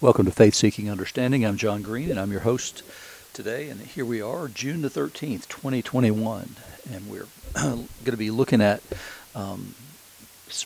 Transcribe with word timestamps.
Welcome 0.00 0.26
to 0.26 0.30
Faith 0.30 0.54
Seeking 0.54 0.88
Understanding. 0.88 1.44
I'm 1.44 1.56
John 1.56 1.82
Green, 1.82 2.08
and 2.08 2.20
I'm 2.20 2.30
your 2.30 2.42
host 2.42 2.84
today. 3.32 3.68
And 3.68 3.80
here 3.80 4.04
we 4.04 4.22
are, 4.22 4.46
June 4.46 4.82
the 4.82 4.88
13th, 4.88 5.48
2021. 5.48 6.54
And 6.92 7.10
we're 7.10 7.26
going 7.56 7.88
to 8.04 8.16
be 8.16 8.30
looking 8.30 8.60
at 8.60 8.80
um, 9.34 9.74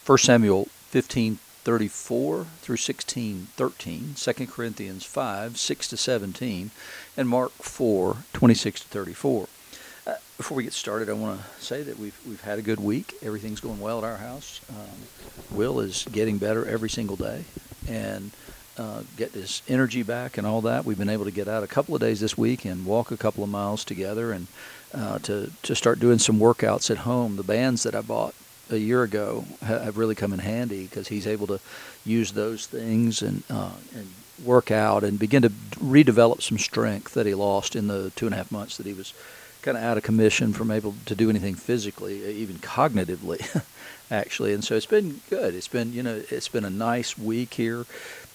1 0.04 0.18
Samuel 0.18 0.66
15 0.90 1.38
34 1.64 2.44
through 2.60 2.76
16 2.76 3.46
13, 3.56 4.14
2 4.14 4.46
Corinthians 4.48 5.04
5 5.06 5.56
6 5.56 5.88
to 5.88 5.96
17, 5.96 6.70
and 7.16 7.26
Mark 7.26 7.52
4 7.52 8.18
26 8.34 8.80
to 8.80 8.86
34. 8.88 9.48
Uh, 10.06 10.14
before 10.36 10.58
we 10.58 10.64
get 10.64 10.74
started, 10.74 11.08
I 11.08 11.14
want 11.14 11.40
to 11.40 11.64
say 11.64 11.82
that 11.82 11.98
we've 11.98 12.20
we've 12.28 12.42
had 12.42 12.58
a 12.58 12.62
good 12.62 12.80
week. 12.80 13.14
Everything's 13.22 13.60
going 13.60 13.80
well 13.80 13.96
at 13.96 14.04
our 14.04 14.18
house. 14.18 14.60
Um, 14.68 15.56
Will 15.56 15.80
is 15.80 16.06
getting 16.12 16.36
better 16.36 16.68
every 16.68 16.90
single 16.90 17.16
day, 17.16 17.44
and 17.88 18.30
uh, 18.78 19.02
get 19.16 19.32
his 19.32 19.62
energy 19.68 20.02
back 20.02 20.38
and 20.38 20.46
all 20.46 20.60
that. 20.62 20.84
We've 20.84 20.98
been 20.98 21.08
able 21.08 21.24
to 21.24 21.30
get 21.30 21.48
out 21.48 21.62
a 21.62 21.68
couple 21.68 21.94
of 21.94 22.00
days 22.00 22.20
this 22.20 22.38
week 22.38 22.64
and 22.64 22.86
walk 22.86 23.10
a 23.10 23.16
couple 23.16 23.44
of 23.44 23.50
miles 23.50 23.84
together 23.84 24.32
and 24.32 24.46
uh, 24.94 25.18
to, 25.20 25.50
to 25.62 25.74
start 25.74 26.00
doing 26.00 26.18
some 26.18 26.38
workouts 26.38 26.90
at 26.90 26.98
home. 26.98 27.36
The 27.36 27.42
bands 27.42 27.82
that 27.82 27.94
I 27.94 28.00
bought 28.00 28.34
a 28.70 28.76
year 28.76 29.02
ago 29.02 29.44
have 29.62 29.98
really 29.98 30.14
come 30.14 30.32
in 30.32 30.38
handy 30.38 30.84
because 30.84 31.08
he's 31.08 31.26
able 31.26 31.46
to 31.48 31.60
use 32.04 32.32
those 32.32 32.66
things 32.66 33.22
and, 33.22 33.42
uh, 33.50 33.72
and 33.94 34.08
work 34.44 34.70
out 34.70 35.04
and 35.04 35.18
begin 35.18 35.42
to 35.42 35.50
redevelop 35.50 36.42
some 36.42 36.58
strength 36.58 37.14
that 37.14 37.26
he 37.26 37.34
lost 37.34 37.76
in 37.76 37.88
the 37.88 38.10
two 38.16 38.26
and 38.26 38.34
a 38.34 38.38
half 38.38 38.50
months 38.50 38.76
that 38.76 38.86
he 38.86 38.92
was 38.92 39.12
kind 39.62 39.76
of 39.76 39.84
out 39.84 39.96
of 39.96 40.02
commission 40.02 40.52
from 40.52 40.70
able 40.70 40.94
to 41.06 41.14
do 41.14 41.30
anything 41.30 41.54
physically, 41.54 42.24
even 42.24 42.56
cognitively, 42.56 43.64
actually. 44.10 44.52
And 44.52 44.64
so 44.64 44.74
it's 44.74 44.86
been 44.86 45.20
good. 45.30 45.54
It's 45.54 45.68
been, 45.68 45.92
you 45.92 46.02
know, 46.02 46.20
it's 46.30 46.48
been 46.48 46.64
a 46.64 46.70
nice 46.70 47.16
week 47.16 47.54
here 47.54 47.86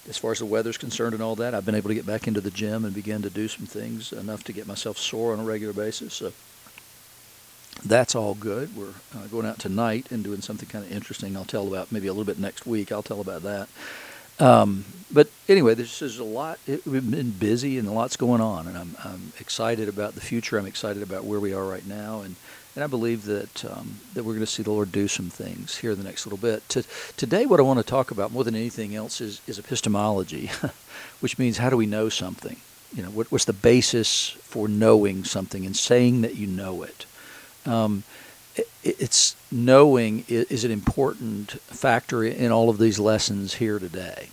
as 0.10 0.18
far 0.18 0.32
as 0.32 0.40
the 0.40 0.46
weather's 0.46 0.78
concerned 0.78 1.14
and 1.14 1.22
all 1.22 1.36
that, 1.36 1.54
I've 1.54 1.66
been 1.66 1.76
able 1.76 1.90
to 1.90 1.96
get 1.96 2.06
back 2.06 2.28
into 2.28 2.42
the 2.42 2.52
gym 2.52 2.86
and 2.86 2.94
begin 2.94 3.22
to 3.24 3.30
do 3.30 3.48
some 3.48 3.66
things 3.66 4.14
enough 4.14 4.44
to 4.46 4.54
get 4.54 4.68
myself 4.68 4.98
sore 4.98 5.34
on 5.34 5.40
a 5.40 5.44
regular 5.44 5.74
basis. 5.74 6.14
So 6.14 6.32
that's 7.86 8.16
all 8.16 8.34
good. 8.34 8.76
We're 8.76 8.94
uh, 9.16 9.28
going 9.28 9.46
out 9.46 9.60
tonight 9.60 10.12
and 10.12 10.24
doing 10.24 10.42
something 10.42 10.68
kind 10.70 10.86
of 10.86 10.92
interesting. 10.92 11.36
I'll 11.36 11.46
tell 11.46 11.68
about 11.68 11.92
maybe 11.92 12.08
a 12.08 12.14
little 12.14 12.26
bit 12.26 12.40
next 12.40 12.66
week. 12.66 12.92
I'll 12.92 13.04
tell 13.04 13.22
about 13.22 13.44
that. 13.44 13.70
Um, 14.40 14.86
but 15.12 15.30
anyway, 15.50 15.74
this 15.74 16.02
is 16.02 16.20
a 16.20 16.24
lot. 16.24 16.60
It, 16.68 16.86
we've 16.86 17.10
been 17.10 17.32
busy 17.32 17.78
and 17.78 17.88
a 17.88 17.92
lot's 17.92 18.18
going 18.18 18.42
on, 18.42 18.68
and 18.68 18.78
I'm, 18.78 18.96
I'm 19.04 19.34
excited 19.40 19.90
about 19.90 20.16
the 20.16 20.22
future. 20.22 20.58
I'm 20.58 20.68
excited 20.68 21.02
about 21.02 21.24
where 21.24 21.40
we 21.40 21.54
are 21.54 21.66
right 21.66 21.86
now, 21.86 22.22
and 22.22 22.36
and 22.78 22.84
I 22.84 22.88
believe 22.88 23.26
that 23.26 23.66
um, 23.66 23.96
that 24.14 24.24
we're 24.24 24.34
going 24.34 24.46
to 24.46 24.52
see 24.52 24.62
the 24.62 24.70
Lord 24.70 24.92
do 24.92 25.08
some 25.08 25.32
things 25.32 25.78
here 25.78 25.90
in 25.90 25.98
the 25.98 26.04
next 26.04 26.28
little 26.28 26.38
bit. 26.38 26.70
To, 26.70 26.84
today, 27.18 27.48
what 27.48 27.60
I 27.60 27.64
want 27.64 27.80
to 27.80 27.84
talk 27.84 28.12
about 28.12 28.32
more 28.32 28.44
than 28.44 28.56
anything 28.56 28.96
else 28.96 29.20
is, 29.20 29.42
is 29.48 29.58
epistemology, 29.58 30.52
which 31.20 31.40
means 31.40 31.58
how 31.58 31.72
do 31.72 31.76
we 31.76 31.88
know 31.88 32.08
something? 32.08 32.58
You 32.94 33.02
know, 33.02 33.10
what, 33.10 33.32
what's 33.32 33.46
the 33.46 33.54
basis 33.54 34.30
for 34.44 34.68
knowing 34.68 35.24
something 35.24 35.66
and 35.66 35.76
saying 35.76 36.22
that 36.22 36.36
you 36.36 36.46
know 36.46 36.84
it? 36.84 37.08
Um, 37.66 38.04
it 38.56 38.70
it's 38.84 39.36
knowing 39.52 40.24
is 40.28 40.64
an 40.64 40.70
important 40.70 41.54
factor 41.62 42.24
in 42.24 42.52
all 42.52 42.70
of 42.70 42.78
these 42.78 43.00
lessons 43.00 43.56
here 43.56 43.80
today. 43.80 44.30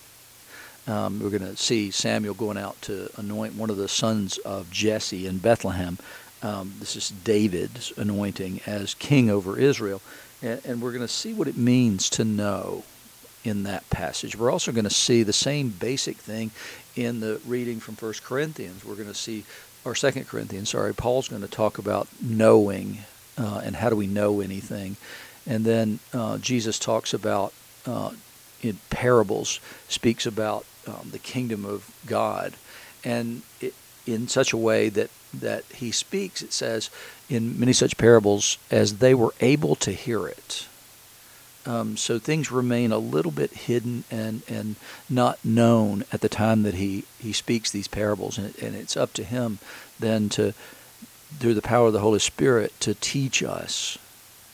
Um, 0.86 1.18
we're 1.18 1.30
going 1.30 1.50
to 1.50 1.56
see 1.56 1.90
Samuel 1.90 2.34
going 2.34 2.58
out 2.58 2.82
to 2.82 3.08
anoint 3.16 3.54
one 3.54 3.70
of 3.70 3.78
the 3.78 3.88
sons 3.88 4.36
of 4.36 4.70
Jesse 4.70 5.26
in 5.26 5.38
Bethlehem 5.38 5.96
um, 6.44 6.74
this 6.78 6.94
is 6.94 7.08
David's 7.08 7.92
anointing 7.96 8.60
as 8.66 8.94
king 8.94 9.30
over 9.30 9.58
Israel. 9.58 10.02
And, 10.42 10.60
and 10.66 10.82
we're 10.82 10.92
going 10.92 11.00
to 11.00 11.08
see 11.08 11.32
what 11.32 11.48
it 11.48 11.56
means 11.56 12.10
to 12.10 12.24
know 12.24 12.84
in 13.44 13.62
that 13.64 13.88
passage. 13.90 14.36
We're 14.36 14.50
also 14.50 14.70
going 14.70 14.84
to 14.84 14.90
see 14.90 15.22
the 15.22 15.32
same 15.32 15.70
basic 15.70 16.18
thing 16.18 16.50
in 16.96 17.20
the 17.20 17.40
reading 17.46 17.80
from 17.80 17.96
First 17.96 18.22
Corinthians. 18.22 18.84
We're 18.84 18.94
going 18.94 19.08
to 19.08 19.14
see, 19.14 19.44
or 19.84 19.94
Second 19.94 20.28
Corinthians, 20.28 20.70
sorry, 20.70 20.94
Paul's 20.94 21.28
going 21.28 21.42
to 21.42 21.48
talk 21.48 21.78
about 21.78 22.08
knowing 22.20 22.98
uh, 23.38 23.62
and 23.64 23.76
how 23.76 23.88
do 23.88 23.96
we 23.96 24.06
know 24.06 24.40
anything. 24.40 24.96
And 25.46 25.64
then 25.64 25.98
uh, 26.12 26.38
Jesus 26.38 26.78
talks 26.78 27.14
about, 27.14 27.52
uh, 27.86 28.10
in 28.62 28.78
parables, 28.90 29.60
speaks 29.88 30.26
about 30.26 30.64
um, 30.86 31.08
the 31.10 31.18
kingdom 31.18 31.64
of 31.64 31.90
God. 32.06 32.54
And 33.02 33.42
it, 33.60 33.74
in 34.06 34.28
such 34.28 34.52
a 34.52 34.58
way 34.58 34.88
that 34.88 35.10
that 35.40 35.64
he 35.74 35.90
speaks, 35.90 36.42
it 36.42 36.52
says, 36.52 36.90
in 37.28 37.58
many 37.58 37.72
such 37.72 37.96
parables 37.96 38.58
as 38.70 38.98
they 38.98 39.14
were 39.14 39.34
able 39.40 39.74
to 39.76 39.92
hear 39.92 40.26
it. 40.28 40.66
Um, 41.66 41.96
so 41.96 42.18
things 42.18 42.52
remain 42.52 42.92
a 42.92 42.98
little 42.98 43.30
bit 43.32 43.52
hidden 43.52 44.04
and, 44.10 44.42
and 44.48 44.76
not 45.08 45.42
known 45.44 46.04
at 46.12 46.20
the 46.20 46.28
time 46.28 46.62
that 46.62 46.74
he, 46.74 47.04
he 47.18 47.32
speaks 47.32 47.70
these 47.70 47.88
parables. 47.88 48.36
And, 48.36 48.54
and 48.58 48.74
it's 48.74 48.96
up 48.96 49.12
to 49.14 49.24
him 49.24 49.58
then 49.98 50.28
to, 50.30 50.52
through 51.38 51.54
the 51.54 51.62
power 51.62 51.86
of 51.86 51.92
the 51.94 52.00
Holy 52.00 52.18
Spirit, 52.18 52.78
to 52.80 52.94
teach 52.94 53.42
us 53.42 53.96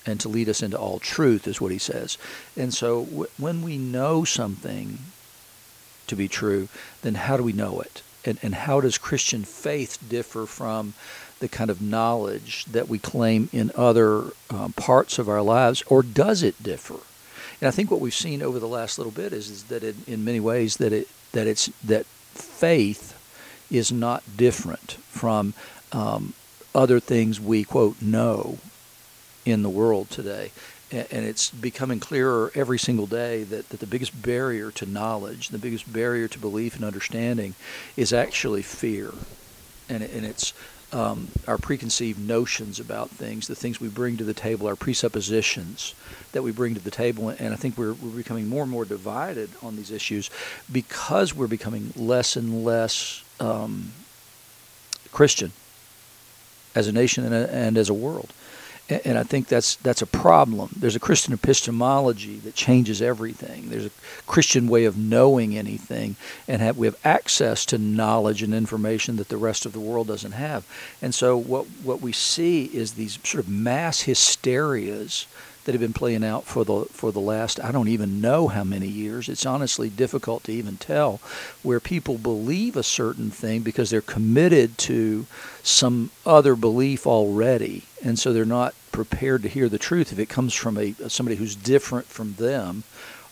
and 0.06 0.20
to 0.20 0.28
lead 0.28 0.48
us 0.48 0.62
into 0.62 0.78
all 0.78 0.98
truth, 0.98 1.48
is 1.48 1.60
what 1.60 1.72
he 1.72 1.78
says. 1.78 2.16
And 2.56 2.72
so 2.72 3.04
w- 3.04 3.30
when 3.38 3.62
we 3.62 3.76
know 3.76 4.24
something 4.24 4.98
to 6.06 6.16
be 6.16 6.28
true, 6.28 6.68
then 7.02 7.16
how 7.16 7.36
do 7.36 7.42
we 7.42 7.52
know 7.52 7.80
it? 7.80 8.02
And, 8.24 8.38
and 8.42 8.54
how 8.54 8.80
does 8.80 8.98
Christian 8.98 9.44
faith 9.44 9.98
differ 10.08 10.46
from 10.46 10.94
the 11.38 11.48
kind 11.48 11.70
of 11.70 11.80
knowledge 11.80 12.66
that 12.66 12.88
we 12.88 12.98
claim 12.98 13.48
in 13.52 13.72
other 13.74 14.24
um, 14.50 14.72
parts 14.74 15.18
of 15.18 15.28
our 15.28 15.42
lives, 15.42 15.82
or 15.86 16.02
does 16.02 16.42
it 16.42 16.62
differ? 16.62 16.98
And 17.60 17.68
I 17.68 17.70
think 17.70 17.90
what 17.90 18.00
we've 18.00 18.14
seen 18.14 18.42
over 18.42 18.58
the 18.58 18.68
last 18.68 18.98
little 18.98 19.12
bit 19.12 19.32
is, 19.32 19.50
is 19.50 19.64
that 19.64 19.82
it, 19.82 19.96
in 20.08 20.24
many 20.24 20.40
ways 20.40 20.76
that 20.78 20.92
it 20.92 21.08
that 21.32 21.46
it's 21.46 21.66
that 21.84 22.06
faith 22.06 23.16
is 23.70 23.92
not 23.92 24.22
different 24.36 24.92
from 25.08 25.54
um, 25.92 26.32
other 26.74 27.00
things 27.00 27.40
we 27.40 27.64
quote 27.64 28.00
know 28.02 28.58
in 29.44 29.62
the 29.62 29.70
world 29.70 30.10
today 30.10 30.50
and 30.92 31.24
it's 31.24 31.50
becoming 31.50 32.00
clearer 32.00 32.50
every 32.54 32.78
single 32.78 33.06
day 33.06 33.44
that, 33.44 33.68
that 33.68 33.80
the 33.80 33.86
biggest 33.86 34.20
barrier 34.22 34.70
to 34.72 34.86
knowledge, 34.86 35.50
the 35.50 35.58
biggest 35.58 35.92
barrier 35.92 36.26
to 36.28 36.38
belief 36.38 36.74
and 36.74 36.84
understanding 36.84 37.54
is 37.96 38.12
actually 38.12 38.62
fear. 38.62 39.12
And, 39.88 40.02
and 40.02 40.26
it's 40.26 40.52
um, 40.92 41.28
our 41.46 41.58
preconceived 41.58 42.18
notions 42.18 42.80
about 42.80 43.10
things, 43.10 43.46
the 43.46 43.54
things 43.54 43.80
we 43.80 43.88
bring 43.88 44.16
to 44.16 44.24
the 44.24 44.34
table, 44.34 44.66
our 44.66 44.74
presuppositions 44.74 45.94
that 46.32 46.42
we 46.42 46.50
bring 46.50 46.74
to 46.74 46.80
the 46.80 46.90
table. 46.90 47.28
And 47.28 47.54
I 47.54 47.56
think 47.56 47.78
we're, 47.78 47.92
we're 47.92 48.16
becoming 48.16 48.48
more 48.48 48.62
and 48.62 48.72
more 48.72 48.84
divided 48.84 49.50
on 49.62 49.76
these 49.76 49.92
issues 49.92 50.30
because 50.70 51.34
we're 51.34 51.46
becoming 51.46 51.92
less 51.94 52.34
and 52.34 52.64
less 52.64 53.22
um, 53.38 53.92
Christian 55.12 55.52
as 56.74 56.88
a 56.88 56.92
nation 56.92 57.24
and, 57.24 57.34
a, 57.34 57.52
and 57.52 57.78
as 57.78 57.88
a 57.88 57.94
world 57.94 58.32
and 58.90 59.18
I 59.18 59.22
think 59.22 59.48
that's 59.48 59.76
that's 59.76 60.02
a 60.02 60.06
problem. 60.06 60.70
There's 60.76 60.96
a 60.96 61.00
Christian 61.00 61.32
epistemology 61.32 62.36
that 62.38 62.54
changes 62.54 63.00
everything. 63.00 63.70
There's 63.70 63.86
a 63.86 63.90
Christian 64.26 64.68
way 64.68 64.84
of 64.84 64.96
knowing 64.96 65.56
anything, 65.56 66.16
and 66.48 66.60
have, 66.60 66.76
we 66.76 66.86
have 66.86 66.98
access 67.04 67.64
to 67.66 67.78
knowledge 67.78 68.42
and 68.42 68.54
information 68.54 69.16
that 69.16 69.28
the 69.28 69.36
rest 69.36 69.66
of 69.66 69.72
the 69.72 69.80
world 69.80 70.08
doesn't 70.08 70.32
have. 70.32 70.66
And 71.00 71.14
so 71.14 71.36
what 71.36 71.66
what 71.82 72.00
we 72.00 72.12
see 72.12 72.64
is 72.66 72.92
these 72.94 73.18
sort 73.22 73.44
of 73.44 73.48
mass 73.48 74.02
hysterias 74.02 75.26
that 75.64 75.72
have 75.72 75.80
been 75.80 75.92
playing 75.92 76.24
out 76.24 76.44
for 76.44 76.64
the 76.64 76.86
for 76.86 77.12
the 77.12 77.20
last 77.20 77.62
I 77.62 77.70
don't 77.70 77.88
even 77.88 78.20
know 78.20 78.48
how 78.48 78.64
many 78.64 78.88
years. 78.88 79.28
It's 79.28 79.46
honestly 79.46 79.88
difficult 79.88 80.44
to 80.44 80.52
even 80.52 80.76
tell 80.78 81.20
where 81.62 81.80
people 81.80 82.18
believe 82.18 82.76
a 82.76 82.82
certain 82.82 83.30
thing 83.30 83.60
because 83.60 83.90
they're 83.90 84.00
committed 84.00 84.78
to 84.78 85.26
some 85.62 86.10
other 86.24 86.56
belief 86.56 87.06
already, 87.06 87.84
and 88.02 88.18
so 88.18 88.32
they're 88.32 88.44
not 88.44 88.74
prepared 88.92 89.42
to 89.42 89.48
hear 89.48 89.68
the 89.68 89.78
truth 89.78 90.12
if 90.12 90.18
it 90.18 90.28
comes 90.28 90.54
from 90.54 90.76
a 90.76 90.94
somebody 91.08 91.36
who's 91.36 91.54
different 91.54 92.06
from 92.06 92.34
them 92.34 92.84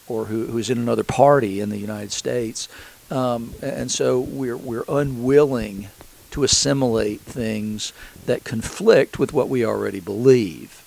or 0.06 0.26
who, 0.26 0.46
who's 0.46 0.70
in 0.70 0.78
another 0.78 1.04
party 1.04 1.60
in 1.60 1.68
the 1.68 1.78
United 1.78 2.12
States. 2.12 2.68
Um, 3.10 3.54
and 3.62 3.90
so 3.90 4.20
we're 4.20 4.56
we're 4.56 4.84
unwilling 4.88 5.88
to 6.30 6.44
assimilate 6.44 7.20
things 7.20 7.92
that 8.26 8.44
conflict 8.44 9.18
with 9.18 9.32
what 9.32 9.48
we 9.48 9.64
already 9.64 10.00
believe 10.00 10.84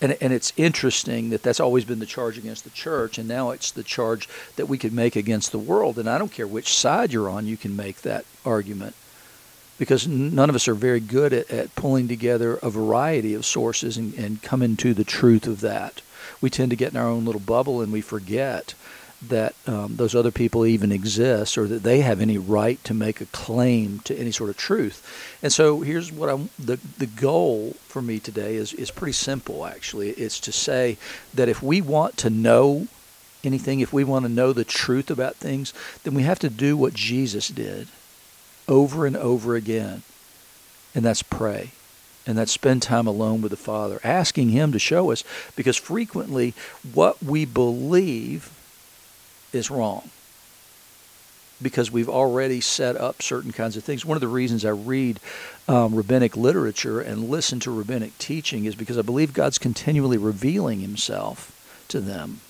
and, 0.00 0.16
and 0.20 0.32
it's 0.32 0.52
interesting 0.56 1.30
that 1.30 1.42
that's 1.42 1.60
always 1.60 1.84
been 1.84 2.00
the 2.00 2.06
charge 2.06 2.36
against 2.36 2.64
the 2.64 2.70
church, 2.70 3.18
and 3.18 3.26
now 3.26 3.50
it's 3.50 3.70
the 3.70 3.82
charge 3.82 4.28
that 4.56 4.66
we 4.66 4.76
could 4.76 4.92
make 4.92 5.16
against 5.16 5.52
the 5.52 5.58
world. 5.58 5.98
And 5.98 6.08
I 6.08 6.18
don't 6.18 6.32
care 6.32 6.46
which 6.46 6.74
side 6.74 7.12
you're 7.12 7.30
on, 7.30 7.46
you 7.46 7.56
can 7.56 7.74
make 7.74 8.02
that 8.02 8.26
argument 8.44 8.94
because 9.78 10.06
none 10.06 10.48
of 10.48 10.56
us 10.56 10.68
are 10.68 10.74
very 10.74 11.00
good 11.00 11.32
at, 11.32 11.50
at 11.50 11.74
pulling 11.74 12.08
together 12.08 12.54
a 12.62 12.70
variety 12.70 13.34
of 13.34 13.44
sources 13.44 13.96
and, 13.96 14.14
and 14.14 14.42
coming 14.42 14.76
to 14.76 14.94
the 14.94 15.04
truth 15.04 15.46
of 15.46 15.60
that. 15.60 16.02
We 16.40 16.50
tend 16.50 16.70
to 16.70 16.76
get 16.76 16.92
in 16.92 16.98
our 16.98 17.08
own 17.08 17.24
little 17.24 17.40
bubble 17.40 17.80
and 17.80 17.92
we 17.92 18.00
forget 18.00 18.74
that 19.22 19.54
um, 19.66 19.96
those 19.96 20.14
other 20.14 20.30
people 20.30 20.66
even 20.66 20.92
exist 20.92 21.56
or 21.56 21.66
that 21.66 21.82
they 21.82 22.00
have 22.00 22.20
any 22.20 22.36
right 22.36 22.82
to 22.84 22.92
make 22.92 23.20
a 23.20 23.26
claim 23.26 24.00
to 24.00 24.14
any 24.14 24.30
sort 24.30 24.50
of 24.50 24.56
truth. 24.56 25.38
And 25.42 25.52
so 25.52 25.80
here's 25.80 26.12
what 26.12 26.28
I'm 26.28 26.50
the 26.58 26.78
the 26.98 27.06
goal 27.06 27.74
for 27.88 28.02
me 28.02 28.18
today 28.18 28.56
is 28.56 28.74
is 28.74 28.90
pretty 28.90 29.12
simple 29.12 29.66
actually. 29.66 30.10
It's 30.10 30.38
to 30.40 30.52
say 30.52 30.98
that 31.32 31.48
if 31.48 31.62
we 31.62 31.80
want 31.80 32.18
to 32.18 32.30
know 32.30 32.88
anything, 33.42 33.80
if 33.80 33.92
we 33.92 34.04
want 34.04 34.24
to 34.26 34.30
know 34.30 34.52
the 34.52 34.64
truth 34.64 35.10
about 35.10 35.36
things, 35.36 35.72
then 36.04 36.14
we 36.14 36.24
have 36.24 36.38
to 36.40 36.50
do 36.50 36.76
what 36.76 36.92
Jesus 36.92 37.48
did 37.48 37.88
over 38.68 39.06
and 39.06 39.16
over 39.16 39.56
again. 39.56 40.02
And 40.94 41.04
that's 41.04 41.22
pray. 41.22 41.70
And 42.26 42.36
that's 42.36 42.52
spend 42.52 42.82
time 42.82 43.06
alone 43.06 43.40
with 43.40 43.50
the 43.50 43.56
Father, 43.56 44.00
asking 44.02 44.48
Him 44.48 44.72
to 44.72 44.78
show 44.78 45.12
us, 45.12 45.22
because 45.54 45.76
frequently 45.76 46.54
what 46.92 47.22
we 47.22 47.44
believe 47.44 48.50
is 49.52 49.70
wrong 49.70 50.10
because 51.62 51.90
we've 51.90 52.08
already 52.08 52.60
set 52.60 52.96
up 52.96 53.22
certain 53.22 53.52
kinds 53.52 53.76
of 53.76 53.84
things. 53.84 54.04
One 54.04 54.16
of 54.16 54.20
the 54.20 54.28
reasons 54.28 54.64
I 54.64 54.70
read 54.70 55.20
um, 55.68 55.94
rabbinic 55.94 56.36
literature 56.36 57.00
and 57.00 57.30
listen 57.30 57.60
to 57.60 57.70
rabbinic 57.70 58.16
teaching 58.18 58.64
is 58.64 58.74
because 58.74 58.98
I 58.98 59.02
believe 59.02 59.32
God's 59.32 59.58
continually 59.58 60.18
revealing 60.18 60.80
Himself 60.80 61.52
to 61.88 62.00
them. 62.00 62.40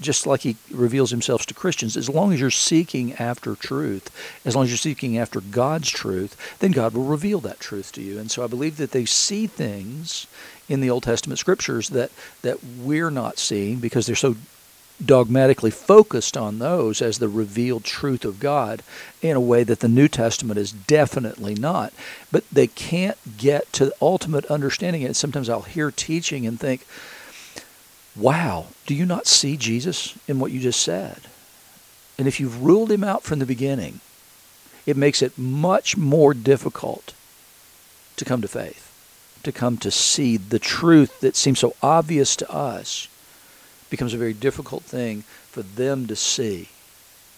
Just 0.00 0.26
like 0.26 0.42
he 0.42 0.56
reveals 0.70 1.10
himself 1.10 1.46
to 1.46 1.54
Christians, 1.54 1.96
as 1.96 2.08
long 2.08 2.32
as 2.32 2.40
you're 2.40 2.50
seeking 2.50 3.14
after 3.14 3.54
truth, 3.54 4.10
as 4.44 4.54
long 4.54 4.64
as 4.64 4.70
you're 4.70 4.76
seeking 4.76 5.16
after 5.16 5.40
God's 5.40 5.88
truth, 5.88 6.36
then 6.58 6.72
God 6.72 6.92
will 6.92 7.04
reveal 7.04 7.40
that 7.40 7.60
truth 7.60 7.92
to 7.92 8.02
you. 8.02 8.18
And 8.18 8.30
so 8.30 8.44
I 8.44 8.46
believe 8.46 8.76
that 8.76 8.90
they 8.90 9.06
see 9.06 9.46
things 9.46 10.26
in 10.68 10.80
the 10.80 10.90
Old 10.90 11.04
Testament 11.04 11.38
scriptures 11.38 11.88
that, 11.90 12.10
that 12.42 12.62
we're 12.62 13.10
not 13.10 13.38
seeing 13.38 13.78
because 13.78 14.06
they're 14.06 14.16
so 14.16 14.36
dogmatically 15.04 15.70
focused 15.70 16.36
on 16.36 16.58
those 16.58 17.00
as 17.00 17.18
the 17.18 17.28
revealed 17.28 17.84
truth 17.84 18.24
of 18.24 18.38
God 18.38 18.82
in 19.22 19.36
a 19.36 19.40
way 19.40 19.64
that 19.64 19.80
the 19.80 19.88
New 19.88 20.08
Testament 20.08 20.58
is 20.58 20.72
definitely 20.72 21.54
not. 21.54 21.92
But 22.30 22.44
they 22.50 22.66
can't 22.66 23.16
get 23.38 23.72
to 23.74 23.86
the 23.86 23.94
ultimate 24.02 24.44
understanding. 24.46 25.04
And 25.04 25.16
sometimes 25.16 25.48
I'll 25.48 25.62
hear 25.62 25.90
teaching 25.90 26.46
and 26.46 26.60
think, 26.60 26.86
wow, 28.20 28.66
do 28.86 28.94
you 28.94 29.06
not 29.06 29.26
see 29.26 29.56
Jesus 29.56 30.16
in 30.28 30.38
what 30.38 30.52
you 30.52 30.60
just 30.60 30.80
said? 30.80 31.20
And 32.18 32.28
if 32.28 32.38
you've 32.38 32.62
ruled 32.62 32.92
him 32.92 33.02
out 33.02 33.22
from 33.22 33.38
the 33.38 33.46
beginning, 33.46 34.00
it 34.86 34.96
makes 34.96 35.22
it 35.22 35.38
much 35.38 35.96
more 35.96 36.34
difficult 36.34 37.14
to 38.16 38.24
come 38.24 38.42
to 38.42 38.48
faith, 38.48 38.92
to 39.42 39.52
come 39.52 39.78
to 39.78 39.90
see 39.90 40.36
the 40.36 40.58
truth 40.58 41.20
that 41.20 41.36
seems 41.36 41.58
so 41.58 41.74
obvious 41.82 42.36
to 42.36 42.50
us 42.50 43.08
becomes 43.88 44.14
a 44.14 44.18
very 44.18 44.34
difficult 44.34 44.82
thing 44.82 45.22
for 45.50 45.62
them 45.62 46.06
to 46.06 46.14
see. 46.14 46.68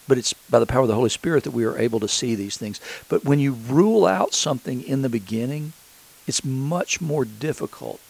But 0.09 0.19
it's 0.19 0.33
by 0.33 0.59
the 0.59 0.67
power 0.67 0.83
of 0.83 0.89
the 0.89 0.95
Holy 0.95 1.09
Spirit 1.09 1.45
that 1.45 1.53
we 1.53 1.65
are 1.65 1.79
able 1.79 2.01
to 2.01 2.09
see 2.09 2.35
these 2.35 2.57
things. 2.57 2.81
But 3.09 3.25
when 3.25 3.39
you 3.39 3.53
rule 3.53 4.05
out 4.05 4.35
something 4.35 4.83
in 4.83 5.03
the 5.03 5.09
beginning, 5.09 5.73
it's 6.27 6.45
much 6.45 7.01
more 7.01 7.25
difficult 7.25 8.01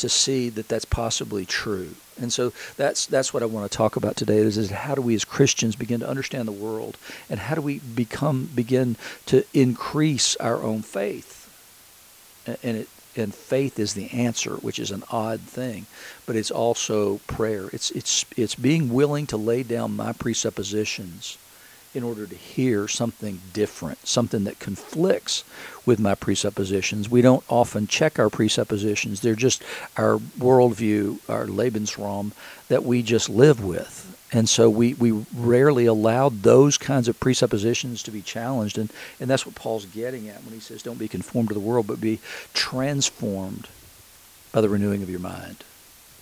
to 0.00 0.08
see 0.08 0.48
that 0.50 0.68
that's 0.68 0.84
possibly 0.84 1.46
true. 1.46 1.94
And 2.20 2.32
so 2.32 2.52
that's 2.76 3.06
that's 3.06 3.32
what 3.32 3.42
I 3.42 3.46
want 3.46 3.70
to 3.70 3.76
talk 3.76 3.96
about 3.96 4.16
today 4.16 4.38
is, 4.38 4.58
is 4.58 4.70
how 4.70 4.94
do 4.94 5.00
we 5.00 5.14
as 5.14 5.24
Christians 5.24 5.76
begin 5.76 6.00
to 6.00 6.08
understand 6.08 6.46
the 6.46 6.52
world 6.52 6.98
and 7.30 7.40
how 7.40 7.54
do 7.54 7.62
we 7.62 7.78
become 7.78 8.50
begin 8.54 8.96
to 9.26 9.44
increase 9.54 10.36
our 10.36 10.62
own 10.62 10.82
faith. 10.82 11.36
And 12.62 12.78
it 12.78 12.88
and 13.16 13.34
faith 13.34 13.78
is 13.78 13.94
the 13.94 14.10
answer, 14.10 14.54
which 14.56 14.78
is 14.78 14.90
an 14.90 15.02
odd 15.10 15.40
thing, 15.40 15.86
but 16.26 16.36
it's 16.36 16.50
also 16.50 17.18
prayer. 17.26 17.68
It's 17.72 17.90
it's 17.92 18.24
it's 18.36 18.54
being 18.54 18.92
willing 18.92 19.26
to 19.28 19.36
lay 19.36 19.62
down 19.62 19.96
my 19.96 20.12
presuppositions 20.12 21.38
in 21.92 22.02
order 22.04 22.26
to 22.26 22.34
hear 22.34 22.86
something 22.86 23.40
different, 23.52 24.06
something 24.06 24.44
that 24.44 24.58
conflicts 24.60 25.44
with 25.84 25.98
my 25.98 26.14
presuppositions. 26.14 27.08
We 27.08 27.22
don't 27.22 27.42
often 27.48 27.86
check 27.86 28.18
our 28.18 28.30
presuppositions. 28.30 29.20
They're 29.20 29.34
just 29.34 29.62
our 29.96 30.18
worldview, 30.18 31.18
our 31.28 31.46
Lebensraum 31.46 32.32
that 32.68 32.84
we 32.84 33.02
just 33.02 33.28
live 33.28 33.64
with. 33.64 34.06
And 34.32 34.48
so 34.48 34.70
we, 34.70 34.94
we 34.94 35.10
rarely 35.34 35.86
allow 35.86 36.28
those 36.28 36.78
kinds 36.78 37.08
of 37.08 37.18
presuppositions 37.18 38.04
to 38.04 38.12
be 38.12 38.22
challenged. 38.22 38.78
And, 38.78 38.92
and 39.18 39.28
that's 39.28 39.44
what 39.44 39.56
Paul's 39.56 39.86
getting 39.86 40.28
at 40.28 40.44
when 40.44 40.54
he 40.54 40.60
says, 40.60 40.84
don't 40.84 40.98
be 40.98 41.08
conformed 41.08 41.48
to 41.48 41.54
the 41.54 41.60
world, 41.60 41.88
but 41.88 42.00
be 42.00 42.20
transformed 42.54 43.66
by 44.52 44.60
the 44.60 44.68
renewing 44.68 45.02
of 45.02 45.10
your 45.10 45.20
mind. 45.20 45.64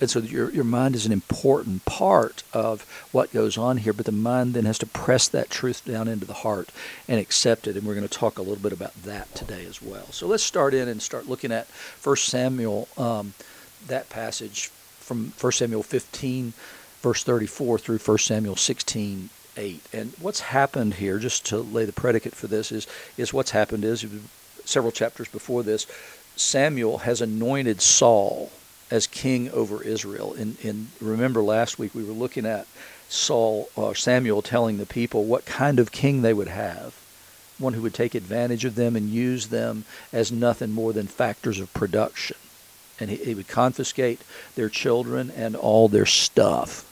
And 0.01 0.09
so 0.09 0.21
your, 0.21 0.51
your 0.51 0.65
mind 0.65 0.95
is 0.95 1.07
an 1.07 1.13
important 1.13 1.85
part 1.85 2.43
of 2.53 2.83
what 3.13 3.33
goes 3.33 3.59
on 3.59 3.79
here, 3.79 3.93
but 3.93 4.07
the 4.07 4.13
mind 4.13 4.55
then 4.55 4.65
has 4.65 4.79
to 4.79 4.87
press 4.87 5.29
that 5.29 5.51
truth 5.51 5.85
down 5.85 6.09
into 6.09 6.25
the 6.25 6.35
heart 6.35 6.71
and 7.09 7.19
accept 7.19 7.67
it. 7.67 7.77
And 7.77 7.87
we're 7.87 7.95
going 7.95 8.07
to 8.07 8.19
talk 8.19 8.39
a 8.39 8.43
little 8.43 8.63
bit 8.63 8.73
about 8.73 8.95
that 9.03 9.35
today 9.35 9.65
as 9.67 9.83
well. 9.83 10.07
So 10.13 10.27
let's 10.27 10.43
start 10.43 10.75
in 10.75 10.89
and 10.89 11.03
start 11.03 11.29
looking 11.29 11.53
at 11.53 11.67
1 12.03 12.17
Samuel, 12.17 12.89
um, 12.97 13.35
that 13.87 14.09
passage 14.09 14.69
from 14.99 15.33
1 15.41 15.53
Samuel 15.53 15.83
15 15.83 16.53
verse 17.03 17.23
34 17.23 17.79
through 17.79 17.99
1 17.99 18.19
Samuel 18.19 18.57
16, 18.57 19.31
8. 19.57 19.83
And 19.93 20.13
what's 20.21 20.41
happened 20.41 20.95
here, 20.95 21.19
just 21.19 21.47
to 21.47 21.59
lay 21.59 21.85
the 21.85 21.93
predicate 21.93 22.35
for 22.35 22.47
this, 22.47 22.73
is, 22.73 22.87
is 23.17 23.33
what's 23.33 23.53
happened 23.53 23.85
is 23.85 24.07
several 24.65 24.93
chapters 24.93 25.29
before 25.29 25.63
this, 25.63 25.87
Samuel 26.37 26.99
has 26.99 27.21
anointed 27.21 27.81
Saul 27.81 28.51
as 28.91 29.07
king 29.07 29.51
over 29.51 29.83
Israel. 29.83 30.35
And, 30.35 30.57
and 30.65 30.89
remember 31.01 31.43
last 31.43 31.79
week 31.79 31.95
we 31.95 32.05
were 32.05 32.13
looking 32.13 32.47
at 32.47 32.67
Saul 33.09 33.71
or 33.75 33.91
uh, 33.91 33.95
Samuel 33.95 34.43
telling 34.43 34.79
the 34.79 34.87
people 34.87 35.25
what 35.25 35.47
kind 35.47 35.79
of 35.79 35.93
king 35.93 36.23
they 36.23 36.35
would 36.35 36.49
have. 36.49 36.95
One 37.59 37.73
who 37.73 37.83
would 37.83 37.95
take 37.95 38.15
advantage 38.15 38.65
of 38.65 38.77
them 38.77 38.95
and 38.95 39.09
use 39.09 39.49
them 39.49 39.85
as 40.13 40.31
nothing 40.31 40.71
more 40.71 40.93
than 40.93 41.07
factors 41.07 41.59
of 41.59 41.73
production. 41.73 42.37
And 43.01 43.11
he, 43.11 43.17
he 43.17 43.35
would 43.35 43.49
confiscate 43.49 44.21
their 44.55 44.69
children 44.69 45.33
and 45.35 45.57
all 45.57 45.89
their 45.89 46.07
stuff 46.07 46.85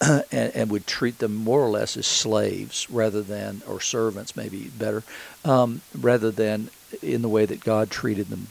and, 0.00 0.24
and, 0.32 0.70
would 0.70 0.86
treat 0.86 1.18
them 1.18 1.34
more 1.34 1.62
or 1.62 1.68
less 1.68 1.96
as 1.96 2.06
slaves 2.06 2.88
rather 2.90 3.22
than, 3.22 3.60
or 3.66 3.80
servants 3.80 4.34
maybe 4.34 4.70
better, 4.78 5.02
um, 5.44 5.82
rather 5.98 6.30
than 6.30 6.70
in 7.02 7.20
the 7.22 7.28
way 7.28 7.44
that 7.44 7.60
God 7.60 7.90
treated 7.90 8.28
them. 8.28 8.48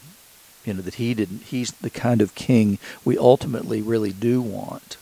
You 0.66 0.74
know, 0.74 0.82
that 0.82 0.96
he 0.96 1.14
didn't, 1.14 1.44
he's 1.44 1.72
the 1.72 1.90
kind 1.90 2.22
of 2.22 2.36
king 2.36 2.80
we 3.06 3.18
ultimately 3.18 3.82
really 3.82 4.12
do 4.12 4.42
want, 4.42 4.98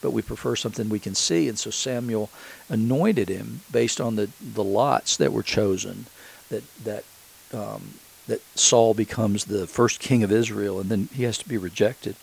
but 0.00 0.10
we 0.10 0.20
prefer 0.20 0.56
something 0.56 0.88
we 0.88 0.98
can 0.98 1.14
see. 1.14 1.48
And 1.48 1.58
so 1.58 1.70
Samuel 1.70 2.28
anointed 2.68 3.28
him 3.28 3.60
based 3.70 4.00
on 4.00 4.16
the, 4.16 4.30
the 4.40 4.64
lots 4.64 5.16
that 5.16 5.32
were 5.32 5.42
chosen, 5.42 6.06
that, 6.50 6.64
that, 6.84 7.04
um, 7.54 7.94
that 8.26 8.42
Saul 8.56 8.94
becomes 8.94 9.44
the 9.44 9.66
first 9.66 10.00
king 10.00 10.22
of 10.22 10.32
Israel, 10.32 10.80
and 10.80 10.90
then 10.90 11.08
he 11.14 11.22
has 11.22 11.38
to 11.38 11.48
be 11.48 11.56
rejected 11.56 12.16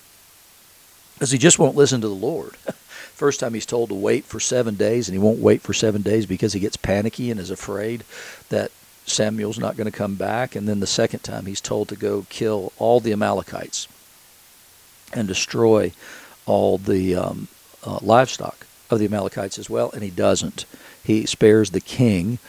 because 1.14 1.32
he 1.32 1.38
just 1.38 1.60
won't 1.60 1.76
listen 1.76 2.02
to 2.02 2.08
the 2.08 2.14
Lord. 2.14 2.56
First 3.14 3.40
time 3.40 3.54
he's 3.54 3.66
told 3.66 3.90
to 3.90 3.96
wait 3.96 4.26
for 4.26 4.40
seven 4.40 4.76
days, 4.76 5.08
and 5.08 5.16
he 5.16 5.24
won't 5.24 5.40
wait 5.40 5.62
for 5.62 5.74
seven 5.74 6.02
days 6.02 6.26
because 6.26 6.54
he 6.54 6.60
gets 6.60 6.76
panicky 6.76 7.32
and 7.32 7.40
is 7.40 7.52
afraid 7.52 8.04
that 8.50 8.72
Samuel's 9.06 9.60
not 9.60 9.78
going 9.78 9.90
to 9.90 9.98
come 9.98 10.16
back. 10.16 10.56
And 10.56 10.68
then 10.68 10.80
the 10.80 10.88
second 10.88 11.20
time 11.20 11.46
he's 11.46 11.62
told 11.62 11.90
to 11.90 11.96
go 11.96 12.26
kill 12.30 12.72
all 12.78 13.00
the 13.00 13.14
Amalekites 13.14 13.88
and 15.14 15.28
destroy 15.28 15.92
all 16.46 16.78
the 16.78 17.16
um, 17.16 17.48
uh, 17.84 18.00
livestock 18.02 18.66
of 18.90 19.00
the 19.00 19.06
Amalekites 19.06 19.60
as 19.60 19.70
well, 19.70 19.92
and 19.92 20.04
he 20.04 20.10
doesn't. 20.10 20.66
He 21.04 21.26
spares 21.26 21.72
the 21.72 21.82
king, 21.82 22.40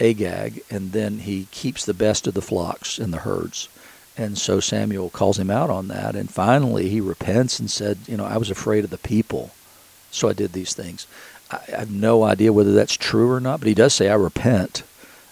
Agag, 0.00 0.62
and 0.70 0.92
then 0.92 1.20
he 1.20 1.48
keeps 1.50 1.84
the 1.84 1.94
best 1.94 2.26
of 2.26 2.34
the 2.34 2.42
flocks 2.42 2.98
and 2.98 3.12
the 3.12 3.18
herds. 3.18 3.68
And 4.16 4.38
so 4.38 4.60
Samuel 4.60 5.10
calls 5.10 5.38
him 5.38 5.50
out 5.50 5.70
on 5.70 5.88
that, 5.88 6.16
and 6.16 6.30
finally 6.30 6.88
he 6.88 7.00
repents 7.00 7.60
and 7.60 7.70
said, 7.70 7.98
You 8.06 8.16
know, 8.16 8.24
I 8.24 8.38
was 8.38 8.50
afraid 8.50 8.84
of 8.84 8.90
the 8.90 8.98
people 8.98 9.52
so 10.16 10.28
I 10.28 10.32
did 10.32 10.52
these 10.52 10.74
things. 10.74 11.06
I, 11.50 11.60
I 11.68 11.78
have 11.78 11.90
no 11.90 12.24
idea 12.24 12.52
whether 12.52 12.72
that's 12.72 12.96
true 12.96 13.30
or 13.30 13.40
not, 13.40 13.60
but 13.60 13.68
he 13.68 13.74
does 13.74 13.94
say, 13.94 14.08
I 14.08 14.14
repent 14.14 14.82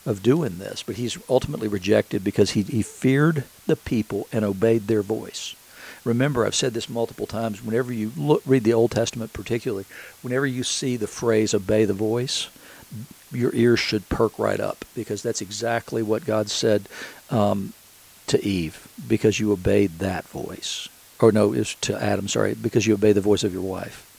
of 0.07 0.23
doing 0.23 0.59
this. 0.59 0.83
But 0.83 0.97
he's 0.97 1.19
ultimately 1.29 1.69
rejected 1.69 2.25
because 2.25 2.53
he, 2.53 2.63
he 2.63 2.83
feared 2.83 3.45
the 3.67 3.77
people 3.77 4.27
and 4.33 4.45
obeyed 4.45 4.87
their 4.87 5.03
voice. 5.03 5.55
Remember, 6.05 6.45
I've 6.45 6.55
said 6.55 6.75
this 6.75 6.89
multiple 6.89 7.27
times. 7.27 7.65
Whenever 7.65 7.93
you 7.93 8.13
look, 8.17 8.43
read 8.45 8.65
the 8.65 8.75
Old 8.75 8.91
Testament, 8.91 9.33
particularly, 9.33 9.87
whenever 10.23 10.47
you 10.47 10.63
see 10.63 10.97
the 10.97 11.07
phrase 11.07 11.55
"obey 11.55 11.87
the 11.87 11.95
voice," 11.95 12.49
your 13.33 13.55
ears 13.55 13.81
should 13.81 14.09
perk 14.09 14.39
right 14.39 14.61
up 14.61 14.85
because 14.95 15.23
that's 15.23 15.41
exactly 15.41 16.03
what 16.03 16.27
God 16.27 16.51
said 16.51 16.89
um, 17.31 17.73
to 18.27 18.45
Eve. 18.45 18.87
Because 19.09 19.41
you 19.41 19.51
obeyed 19.53 19.99
that 20.01 20.25
voice, 20.27 20.89
or 21.21 21.33
no, 21.33 21.55
is 21.55 21.75
to 21.77 22.01
Adam. 22.03 22.29
Sorry, 22.29 22.55
because 22.55 22.87
you 22.87 22.95
obey 22.95 23.13
the 23.13 23.21
voice 23.23 23.43
of 23.43 23.55
your 23.55 23.63
wife. 23.63 24.11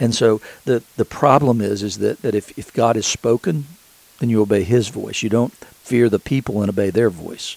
And 0.00 0.14
so 0.14 0.40
the, 0.64 0.82
the 0.96 1.04
problem 1.04 1.60
is 1.60 1.82
is 1.82 1.98
that, 1.98 2.22
that 2.22 2.34
if, 2.34 2.56
if 2.58 2.72
God 2.72 2.96
has 2.96 3.06
spoken, 3.06 3.66
then 4.18 4.30
you 4.30 4.42
obey 4.42 4.64
his 4.64 4.88
voice. 4.88 5.22
You 5.22 5.28
don't 5.28 5.54
fear 5.54 6.08
the 6.08 6.18
people 6.18 6.60
and 6.60 6.68
obey 6.68 6.90
their 6.90 7.10
voice. 7.10 7.56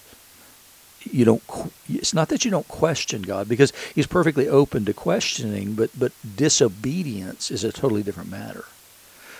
You 1.03 1.25
don't 1.25 1.43
it's 1.89 2.13
not 2.13 2.29
that 2.29 2.45
you 2.45 2.51
don't 2.51 2.67
question 2.67 3.23
God 3.23 3.49
because 3.49 3.73
he's 3.95 4.07
perfectly 4.07 4.47
open 4.47 4.85
to 4.85 4.93
questioning, 4.93 5.73
but 5.73 5.89
but 5.97 6.11
disobedience 6.35 7.49
is 7.49 7.63
a 7.63 7.71
totally 7.71 8.03
different 8.03 8.29
matter. 8.29 8.65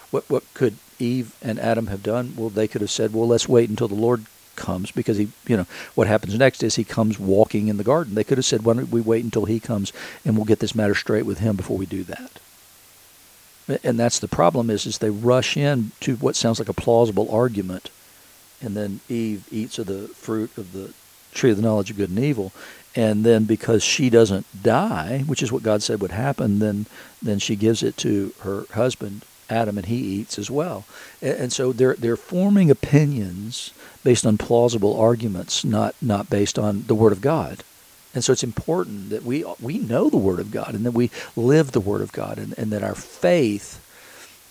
What 0.10 0.30
what 0.30 0.44
could 0.54 0.78
Eve 0.98 1.36
and 1.42 1.60
Adam 1.60 1.88
have 1.88 2.04
done? 2.04 2.34
Well, 2.36 2.50
they 2.50 2.68
could 2.68 2.82
have 2.82 2.92
said, 2.92 3.14
"Well, 3.14 3.28
let's 3.28 3.48
wait 3.48 3.70
until 3.70 3.88
the 3.88 3.96
Lord 3.96 4.26
comes 4.56 4.92
because 4.92 5.18
he, 5.18 5.30
you 5.48 5.58
know, 5.58 5.66
what 5.96 6.08
happens 6.08 6.38
next 6.38 6.64
is 6.64 6.76
he 6.76 6.84
comes 6.84 7.20
walking 7.20 7.68
in 7.68 7.78
the 7.78 7.84
garden. 7.84 8.16
They 8.16 8.24
could 8.24 8.38
have 8.38 8.46
said, 8.46 8.64
why 8.64 8.74
don't 8.74 8.92
we 8.92 9.02
wait 9.02 9.24
until 9.24 9.46
he 9.46 9.60
comes 9.60 9.94
and 10.26 10.36
we'll 10.36 10.46
get 10.46 10.60
this 10.60 10.76
matter 10.76 10.96
straight 10.96 11.26
with 11.26 11.40
him 11.40 11.56
before 11.56 11.78
we 11.78 11.86
do 11.86 12.04
that. 12.04 12.32
And 13.84 14.00
that's 14.00 14.20
the 14.20 14.28
problem 14.28 14.70
is 14.70 14.86
is 14.86 14.98
they 14.98 15.10
rush 15.10 15.58
in 15.58 15.92
to 16.02 16.16
what 16.18 16.36
sounds 16.36 16.60
like 16.60 16.70
a 16.70 16.74
plausible 16.74 17.30
argument, 17.32 17.90
and 18.62 18.76
then 18.76 19.00
Eve 19.10 19.48
eats 19.52 19.80
of 19.80 19.88
the 19.88 20.08
fruit 20.10 20.58
of 20.58 20.74
the 20.74 20.94
tree 21.34 21.52
of 21.52 21.58
the 21.58 21.64
knowledge 21.64 21.92
of 21.92 21.98
good 21.98 22.10
and 22.10 22.20
evil, 22.20 22.52
and 22.96 23.24
then 23.24 23.46
because 23.46 23.84
she 23.84 24.10
doesn't 24.10 24.46
die, 24.64 25.24
which 25.28 25.42
is 25.42 25.52
what 25.52 25.64
God 25.64 25.82
said 25.82 26.02
would 26.02 26.12
happen, 26.12 26.60
then 26.60 26.86
then 27.22 27.40
she 27.40 27.56
gives 27.56 27.84
it 27.84 27.98
to 27.98 28.34
her 28.42 28.66
husband 28.74 29.24
Adam, 29.52 29.78
and 29.78 29.88
he 29.88 29.98
eats 29.98 30.40
as 30.40 30.50
well. 30.50 30.86
And, 31.22 31.38
and 31.38 31.54
so 31.54 31.74
they're 31.74 31.96
they're 31.96 32.18
forming 32.18 32.72
opinions 32.72 33.74
based 34.04 34.26
on 34.26 34.38
plausible 34.38 35.00
arguments, 35.00 35.64
not 35.64 35.96
not 36.02 36.30
based 36.30 36.58
on 36.58 36.86
the 36.88 36.96
Word 36.96 37.12
of 37.12 37.22
God. 37.22 37.64
And 38.14 38.24
so 38.24 38.34
it's 38.34 38.44
important 38.44 39.10
that 39.10 39.24
we 39.24 39.46
we 39.62 39.78
know 39.78 40.10
the 40.10 40.18
Word 40.18 40.40
of 40.40 40.52
God 40.52 40.74
and 40.74 40.86
that 40.86 40.92
we 40.92 41.12
live 41.36 41.72
the 41.72 41.80
Word 41.80 42.02
of 42.02 42.12
God 42.12 42.38
and, 42.38 42.58
and 42.58 42.72
that 42.72 42.84
our 42.84 42.96
faith 42.96 43.80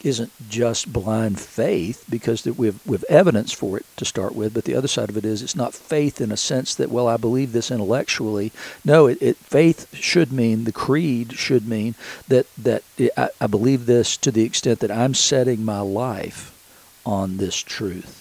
isn't 0.02 0.32
just 0.48 0.90
blind 0.90 1.38
faith 1.38 2.04
because 2.08 2.42
that 2.42 2.54
we've 2.54 2.84
we've 2.86 3.04
evidence 3.04 3.52
for 3.52 3.76
it 3.76 3.84
to 3.96 4.04
start 4.06 4.34
with, 4.34 4.54
but 4.54 4.64
the 4.64 4.74
other 4.74 4.88
side 4.88 5.10
of 5.10 5.16
it 5.16 5.26
is 5.26 5.42
it's 5.42 5.54
not 5.54 5.74
faith 5.74 6.22
in 6.22 6.32
a 6.32 6.36
sense 6.36 6.74
that 6.74 6.90
well 6.90 7.06
I 7.06 7.18
believe 7.18 7.52
this 7.52 7.70
intellectually. 7.70 8.50
No, 8.84 9.06
it, 9.06 9.18
it 9.20 9.36
faith 9.36 9.94
should 9.94 10.32
mean 10.32 10.64
the 10.64 10.72
creed 10.72 11.34
should 11.34 11.68
mean 11.68 11.94
that 12.28 12.46
that 12.56 12.82
it, 12.96 13.12
I, 13.16 13.28
I 13.42 13.46
believe 13.46 13.84
this 13.84 14.16
to 14.18 14.30
the 14.30 14.44
extent 14.44 14.80
that 14.80 14.90
I'm 14.90 15.12
setting 15.12 15.64
my 15.64 15.80
life 15.80 16.56
on 17.04 17.36
this 17.36 17.56
truth 17.56 18.19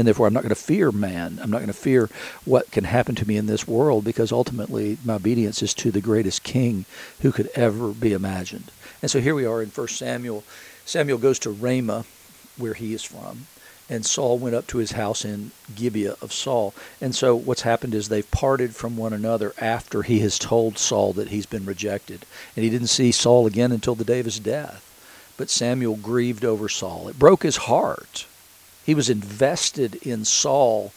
and 0.00 0.06
therefore 0.06 0.26
I'm 0.26 0.32
not 0.32 0.42
going 0.42 0.48
to 0.48 0.54
fear 0.54 0.90
man. 0.90 1.38
I'm 1.42 1.50
not 1.50 1.58
going 1.58 1.66
to 1.66 1.74
fear 1.74 2.08
what 2.46 2.70
can 2.70 2.84
happen 2.84 3.14
to 3.16 3.28
me 3.28 3.36
in 3.36 3.44
this 3.44 3.68
world 3.68 4.02
because 4.02 4.32
ultimately 4.32 4.96
my 5.04 5.16
obedience 5.16 5.62
is 5.62 5.74
to 5.74 5.90
the 5.90 6.00
greatest 6.00 6.42
king 6.42 6.86
who 7.20 7.30
could 7.30 7.50
ever 7.54 7.88
be 7.88 8.14
imagined. 8.14 8.70
And 9.02 9.10
so 9.10 9.20
here 9.20 9.34
we 9.34 9.44
are 9.44 9.60
in 9.60 9.68
1 9.68 9.88
Samuel. 9.88 10.42
Samuel 10.86 11.18
goes 11.18 11.38
to 11.40 11.50
Ramah, 11.50 12.06
where 12.56 12.72
he 12.72 12.94
is 12.94 13.02
from, 13.02 13.46
and 13.90 14.06
Saul 14.06 14.38
went 14.38 14.54
up 14.54 14.66
to 14.68 14.78
his 14.78 14.92
house 14.92 15.22
in 15.22 15.50
Gibeah 15.74 16.16
of 16.22 16.32
Saul. 16.32 16.72
And 16.98 17.14
so 17.14 17.36
what's 17.36 17.62
happened 17.62 17.94
is 17.94 18.08
they've 18.08 18.30
parted 18.30 18.74
from 18.74 18.96
one 18.96 19.12
another 19.12 19.52
after 19.58 20.00
he 20.00 20.20
has 20.20 20.38
told 20.38 20.78
Saul 20.78 21.12
that 21.12 21.28
he's 21.28 21.44
been 21.44 21.66
rejected. 21.66 22.24
And 22.56 22.64
he 22.64 22.70
didn't 22.70 22.86
see 22.86 23.12
Saul 23.12 23.46
again 23.46 23.70
until 23.70 23.94
the 23.94 24.04
day 24.04 24.20
of 24.20 24.24
his 24.24 24.40
death. 24.40 24.86
But 25.36 25.50
Samuel 25.50 25.96
grieved 25.96 26.42
over 26.42 26.70
Saul. 26.70 27.08
It 27.08 27.18
broke 27.18 27.42
his 27.42 27.58
heart 27.58 28.24
he 28.90 28.94
was 28.96 29.08
invested 29.08 29.94
in 30.04 30.24
Saul 30.24 30.92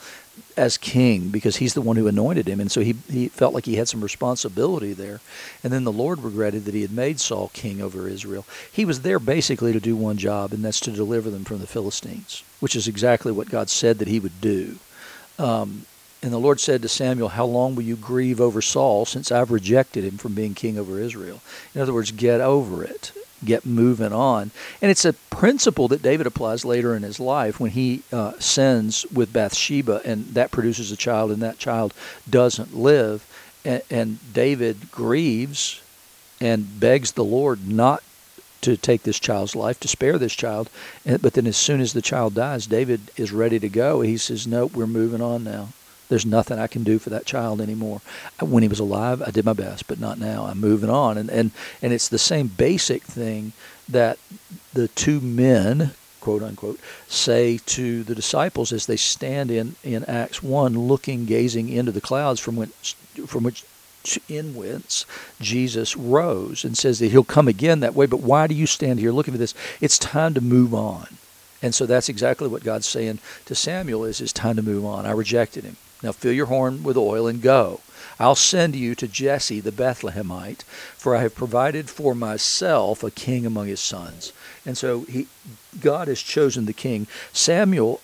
as 0.57 0.79
king 0.79 1.29
because 1.29 1.57
he's 1.57 1.75
the 1.75 1.81
one 1.81 1.95
who 1.95 2.07
anointed 2.07 2.47
him. 2.47 2.59
And 2.59 2.71
so 2.71 2.81
he, 2.81 2.95
he 3.07 3.27
felt 3.27 3.53
like 3.53 3.67
he 3.67 3.75
had 3.75 3.87
some 3.87 4.01
responsibility 4.01 4.93
there. 4.93 5.21
And 5.63 5.71
then 5.71 5.83
the 5.83 5.91
Lord 5.91 6.17
regretted 6.23 6.65
that 6.65 6.73
he 6.73 6.81
had 6.81 6.91
made 6.91 7.19
Saul 7.19 7.51
king 7.53 7.83
over 7.83 8.07
Israel. 8.07 8.47
He 8.71 8.83
was 8.83 9.01
there 9.01 9.19
basically 9.19 9.73
to 9.73 9.79
do 9.79 9.95
one 9.95 10.17
job, 10.17 10.53
and 10.53 10.65
that's 10.65 10.79
to 10.79 10.91
deliver 10.91 11.29
them 11.29 11.43
from 11.43 11.59
the 11.59 11.67
Philistines, 11.67 12.43
which 12.59 12.75
is 12.75 12.87
exactly 12.87 13.31
what 13.31 13.51
God 13.51 13.69
said 13.69 13.99
that 13.99 14.07
he 14.07 14.19
would 14.19 14.41
do. 14.41 14.77
Um, 15.37 15.85
and 16.23 16.33
the 16.33 16.39
Lord 16.39 16.59
said 16.59 16.81
to 16.81 16.89
Samuel, 16.89 17.29
How 17.29 17.45
long 17.45 17.75
will 17.75 17.83
you 17.83 17.95
grieve 17.95 18.41
over 18.41 18.63
Saul 18.63 19.05
since 19.05 19.31
I've 19.31 19.51
rejected 19.51 20.03
him 20.03 20.17
from 20.17 20.33
being 20.33 20.55
king 20.55 20.79
over 20.79 20.97
Israel? 20.97 21.41
In 21.75 21.81
other 21.81 21.93
words, 21.93 22.09
get 22.09 22.41
over 22.41 22.83
it 22.83 23.11
get 23.45 23.65
moving 23.65 24.13
on. 24.13 24.51
And 24.81 24.91
it's 24.91 25.05
a 25.05 25.13
principle 25.13 25.87
that 25.89 26.01
David 26.01 26.27
applies 26.27 26.65
later 26.65 26.95
in 26.95 27.03
his 27.03 27.19
life 27.19 27.59
when 27.59 27.71
he 27.71 28.03
uh, 28.11 28.33
sins 28.39 29.05
with 29.13 29.33
Bathsheba, 29.33 30.01
and 30.05 30.25
that 30.27 30.51
produces 30.51 30.91
a 30.91 30.97
child, 30.97 31.31
and 31.31 31.41
that 31.41 31.59
child 31.59 31.93
doesn't 32.29 32.75
live. 32.75 33.25
And, 33.65 33.81
and 33.89 34.33
David 34.33 34.91
grieves 34.91 35.81
and 36.41 36.79
begs 36.79 37.13
the 37.13 37.23
Lord 37.23 37.67
not 37.67 38.03
to 38.61 38.77
take 38.77 39.03
this 39.03 39.19
child's 39.19 39.55
life, 39.55 39.79
to 39.81 39.87
spare 39.87 40.17
this 40.17 40.33
child. 40.33 40.69
But 41.05 41.33
then, 41.33 41.47
as 41.47 41.57
soon 41.57 41.81
as 41.81 41.93
the 41.93 42.01
child 42.01 42.33
dies, 42.33 42.65
David 42.65 43.11
is 43.17 43.31
ready 43.31 43.59
to 43.59 43.69
go. 43.69 44.01
He 44.01 44.17
says, 44.17 44.47
Nope, 44.47 44.73
we're 44.73 44.87
moving 44.87 45.21
on 45.21 45.43
now. 45.43 45.69
There's 46.09 46.25
nothing 46.25 46.59
I 46.59 46.67
can 46.67 46.83
do 46.83 46.99
for 46.99 47.09
that 47.09 47.25
child 47.25 47.61
anymore. 47.61 48.01
When 48.41 48.63
he 48.63 48.69
was 48.69 48.79
alive, 48.79 49.21
I 49.21 49.31
did 49.31 49.45
my 49.45 49.53
best, 49.53 49.87
but 49.87 49.99
not 49.99 50.19
now. 50.19 50.45
I'm 50.45 50.59
moving 50.59 50.89
on. 50.89 51.17
And, 51.17 51.29
and, 51.29 51.51
and 51.81 51.93
it's 51.93 52.09
the 52.09 52.19
same 52.19 52.47
basic 52.47 53.03
thing 53.03 53.53
that 53.89 54.19
the 54.73 54.87
two 54.89 55.19
men, 55.19 55.91
quote 56.19 56.43
unquote, 56.43 56.79
say 57.07 57.59
to 57.65 58.03
the 58.03 58.15
disciples 58.15 58.71
as 58.71 58.85
they 58.85 58.97
stand 58.97 59.49
in, 59.49 59.75
in 59.83 60.03
Acts 60.05 60.43
1, 60.43 60.77
looking, 60.77 61.25
gazing 61.25 61.69
into 61.69 61.91
the 61.91 62.01
clouds 62.01 62.39
from 62.39 62.55
which, 62.55 62.95
from 63.25 63.43
which 63.43 63.65
in 64.27 64.53
whence 64.53 65.05
Jesus 65.39 65.95
rose 65.95 66.65
and 66.65 66.77
says 66.77 66.99
that 66.99 67.11
he'll 67.11 67.23
come 67.23 67.47
again 67.47 67.79
that 67.79 67.95
way. 67.95 68.05
But 68.05 68.19
why 68.19 68.47
do 68.47 68.55
you 68.55 68.67
stand 68.67 68.99
here 68.99 69.11
looking 69.11 69.33
for 69.33 69.37
this? 69.37 69.53
It's 69.81 69.97
time 69.97 70.33
to 70.33 70.41
move 70.41 70.73
on. 70.73 71.07
And 71.61 71.73
so 71.73 71.85
that's 71.85 72.09
exactly 72.09 72.49
what 72.49 72.63
God's 72.63 72.85
saying 72.85 73.19
to 73.45 73.55
Samuel 73.55 74.03
is 74.03 74.19
it's 74.19 74.33
time 74.33 74.57
to 74.57 74.61
move 74.61 74.83
on. 74.83 75.05
I 75.05 75.11
rejected 75.11 75.63
him. 75.63 75.77
Now 76.03 76.11
fill 76.11 76.33
your 76.33 76.47
horn 76.47 76.83
with 76.83 76.97
oil 76.97 77.27
and 77.27 77.41
go. 77.41 77.79
I'll 78.19 78.35
send 78.35 78.75
you 78.75 78.93
to 78.95 79.07
Jesse 79.07 79.59
the 79.59 79.71
Bethlehemite, 79.71 80.63
for 80.95 81.15
I 81.15 81.21
have 81.21 81.33
provided 81.33 81.89
for 81.89 82.13
myself 82.13 83.03
a 83.03 83.09
king 83.09 83.45
among 83.45 83.67
his 83.67 83.79
sons. 83.79 84.33
And 84.65 84.77
so 84.77 85.01
he, 85.01 85.27
God 85.81 86.07
has 86.07 86.21
chosen 86.21 86.65
the 86.65 86.73
king. 86.73 87.07
Samuel, 87.31 88.01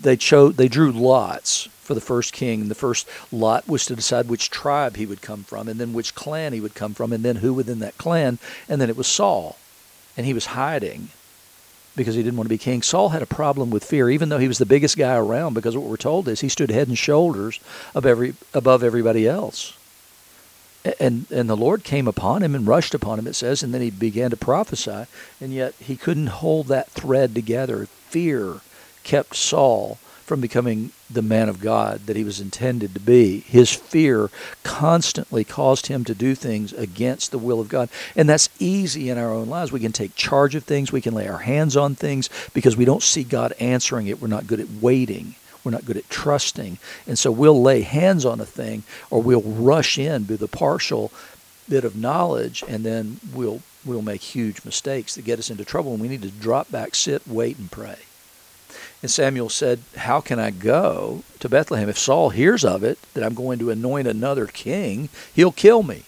they 0.00 0.16
chose, 0.16 0.56
they 0.56 0.68
drew 0.68 0.92
lots 0.92 1.68
for 1.80 1.94
the 1.94 2.00
first 2.00 2.32
king. 2.32 2.68
The 2.68 2.74
first 2.74 3.06
lot 3.30 3.68
was 3.68 3.84
to 3.86 3.96
decide 3.96 4.28
which 4.28 4.50
tribe 4.50 4.96
he 4.96 5.04
would 5.04 5.20
come 5.20 5.44
from, 5.44 5.68
and 5.68 5.78
then 5.78 5.92
which 5.92 6.14
clan 6.14 6.52
he 6.52 6.60
would 6.60 6.74
come 6.74 6.94
from, 6.94 7.12
and 7.12 7.24
then 7.24 7.36
who 7.36 7.52
within 7.52 7.80
that 7.80 7.98
clan. 7.98 8.38
And 8.68 8.80
then 8.80 8.88
it 8.88 8.96
was 8.96 9.06
Saul, 9.06 9.58
and 10.16 10.24
he 10.24 10.32
was 10.32 10.46
hiding 10.46 11.10
because 11.96 12.14
he 12.14 12.22
didn't 12.22 12.36
want 12.36 12.46
to 12.46 12.54
be 12.54 12.58
king. 12.58 12.82
Saul 12.82 13.10
had 13.10 13.22
a 13.22 13.26
problem 13.26 13.70
with 13.70 13.84
fear, 13.84 14.10
even 14.10 14.28
though 14.28 14.38
he 14.38 14.48
was 14.48 14.58
the 14.58 14.66
biggest 14.66 14.96
guy 14.96 15.16
around, 15.16 15.54
because 15.54 15.76
what 15.76 15.88
we're 15.88 15.96
told 15.96 16.28
is 16.28 16.40
he 16.40 16.48
stood 16.48 16.70
head 16.70 16.88
and 16.88 16.98
shoulders 16.98 17.60
every, 17.94 18.34
above 18.52 18.82
everybody 18.82 19.28
else. 19.28 19.76
And, 21.00 21.26
and 21.30 21.48
the 21.48 21.56
Lord 21.56 21.82
came 21.82 22.06
upon 22.06 22.42
him 22.42 22.54
and 22.54 22.66
rushed 22.66 22.94
upon 22.94 23.18
him, 23.18 23.26
it 23.26 23.34
says, 23.34 23.62
and 23.62 23.72
then 23.72 23.80
he 23.80 23.90
began 23.90 24.30
to 24.30 24.36
prophesy, 24.36 25.06
and 25.40 25.52
yet 25.52 25.74
he 25.78 25.96
couldn't 25.96 26.26
hold 26.26 26.66
that 26.66 26.90
thread 26.90 27.34
together. 27.34 27.86
Fear 27.86 28.60
kept 29.02 29.34
Saul 29.34 29.98
from 30.24 30.40
becoming 30.40 30.90
the 31.10 31.22
man 31.22 31.48
of 31.48 31.60
God 31.60 32.06
that 32.06 32.16
he 32.16 32.24
was 32.24 32.40
intended 32.40 32.94
to 32.94 33.00
be. 33.00 33.40
His 33.40 33.70
fear 33.70 34.30
constantly 34.62 35.44
caused 35.44 35.86
him 35.86 36.02
to 36.04 36.14
do 36.14 36.34
things 36.34 36.72
against 36.72 37.30
the 37.30 37.38
will 37.38 37.60
of 37.60 37.68
God. 37.68 37.90
And 38.16 38.28
that's 38.28 38.48
easy 38.58 39.10
in 39.10 39.18
our 39.18 39.30
own 39.30 39.48
lives. 39.48 39.70
We 39.70 39.80
can 39.80 39.92
take 39.92 40.14
charge 40.14 40.54
of 40.54 40.64
things, 40.64 40.92
we 40.92 41.02
can 41.02 41.14
lay 41.14 41.28
our 41.28 41.38
hands 41.38 41.76
on 41.76 41.94
things 41.94 42.30
because 42.54 42.76
we 42.76 42.86
don't 42.86 43.02
see 43.02 43.22
God 43.22 43.52
answering 43.60 44.06
it. 44.06 44.20
We're 44.20 44.28
not 44.28 44.46
good 44.46 44.60
at 44.60 44.70
waiting. 44.80 45.34
We're 45.62 45.72
not 45.72 45.84
good 45.86 45.96
at 45.96 46.08
trusting. 46.10 46.78
And 47.06 47.18
so 47.18 47.30
we'll 47.30 47.60
lay 47.60 47.82
hands 47.82 48.24
on 48.24 48.40
a 48.40 48.46
thing 48.46 48.82
or 49.10 49.22
we'll 49.22 49.42
rush 49.42 49.98
in 49.98 50.26
with 50.26 50.42
a 50.42 50.48
partial 50.48 51.12
bit 51.68 51.84
of 51.84 51.96
knowledge 51.96 52.62
and 52.68 52.84
then 52.84 53.18
we'll 53.32 53.62
we'll 53.86 54.02
make 54.02 54.20
huge 54.20 54.64
mistakes 54.64 55.14
that 55.14 55.24
get 55.24 55.38
us 55.38 55.50
into 55.50 55.64
trouble 55.64 55.92
and 55.92 56.00
we 56.00 56.08
need 56.08 56.22
to 56.22 56.30
drop 56.30 56.70
back, 56.70 56.94
sit, 56.94 57.26
wait 57.26 57.58
and 57.58 57.70
pray. 57.70 57.98
And 59.04 59.10
Samuel 59.10 59.50
said, 59.50 59.80
How 59.98 60.22
can 60.22 60.38
I 60.38 60.50
go 60.50 61.24
to 61.40 61.48
Bethlehem? 61.50 61.90
If 61.90 61.98
Saul 61.98 62.30
hears 62.30 62.64
of 62.64 62.82
it, 62.82 62.98
that 63.12 63.22
I'm 63.22 63.34
going 63.34 63.58
to 63.58 63.68
anoint 63.68 64.08
another 64.08 64.46
king, 64.46 65.10
he'll 65.34 65.52
kill 65.52 65.82
me. 65.82 66.04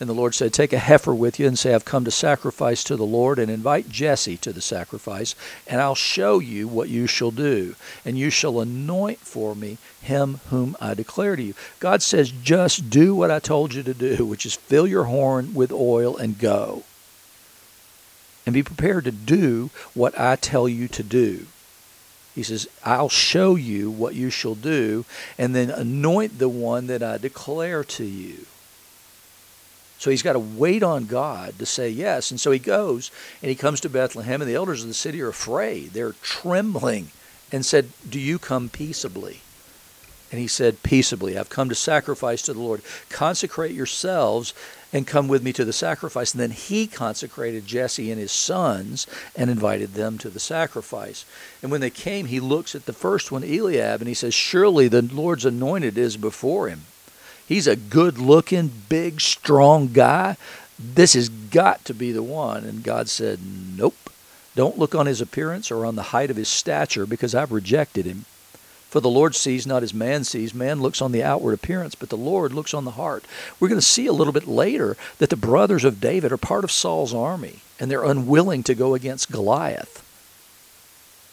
And 0.00 0.08
the 0.08 0.14
Lord 0.14 0.34
said, 0.34 0.54
Take 0.54 0.72
a 0.72 0.78
heifer 0.78 1.14
with 1.14 1.38
you 1.38 1.46
and 1.46 1.58
say, 1.58 1.74
I've 1.74 1.84
come 1.84 2.06
to 2.06 2.10
sacrifice 2.10 2.82
to 2.84 2.96
the 2.96 3.04
Lord, 3.04 3.38
and 3.38 3.50
invite 3.50 3.90
Jesse 3.90 4.38
to 4.38 4.54
the 4.54 4.62
sacrifice, 4.62 5.34
and 5.66 5.82
I'll 5.82 5.94
show 5.94 6.38
you 6.38 6.66
what 6.66 6.88
you 6.88 7.06
shall 7.06 7.30
do. 7.30 7.74
And 8.06 8.16
you 8.16 8.30
shall 8.30 8.60
anoint 8.60 9.18
for 9.18 9.54
me 9.54 9.76
him 10.00 10.40
whom 10.48 10.78
I 10.80 10.94
declare 10.94 11.36
to 11.36 11.42
you. 11.42 11.52
God 11.78 12.00
says, 12.00 12.30
Just 12.30 12.88
do 12.88 13.14
what 13.14 13.30
I 13.30 13.38
told 13.38 13.74
you 13.74 13.82
to 13.82 13.92
do, 13.92 14.24
which 14.24 14.46
is 14.46 14.54
fill 14.54 14.86
your 14.86 15.04
horn 15.04 15.52
with 15.52 15.70
oil 15.70 16.16
and 16.16 16.38
go. 16.38 16.84
And 18.46 18.54
be 18.54 18.62
prepared 18.62 19.04
to 19.04 19.12
do 19.12 19.68
what 19.92 20.18
I 20.18 20.36
tell 20.36 20.66
you 20.66 20.88
to 20.88 21.02
do. 21.02 21.48
He 22.34 22.42
says, 22.42 22.66
I'll 22.84 23.08
show 23.08 23.56
you 23.56 23.90
what 23.90 24.14
you 24.14 24.30
shall 24.30 24.54
do, 24.54 25.04
and 25.36 25.54
then 25.54 25.70
anoint 25.70 26.38
the 26.38 26.48
one 26.48 26.86
that 26.86 27.02
I 27.02 27.18
declare 27.18 27.84
to 27.84 28.04
you. 28.04 28.46
So 29.98 30.10
he's 30.10 30.22
got 30.22 30.32
to 30.32 30.38
wait 30.38 30.82
on 30.82 31.04
God 31.04 31.58
to 31.58 31.66
say 31.66 31.88
yes. 31.88 32.30
And 32.32 32.40
so 32.40 32.50
he 32.50 32.58
goes 32.58 33.12
and 33.40 33.50
he 33.50 33.54
comes 33.54 33.80
to 33.82 33.88
Bethlehem, 33.88 34.40
and 34.40 34.50
the 34.50 34.56
elders 34.56 34.82
of 34.82 34.88
the 34.88 34.94
city 34.94 35.22
are 35.22 35.28
afraid. 35.28 35.90
They're 35.90 36.14
trembling 36.22 37.12
and 37.52 37.64
said, 37.64 37.90
Do 38.08 38.18
you 38.18 38.38
come 38.38 38.68
peaceably? 38.68 39.42
And 40.32 40.40
he 40.40 40.48
said, 40.48 40.82
Peaceably, 40.82 41.36
I've 41.36 41.50
come 41.50 41.68
to 41.68 41.74
sacrifice 41.74 42.40
to 42.42 42.54
the 42.54 42.60
Lord. 42.60 42.80
Consecrate 43.10 43.72
yourselves 43.72 44.54
and 44.90 45.06
come 45.06 45.28
with 45.28 45.42
me 45.42 45.52
to 45.52 45.64
the 45.64 45.74
sacrifice. 45.74 46.32
And 46.32 46.40
then 46.40 46.50
he 46.50 46.86
consecrated 46.86 47.66
Jesse 47.66 48.10
and 48.10 48.18
his 48.18 48.32
sons 48.32 49.06
and 49.36 49.50
invited 49.50 49.92
them 49.92 50.16
to 50.18 50.30
the 50.30 50.40
sacrifice. 50.40 51.26
And 51.62 51.70
when 51.70 51.82
they 51.82 51.90
came, 51.90 52.26
he 52.26 52.40
looks 52.40 52.74
at 52.74 52.86
the 52.86 52.94
first 52.94 53.30
one, 53.30 53.44
Eliab, 53.44 54.00
and 54.00 54.08
he 54.08 54.14
says, 54.14 54.32
Surely 54.32 54.88
the 54.88 55.02
Lord's 55.02 55.44
anointed 55.44 55.98
is 55.98 56.16
before 56.16 56.68
him. 56.68 56.82
He's 57.46 57.66
a 57.66 57.76
good 57.76 58.16
looking, 58.16 58.72
big, 58.88 59.20
strong 59.20 59.88
guy. 59.88 60.38
This 60.78 61.12
has 61.12 61.28
got 61.28 61.84
to 61.84 61.94
be 61.94 62.10
the 62.10 62.22
one. 62.22 62.64
And 62.64 62.82
God 62.82 63.10
said, 63.10 63.40
Nope. 63.76 63.96
Don't 64.54 64.78
look 64.78 64.94
on 64.94 65.06
his 65.06 65.20
appearance 65.20 65.70
or 65.70 65.84
on 65.84 65.96
the 65.96 66.02
height 66.02 66.30
of 66.30 66.36
his 66.36 66.48
stature, 66.48 67.06
because 67.06 67.34
I've 67.34 67.52
rejected 67.52 68.06
him. 68.06 68.24
For 68.92 69.00
the 69.00 69.08
Lord 69.08 69.34
sees 69.34 69.66
not 69.66 69.82
as 69.82 69.94
man 69.94 70.22
sees. 70.22 70.52
Man 70.52 70.82
looks 70.82 71.00
on 71.00 71.12
the 71.12 71.22
outward 71.22 71.54
appearance, 71.54 71.94
but 71.94 72.10
the 72.10 72.16
Lord 72.18 72.52
looks 72.52 72.74
on 72.74 72.84
the 72.84 72.90
heart. 72.90 73.24
We're 73.58 73.68
going 73.68 73.80
to 73.80 73.86
see 73.86 74.06
a 74.06 74.12
little 74.12 74.34
bit 74.34 74.46
later 74.46 74.98
that 75.16 75.30
the 75.30 75.34
brothers 75.36 75.84
of 75.84 75.98
David 75.98 76.30
are 76.30 76.36
part 76.36 76.62
of 76.62 76.70
Saul's 76.70 77.14
army, 77.14 77.60
and 77.80 77.90
they're 77.90 78.04
unwilling 78.04 78.62
to 78.64 78.74
go 78.74 78.92
against 78.92 79.32
Goliath. 79.32 80.04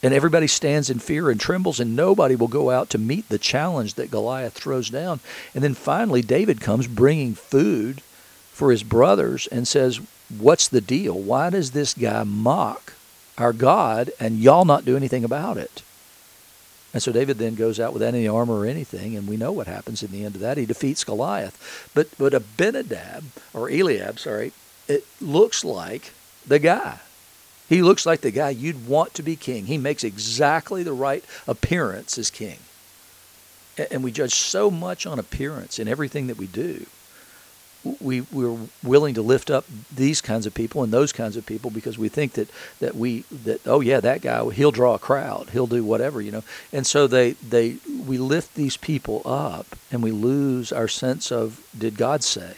And 0.02 0.14
everybody 0.14 0.48
stands 0.48 0.90
in 0.90 1.00
fear 1.00 1.30
and 1.30 1.38
trembles, 1.38 1.82
and 1.82 1.98
nobody 1.98 2.34
will 2.34 2.48
go 2.48 2.70
out 2.70 2.90
to 2.92 2.98
meet 2.98 3.28
the 3.28 3.38
challenge 3.38 3.96
that 3.96 4.10
Goliath 4.10 4.54
throws 4.54 4.90
down. 4.90 5.20
And 5.54 5.62
then 5.62 5.74
finally, 5.74 6.22
David 6.22 6.62
comes 6.62 6.88
bringing 6.88 7.34
food 7.34 8.00
for 8.54 8.72
his 8.72 8.84
brothers 8.84 9.48
and 9.48 9.68
says, 9.68 10.00
What's 10.30 10.70
the 10.70 10.80
deal? 10.80 11.20
Why 11.20 11.50
does 11.50 11.72
this 11.72 11.94
guy 11.94 12.24
mock 12.24 12.94
our 13.38 13.52
God 13.52 14.12
and 14.18 14.40
y'all 14.40 14.64
not 14.64 14.86
do 14.86 14.96
anything 14.96 15.26
about 15.26 15.58
it? 15.58 15.84
And 16.94 17.04
so 17.04 17.12
David 17.12 17.38
then 17.38 17.56
goes 17.56 17.80
out 17.80 17.94
without 17.94 18.16
any 18.16 18.28
armor 18.28 18.60
or 18.60 18.66
anything, 18.66 19.16
and 19.16 19.28
we 19.28 19.38
know 19.38 19.52
what 19.52 19.68
happens 19.68 20.02
in 20.02 20.12
the 20.12 20.26
end 20.26 20.36
of 20.36 20.42
that. 20.42 20.58
He 20.58 20.66
defeats 20.66 21.04
Goliath. 21.04 21.90
But 21.94 22.10
but 22.18 22.34
Abinadab 22.34 23.26
or 23.54 23.70
Eliab, 23.70 24.20
sorry, 24.20 24.54
it 24.88 25.06
looks 25.22 25.64
like 25.64 26.14
the 26.48 26.60
guy. 26.60 27.00
He 27.68 27.84
looks 27.84 28.08
like 28.08 28.22
the 28.22 28.32
guy 28.32 28.50
you'd 28.50 28.88
want 28.88 29.14
to 29.14 29.24
be 29.24 29.36
king. 29.36 29.68
He 29.68 29.78
makes 29.78 30.04
exactly 30.04 30.82
the 30.82 30.94
right 30.94 31.24
appearance 31.48 32.18
as 32.18 32.32
king. 32.32 32.58
And 33.92 34.04
we 34.04 34.12
judge 34.12 34.34
so 34.34 34.72
much 34.72 35.06
on 35.06 35.20
appearance 35.20 35.78
in 35.78 35.88
everything 35.88 36.26
that 36.28 36.38
we 36.38 36.48
do 36.48 36.88
we 37.84 38.22
we're 38.22 38.58
willing 38.84 39.14
to 39.14 39.22
lift 39.22 39.50
up 39.50 39.66
these 39.94 40.22
kinds 40.22 40.46
of 40.46 40.54
people 40.54 40.84
and 40.84 40.92
those 40.92 41.14
kinds 41.14 41.38
of 41.38 41.46
people 41.46 41.72
because 41.72 41.98
we 41.98 42.10
think 42.10 42.34
that 42.34 42.50
that 42.80 42.96
we 42.96 43.22
that 43.32 43.66
oh 43.66 43.80
yeah 43.80 44.00
that 44.02 44.22
guy 44.22 44.50
he'll 44.52 44.72
draw 44.72 44.96
a 44.96 45.00
crowd. 45.00 45.50
He'll 45.52 45.68
do 45.68 45.84
whatever 45.84 46.22
you 46.22 46.32
know. 46.32 46.44
And 46.74 46.86
so 46.86 47.08
they 47.08 47.32
they 47.34 47.78
we 48.06 48.18
lift 48.18 48.56
these 48.56 48.76
people 48.76 49.22
up 49.26 49.78
and 49.92 50.04
we 50.04 50.12
lose 50.12 50.72
our 50.72 50.88
sense 50.88 51.32
of 51.32 51.66
did 51.78 51.98
God 51.98 52.24
say? 52.24 52.56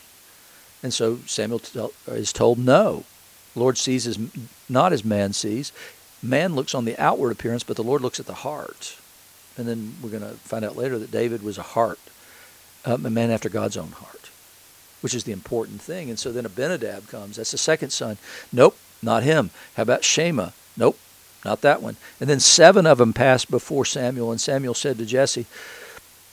And 0.83 0.93
so 0.93 1.19
Samuel 1.27 1.61
is 2.07 2.33
told 2.33 2.57
no. 2.57 3.03
Lord 3.55 3.77
sees 3.77 4.07
as 4.07 4.17
not 4.69 4.93
as 4.93 5.05
man 5.05 5.33
sees. 5.33 5.71
Man 6.23 6.55
looks 6.55 6.73
on 6.73 6.85
the 6.85 6.97
outward 6.97 7.31
appearance 7.31 7.63
but 7.63 7.75
the 7.75 7.83
Lord 7.83 8.01
looks 8.01 8.19
at 8.19 8.25
the 8.25 8.33
heart. 8.33 8.97
And 9.57 9.67
then 9.67 9.95
we're 10.01 10.09
going 10.09 10.23
to 10.23 10.29
find 10.37 10.63
out 10.63 10.77
later 10.77 10.97
that 10.97 11.11
David 11.11 11.43
was 11.43 11.57
a 11.57 11.63
heart 11.63 11.99
um, 12.85 13.05
a 13.05 13.09
man 13.09 13.29
after 13.29 13.49
God's 13.49 13.77
own 13.77 13.91
heart 13.91 14.20
which 15.01 15.13
is 15.13 15.23
the 15.23 15.31
important 15.31 15.81
thing. 15.81 16.09
And 16.09 16.17
so 16.17 16.31
then 16.31 16.45
Abinadab 16.45 17.07
comes. 17.07 17.35
That's 17.35 17.51
the 17.51 17.57
second 17.57 17.89
son. 17.89 18.17
Nope, 18.53 18.77
not 19.01 19.23
him. 19.23 19.49
How 19.75 19.83
about 19.83 20.03
Shammah? 20.03 20.53
Nope, 20.77 20.97
not 21.43 21.61
that 21.61 21.81
one. 21.81 21.97
And 22.19 22.29
then 22.29 22.39
seven 22.39 22.85
of 22.85 22.97
them 22.97 23.13
passed 23.13 23.51
before 23.51 23.85
Samuel, 23.85 24.31
and 24.31 24.39
Samuel 24.39 24.73
said 24.73 24.97
to 24.97 25.05
Jesse, 25.05 25.45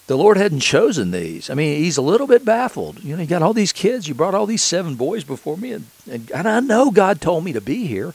the 0.06 0.16
Lord 0.16 0.38
hadn't 0.38 0.60
chosen 0.60 1.10
these. 1.10 1.50
I 1.50 1.54
mean, 1.54 1.82
he's 1.82 1.98
a 1.98 2.02
little 2.02 2.26
bit 2.26 2.42
baffled. 2.42 3.04
You 3.04 3.14
know, 3.14 3.20
you 3.22 3.28
got 3.28 3.42
all 3.42 3.52
these 3.52 3.74
kids. 3.74 4.08
You 4.08 4.14
brought 4.14 4.34
all 4.34 4.46
these 4.46 4.62
seven 4.62 4.94
boys 4.94 5.22
before 5.22 5.58
me, 5.58 5.72
and, 5.72 5.86
and, 6.10 6.30
and 6.30 6.48
I 6.48 6.60
know 6.60 6.90
God 6.90 7.20
told 7.20 7.44
me 7.44 7.52
to 7.52 7.60
be 7.60 7.86
here. 7.86 8.14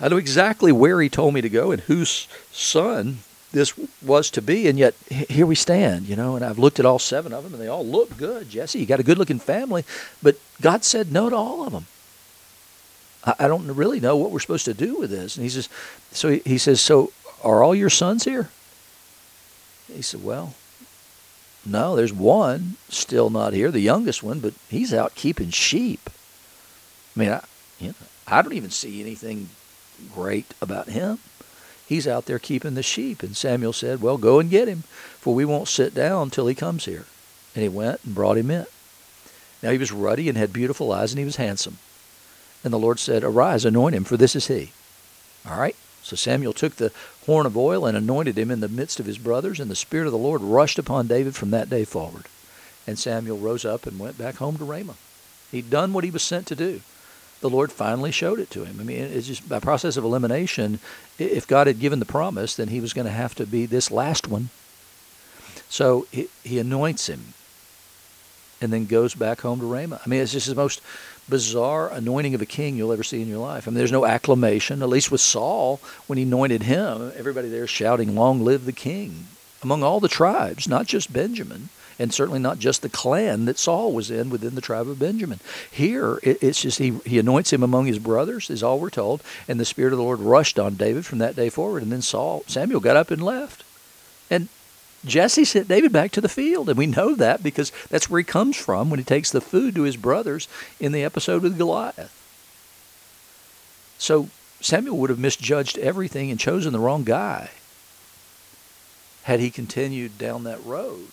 I 0.00 0.06
know 0.08 0.18
exactly 0.18 0.70
where 0.70 1.00
he 1.00 1.08
told 1.08 1.34
me 1.34 1.40
to 1.40 1.48
go 1.48 1.72
and 1.72 1.82
whose 1.82 2.28
son 2.52 3.18
this 3.52 3.72
was 4.02 4.30
to 4.32 4.42
be, 4.42 4.68
and 4.68 4.78
yet 4.78 4.94
here 5.08 5.46
we 5.46 5.54
stand, 5.54 6.06
you 6.06 6.16
know. 6.16 6.36
And 6.36 6.44
I've 6.44 6.58
looked 6.58 6.78
at 6.78 6.86
all 6.86 6.98
seven 6.98 7.32
of 7.32 7.44
them, 7.44 7.54
and 7.54 7.62
they 7.62 7.68
all 7.68 7.86
look 7.86 8.16
good. 8.16 8.50
Jesse, 8.50 8.78
you 8.78 8.86
got 8.86 9.00
a 9.00 9.04
good-looking 9.04 9.38
family, 9.38 9.84
but 10.22 10.36
God 10.60 10.84
said 10.84 11.12
no 11.12 11.30
to 11.30 11.36
all 11.36 11.66
of 11.66 11.72
them. 11.72 11.86
I, 13.24 13.44
I 13.44 13.48
don't 13.48 13.66
really 13.66 14.00
know 14.00 14.16
what 14.16 14.30
we're 14.30 14.40
supposed 14.40 14.64
to 14.66 14.74
do 14.74 14.98
with 14.98 15.10
this. 15.10 15.36
And 15.36 15.44
he 15.44 15.50
says, 15.50 15.68
so 16.10 16.30
he, 16.30 16.42
he 16.44 16.58
says, 16.58 16.80
so 16.80 17.12
are 17.42 17.62
all 17.62 17.74
your 17.74 17.90
sons 17.90 18.24
here? 18.24 18.50
He 19.92 20.02
said, 20.02 20.24
well, 20.24 20.54
no, 21.64 21.96
there's 21.96 22.12
one 22.12 22.76
still 22.88 23.30
not 23.30 23.52
here, 23.52 23.70
the 23.70 23.80
youngest 23.80 24.22
one, 24.22 24.40
but 24.40 24.54
he's 24.68 24.92
out 24.92 25.14
keeping 25.14 25.50
sheep. 25.50 26.10
I 27.14 27.18
mean, 27.18 27.30
I, 27.30 27.44
you 27.78 27.88
know, 27.88 27.94
I 28.26 28.42
don't 28.42 28.52
even 28.52 28.70
see 28.70 29.00
anything 29.00 29.48
great 30.14 30.54
about 30.60 30.88
him. 30.88 31.18
He's 31.86 32.08
out 32.08 32.26
there 32.26 32.38
keeping 32.38 32.74
the 32.74 32.82
sheep. 32.82 33.22
And 33.22 33.36
Samuel 33.36 33.72
said, 33.72 34.02
Well, 34.02 34.18
go 34.18 34.40
and 34.40 34.50
get 34.50 34.68
him, 34.68 34.82
for 35.18 35.34
we 35.34 35.44
won't 35.44 35.68
sit 35.68 35.94
down 35.94 36.30
till 36.30 36.48
he 36.48 36.54
comes 36.54 36.84
here. 36.84 37.06
And 37.54 37.62
he 37.62 37.68
went 37.68 38.00
and 38.04 38.14
brought 38.14 38.38
him 38.38 38.50
in. 38.50 38.66
Now 39.62 39.70
he 39.70 39.78
was 39.78 39.92
ruddy 39.92 40.28
and 40.28 40.36
had 40.36 40.52
beautiful 40.52 40.92
eyes, 40.92 41.12
and 41.12 41.18
he 41.18 41.24
was 41.24 41.36
handsome. 41.36 41.78
And 42.64 42.72
the 42.72 42.78
Lord 42.78 42.98
said, 42.98 43.22
Arise, 43.22 43.64
anoint 43.64 43.94
him, 43.94 44.04
for 44.04 44.16
this 44.16 44.34
is 44.34 44.48
he. 44.48 44.72
All 45.48 45.58
right. 45.58 45.76
So 46.02 46.16
Samuel 46.16 46.52
took 46.52 46.76
the 46.76 46.92
horn 47.24 47.46
of 47.46 47.56
oil 47.56 47.84
and 47.86 47.96
anointed 47.96 48.38
him 48.38 48.50
in 48.50 48.60
the 48.60 48.68
midst 48.68 49.00
of 49.00 49.06
his 49.06 49.18
brothers, 49.18 49.58
and 49.58 49.70
the 49.70 49.76
Spirit 49.76 50.06
of 50.06 50.12
the 50.12 50.18
Lord 50.18 50.40
rushed 50.40 50.78
upon 50.78 51.06
David 51.06 51.34
from 51.34 51.50
that 51.50 51.70
day 51.70 51.84
forward. 51.84 52.26
And 52.86 52.98
Samuel 52.98 53.38
rose 53.38 53.64
up 53.64 53.86
and 53.86 53.98
went 53.98 54.18
back 54.18 54.36
home 54.36 54.56
to 54.58 54.64
Ramah. 54.64 54.94
He'd 55.50 55.70
done 55.70 55.92
what 55.92 56.04
he 56.04 56.10
was 56.10 56.22
sent 56.22 56.46
to 56.48 56.56
do 56.56 56.80
the 57.40 57.50
Lord 57.50 57.70
finally 57.70 58.10
showed 58.10 58.40
it 58.40 58.50
to 58.50 58.64
him. 58.64 58.78
I 58.80 58.84
mean, 58.84 58.98
it's 58.98 59.26
just 59.26 59.48
by 59.48 59.60
process 59.60 59.96
of 59.96 60.04
elimination. 60.04 60.80
If 61.18 61.46
God 61.46 61.66
had 61.66 61.80
given 61.80 61.98
the 61.98 62.06
promise, 62.06 62.56
then 62.56 62.68
he 62.68 62.80
was 62.80 62.92
going 62.92 63.06
to 63.06 63.12
have 63.12 63.34
to 63.36 63.46
be 63.46 63.66
this 63.66 63.90
last 63.90 64.28
one. 64.28 64.48
So 65.68 66.06
he, 66.10 66.28
he 66.44 66.58
anoints 66.58 67.08
him 67.08 67.34
and 68.60 68.72
then 68.72 68.86
goes 68.86 69.14
back 69.14 69.42
home 69.42 69.60
to 69.60 69.66
Ramah. 69.66 70.00
I 70.04 70.08
mean, 70.08 70.22
it's 70.22 70.32
just 70.32 70.46
the 70.46 70.54
most 70.54 70.80
bizarre 71.28 71.90
anointing 71.90 72.34
of 72.34 72.40
a 72.40 72.46
king 72.46 72.76
you'll 72.76 72.92
ever 72.92 73.02
see 73.02 73.20
in 73.20 73.28
your 73.28 73.38
life. 73.38 73.66
I 73.66 73.70
mean, 73.70 73.78
there's 73.78 73.92
no 73.92 74.06
acclamation. 74.06 74.82
At 74.82 74.88
least 74.88 75.10
with 75.10 75.20
Saul, 75.20 75.80
when 76.06 76.16
he 76.16 76.22
anointed 76.22 76.62
him, 76.62 77.12
everybody 77.16 77.48
there 77.48 77.66
shouting, 77.66 78.14
Long 78.14 78.42
live 78.42 78.64
the 78.64 78.72
king, 78.72 79.26
among 79.62 79.82
all 79.82 80.00
the 80.00 80.08
tribes, 80.08 80.68
not 80.68 80.86
just 80.86 81.12
Benjamin 81.12 81.68
and 81.98 82.12
certainly 82.12 82.38
not 82.38 82.58
just 82.58 82.82
the 82.82 82.88
clan 82.88 83.46
that 83.46 83.58
Saul 83.58 83.92
was 83.92 84.10
in 84.10 84.30
within 84.30 84.54
the 84.54 84.60
tribe 84.60 84.88
of 84.88 84.98
Benjamin. 84.98 85.40
Here, 85.70 86.18
it, 86.22 86.42
it's 86.42 86.60
just 86.60 86.78
he, 86.78 86.98
he 87.04 87.18
anoints 87.18 87.52
him 87.52 87.62
among 87.62 87.86
his 87.86 87.98
brothers, 87.98 88.50
is 88.50 88.62
all 88.62 88.78
we're 88.78 88.90
told, 88.90 89.22
and 89.48 89.58
the 89.58 89.64
Spirit 89.64 89.92
of 89.92 89.98
the 89.98 90.04
Lord 90.04 90.20
rushed 90.20 90.58
on 90.58 90.74
David 90.74 91.06
from 91.06 91.18
that 91.18 91.36
day 91.36 91.48
forward. 91.48 91.82
And 91.82 91.92
then 91.92 92.02
Saul, 92.02 92.44
Samuel 92.46 92.80
got 92.80 92.96
up 92.96 93.10
and 93.10 93.22
left. 93.22 93.64
And 94.30 94.48
Jesse 95.04 95.44
sent 95.44 95.68
David 95.68 95.92
back 95.92 96.10
to 96.12 96.20
the 96.20 96.28
field, 96.28 96.68
and 96.68 96.76
we 96.76 96.86
know 96.86 97.14
that 97.14 97.42
because 97.42 97.72
that's 97.88 98.10
where 98.10 98.18
he 98.18 98.24
comes 98.24 98.56
from 98.56 98.90
when 98.90 98.98
he 98.98 99.04
takes 99.04 99.30
the 99.30 99.40
food 99.40 99.74
to 99.74 99.82
his 99.82 99.96
brothers 99.96 100.48
in 100.80 100.92
the 100.92 101.04
episode 101.04 101.42
with 101.42 101.58
Goliath. 101.58 102.12
So 103.98 104.28
Samuel 104.60 104.98
would 104.98 105.10
have 105.10 105.18
misjudged 105.18 105.78
everything 105.78 106.30
and 106.30 106.40
chosen 106.40 106.72
the 106.72 106.80
wrong 106.80 107.04
guy 107.04 107.50
had 109.22 109.40
he 109.40 109.50
continued 109.50 110.18
down 110.18 110.44
that 110.44 110.64
road. 110.64 111.08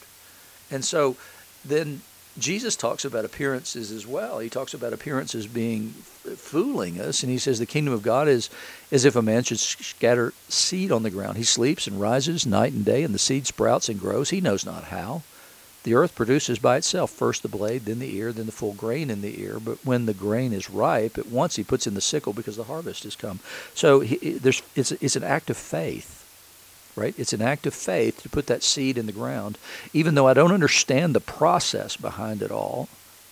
And 0.74 0.84
so 0.84 1.16
then 1.64 2.02
Jesus 2.38 2.76
talks 2.76 3.06
about 3.06 3.26
appearances 3.26 3.92
as 3.92 4.08
well. 4.08 4.40
He 4.40 4.50
talks 4.50 4.74
about 4.74 4.92
appearances 4.92 5.46
being 5.46 5.90
fooling 5.90 7.00
us, 7.00 7.22
and 7.22 7.32
he 7.32 7.38
says 7.38 7.60
the 7.60 7.66
kingdom 7.68 7.94
of 7.94 8.02
God 8.02 8.28
is 8.28 8.50
as 8.92 9.06
if 9.06 9.16
a 9.16 9.22
man 9.22 9.44
should 9.44 9.60
scatter 9.60 10.34
seed 10.50 10.92
on 10.92 11.04
the 11.04 11.12
ground. 11.12 11.38
He 11.38 11.44
sleeps 11.44 11.86
and 11.86 12.02
rises 12.02 12.46
night 12.46 12.74
and 12.74 12.84
day, 12.84 13.04
and 13.04 13.14
the 13.14 13.20
seed 13.20 13.46
sprouts 13.46 13.88
and 13.88 14.00
grows. 14.00 14.32
He 14.32 14.42
knows 14.42 14.66
not 14.66 14.86
how. 14.86 15.22
The 15.84 15.94
earth 15.94 16.16
produces 16.16 16.60
by 16.60 16.78
itself 16.78 17.12
first 17.12 17.44
the 17.44 17.50
blade, 17.50 17.86
then 17.86 18.00
the 18.00 18.16
ear, 18.16 18.32
then 18.32 18.46
the 18.46 18.52
full 18.54 18.74
grain 18.74 19.10
in 19.12 19.22
the 19.22 19.40
ear. 19.42 19.60
But 19.60 19.86
when 19.86 20.06
the 20.06 20.14
grain 20.14 20.54
is 20.54 20.70
ripe, 20.70 21.18
at 21.18 21.28
once 21.28 21.58
he 21.58 21.64
puts 21.64 21.86
in 21.86 21.94
the 21.94 22.02
sickle 22.02 22.34
because 22.34 22.56
the 22.56 22.64
harvest 22.64 23.04
has 23.04 23.18
come. 23.18 23.42
So 23.76 24.00
he, 24.00 24.16
there's, 24.32 24.64
it's, 24.76 24.94
it's 24.94 25.18
an 25.18 25.26
act 25.26 25.50
of 25.50 25.58
faith 25.58 26.23
right? 26.96 27.14
It's 27.18 27.34
an 27.34 27.42
act 27.42 27.66
of 27.66 27.74
faith 27.74 28.22
to 28.24 28.30
put 28.30 28.48
that 28.48 28.64
seed 28.64 28.98
in 28.98 29.06
the 29.06 29.12
ground, 29.12 29.58
even 29.94 30.16
though 30.16 30.28
I 30.28 30.34
don't 30.34 30.52
understand 30.52 31.16
the 31.16 31.20
process 31.20 31.98
behind 31.98 32.42
it 32.42 32.52
all. 32.52 32.90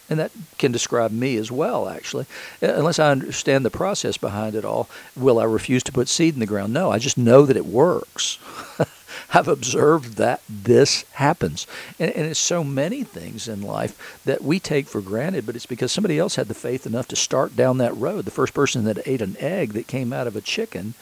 And 0.10 0.20
that 0.20 0.32
can 0.58 0.74
describe 0.74 1.12
me 1.12 1.38
as 1.38 1.52
well, 1.52 1.88
actually. 1.88 2.26
Uh, 2.62 2.74
unless 2.74 3.00
I 3.00 3.12
understand 3.12 3.64
the 3.64 3.70
process 3.70 4.18
behind 4.18 4.56
it 4.56 4.66
all, 4.66 4.90
will 5.16 5.40
I 5.40 5.46
refuse 5.46 5.84
to 5.84 5.94
put 5.94 6.10
seed 6.10 6.34
in 6.34 6.42
the 6.42 6.46
ground? 6.46 6.74
No, 6.74 6.92
I 6.92 7.00
just 7.00 7.18
know 7.18 7.46
that 7.46 7.56
it 7.56 7.66
works. 7.66 8.38
I've 9.34 9.48
observed 9.48 10.18
that 10.18 10.42
this 10.50 11.06
happens. 11.14 11.66
And, 11.98 12.12
and, 12.12 12.26
it's 12.26 12.40
so 12.40 12.64
many 12.64 13.04
things 13.04 13.48
in 13.48 13.62
life 13.62 14.20
that 14.26 14.44
we 14.44 14.60
take 14.60 14.88
for 14.88 15.00
granted, 15.00 15.46
but 15.46 15.56
it's 15.56 15.66
because 15.66 15.92
somebody 15.92 16.20
else 16.20 16.36
had 16.36 16.50
the 16.50 16.54
faith 16.54 16.86
enough 16.86 17.08
to 17.10 17.16
start 17.16 17.56
down 17.56 17.78
that 17.78 17.96
road. 17.96 18.26
The 18.26 18.32
first 18.32 18.54
person 18.54 18.84
that 18.86 19.08
ate 19.08 19.22
an 19.22 19.38
egg 19.40 19.72
that 19.74 19.88
came 19.88 20.12
out 20.12 20.28
of 20.28 20.36
a 20.36 20.42
chicken 20.42 20.94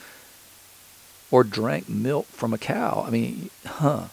or 1.32 1.44
drank 1.44 1.90
milk 1.90 2.26
from 2.28 2.54
a 2.54 2.58
cow. 2.58 3.04
I 3.06 3.10
mean, 3.10 3.50
huh. 3.66 4.06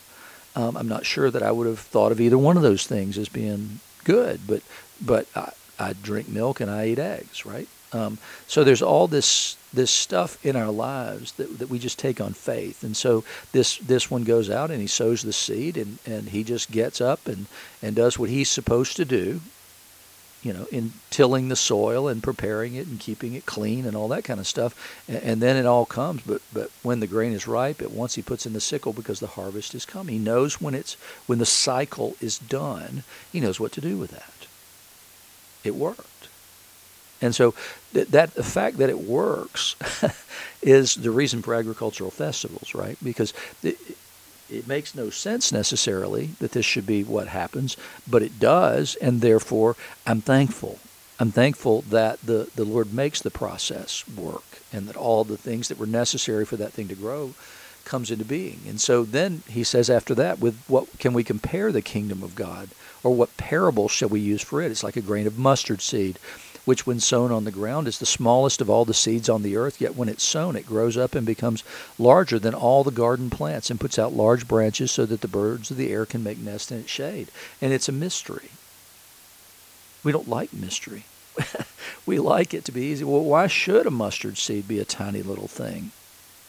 Um, 0.55 0.75
I'm 0.77 0.89
not 0.89 1.05
sure 1.05 1.31
that 1.31 1.43
I 1.43 1.53
would 1.53 1.67
have 1.67 1.79
thought 1.79 2.13
of 2.13 2.21
either 2.21 2.39
one 2.39 2.57
of 2.57 2.63
those 2.63 2.87
things 2.87 3.19
as 3.19 3.29
being 3.29 3.81
good, 4.05 4.41
but 4.47 4.63
but 5.05 5.27
I, 5.37 5.53
I 5.79 5.93
drink 5.93 6.29
milk 6.29 6.61
and 6.61 6.71
I 6.71 6.87
eat 6.87 6.99
eggs, 6.99 7.45
right? 7.45 7.69
Um, 7.93 8.19
so 8.47 8.65
there's 8.65 8.83
all 8.83 9.07
this 9.07 9.57
this 9.73 9.91
stuff 9.91 10.45
in 10.45 10.57
our 10.57 10.71
lives 10.71 11.33
that, 11.33 11.59
that 11.59 11.69
we 11.69 11.79
just 11.79 11.99
take 11.99 12.21
on 12.21 12.33
faith, 12.33 12.83
and 12.83 12.97
so 12.97 13.23
this 13.53 13.77
this 13.79 14.11
one 14.11 14.25
goes 14.25 14.49
out 14.49 14.71
and 14.71 14.81
he 14.81 14.87
sows 14.87 15.23
the 15.23 15.33
seed 15.33 15.77
and, 15.77 15.99
and 16.07 16.31
he 16.31 16.43
just 16.43 16.71
gets 16.71 17.01
up 17.01 17.27
and, 17.29 17.47
and 17.83 17.95
does 17.95 18.19
what 18.19 18.31
he's 18.31 18.49
supposed 18.49 18.97
to 18.97 19.05
do, 19.05 19.41
you 20.43 20.53
know, 20.53 20.67
in 20.71 20.93
tilling 21.11 21.49
the 21.49 21.57
soil 21.57 22.09
and 22.09 22.23
preparing 22.23 22.75
it 22.75 22.87
and 22.87 23.01
keeping 23.01 23.35
it 23.35 23.47
clean 23.47 23.85
and 23.85 23.97
all 23.97 24.09
that 24.09 24.25
kind 24.25 24.39
of 24.39 24.47
stuff. 24.47 25.03
And, 25.09 25.23
and, 25.23 25.43
then 25.43 25.57
it 25.57 25.67
all 25.67 25.87
comes. 25.87 26.23
But 26.23 26.41
but 26.53 26.71
when 26.83 27.01
the 27.01 27.07
grain 27.07 27.33
is 27.33 27.49
ripe, 27.49 27.83
at 27.83 27.91
once 27.91 28.15
he 28.15 28.23
puts 28.23 28.47
in 28.47 28.53
the 28.53 28.61
sickle 28.61 28.93
because 28.93 29.21
the 29.21 29.27
harvest 29.27 29.75
is 29.75 29.85
coming. 29.85 30.15
He 30.15 30.19
knows 30.21 30.61
when 30.61 30.75
it's 30.75 30.95
when 31.27 31.39
the 31.39 31.47
cycle 31.47 32.17
is 32.21 32.39
done. 32.39 33.03
He 33.33 33.41
knows 33.41 33.59
what 33.59 33.73
to 33.73 33.81
do 33.81 33.97
with 33.97 34.13
that. 34.13 34.47
It 35.65 35.75
worked. 35.75 36.29
And 37.21 37.35
so 37.35 37.55
th- 37.95 38.09
that 38.09 38.35
the 38.35 38.45
fact 38.45 38.77
that 38.79 38.91
it 38.91 39.01
works 39.01 39.75
is 40.63 40.95
the 40.95 41.11
reason 41.11 41.43
for 41.43 41.55
agricultural 41.55 42.11
festivals, 42.11 42.75
right? 42.75 42.99
Because 43.03 43.33
it, 43.63 43.79
it 44.51 44.67
makes 44.67 44.95
no 44.95 45.11
sense 45.11 45.53
necessarily 45.53 46.31
that 46.39 46.53
this 46.53 46.67
should 46.67 46.87
be 46.87 47.05
what 47.05 47.29
happens, 47.29 47.77
but 48.09 48.23
it 48.23 48.39
does, 48.39 48.95
and 48.97 49.21
therefore 49.21 49.77
I'm 50.07 50.21
thankful. 50.21 50.79
I'm 51.19 51.31
thankful 51.31 51.83
that 51.83 52.21
the, 52.21 52.51
the 52.55 52.65
Lord 52.65 52.93
makes 52.93 53.23
the 53.23 53.31
process 53.31 54.07
work 54.09 54.61
and 54.73 54.87
that 54.89 54.97
all 54.97 55.25
the 55.25 55.39
things 55.39 55.69
that 55.69 55.79
were 55.79 55.87
necessary 55.87 56.45
for 56.45 56.57
that 56.57 56.73
thing 56.73 56.89
to 56.89 56.95
grow 56.95 57.33
comes 57.85 58.11
into 58.11 58.25
being. 58.25 58.61
And 58.69 58.81
so 58.81 59.05
then 59.05 59.43
he 59.49 59.65
says 59.65 59.89
after 59.89 60.15
that, 60.17 60.41
with 60.41 60.63
what 60.67 60.99
can 60.99 61.15
we 61.15 61.25
compare 61.25 61.73
the 61.73 61.81
kingdom 61.81 62.23
of 62.23 62.35
God? 62.35 62.69
Or 63.03 63.15
what 63.15 63.37
parable 63.37 63.89
shall 63.89 64.09
we 64.09 64.21
use 64.21 64.43
for 64.43 64.61
it? 64.61 64.73
It's 64.73 64.83
like 64.83 64.97
a 64.97 65.01
grain 65.01 65.27
of 65.27 65.39
mustard 65.39 65.81
seed 65.81 66.19
which 66.67 66.85
when 66.85 67.01
sown 67.01 67.33
on 67.33 67.45
the 67.45 67.51
ground 67.51 67.89
is 67.89 67.99
the 67.99 68.05
smallest 68.05 68.61
of 68.61 68.69
all 68.69 68.85
the 68.85 68.93
seeds 68.93 69.31
on 69.31 69.43
the 69.43 69.57
earth, 69.57 69.81
yet 69.81 69.97
when 69.97 70.09
it's 70.11 70.25
sown 70.25 70.57
it 70.57 70.67
grows 70.67 70.97
up 70.97 71.15
and 71.15 71.25
becomes 71.25 71.65
larger 71.99 72.39
than 72.39 72.55
all 72.55 72.85
the 72.85 72.91
garden 72.91 73.31
plants 73.31 73.71
and 73.71 73.81
puts 73.81 73.99
out 73.99 74.13
large 74.13 74.47
branches 74.47 74.91
so 74.91 75.07
that 75.07 75.23
the 75.23 75.29
birds 75.29 75.71
of 75.71 75.79
the 75.79 75.91
air 75.91 76.05
can 76.05 76.23
make 76.23 76.39
nests 76.39 76.71
in 76.71 76.81
its 76.81 76.91
shade. 76.91 77.29
And 77.63 77.73
it's 77.73 77.89
a 77.89 77.93
mystery. 77.93 78.51
We 80.03 80.13
don't 80.13 80.29
like 80.29 80.53
mystery. 80.53 81.05
we 82.07 82.19
like 82.19 82.53
it 82.53 82.65
to 82.65 82.73
be 82.73 82.83
easy. 82.83 83.05
Well, 83.05 83.23
why 83.23 83.47
should 83.47 83.87
a 83.87 83.91
mustard 83.91 84.37
seed 84.37 84.67
be 84.67 84.81
a 84.81 84.85
tiny 84.85 85.23
little 85.23 85.49
thing? 85.49 85.93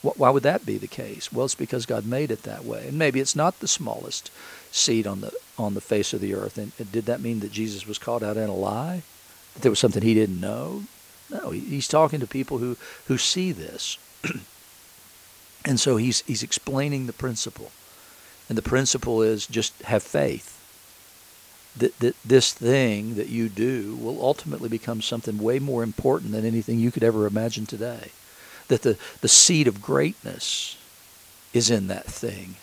Why 0.01 0.29
would 0.29 0.43
that 0.43 0.65
be 0.65 0.77
the 0.77 0.87
case? 0.87 1.33
Well, 1.33 1.45
it's 1.45 1.55
because 1.55 1.85
God 1.85 2.05
made 2.05 2.31
it 2.31 2.43
that 2.43 2.63
way. 2.63 2.87
And 2.87 2.97
maybe 2.97 3.19
it's 3.19 3.35
not 3.35 3.59
the 3.59 3.67
smallest 3.67 4.31
seed 4.71 5.05
on 5.05 5.21
the 5.21 5.31
on 5.57 5.73
the 5.73 5.81
face 5.81 6.13
of 6.13 6.21
the 6.21 6.33
earth. 6.33 6.57
And 6.57 6.71
did 6.91 7.05
that 7.05 7.19
mean 7.19 7.39
that 7.41 7.51
Jesus 7.51 7.85
was 7.87 7.97
caught 7.97 8.23
out 8.23 8.37
in 8.37 8.47
a 8.47 8.55
lie? 8.55 9.01
That 9.57 9.63
there 9.63 9.71
was 9.71 9.79
something 9.79 10.03
he 10.03 10.13
didn't 10.13 10.39
know. 10.39 10.83
No, 11.31 11.49
he's 11.49 11.87
talking 11.87 12.19
to 12.19 12.27
people 12.27 12.59
who, 12.59 12.77
who 13.07 13.17
see 13.17 13.51
this. 13.51 13.97
and 15.65 15.79
so 15.79 15.97
he's, 15.97 16.21
he's 16.21 16.43
explaining 16.43 17.07
the 17.07 17.13
principle. 17.13 17.71
And 18.47 18.55
the 18.57 18.61
principle 18.61 19.23
is 19.23 19.47
just 19.47 19.81
have 19.81 20.03
faith 20.03 20.53
that, 21.75 21.97
that 21.99 22.15
this 22.23 22.53
thing 22.53 23.15
that 23.15 23.29
you 23.29 23.49
do 23.49 23.95
will 23.95 24.23
ultimately 24.23 24.69
become 24.69 25.01
something 25.01 25.39
way 25.39 25.57
more 25.57 25.81
important 25.81 26.33
than 26.33 26.45
anything 26.45 26.79
you 26.79 26.91
could 26.91 27.03
ever 27.03 27.25
imagine 27.25 27.65
today. 27.65 28.11
That 28.67 28.83
the, 28.83 28.97
the 29.21 29.27
seed 29.27 29.67
of 29.67 29.81
greatness 29.81 30.77
is 31.51 31.71
in 31.71 31.87
that 31.87 32.05
thing. 32.05 32.57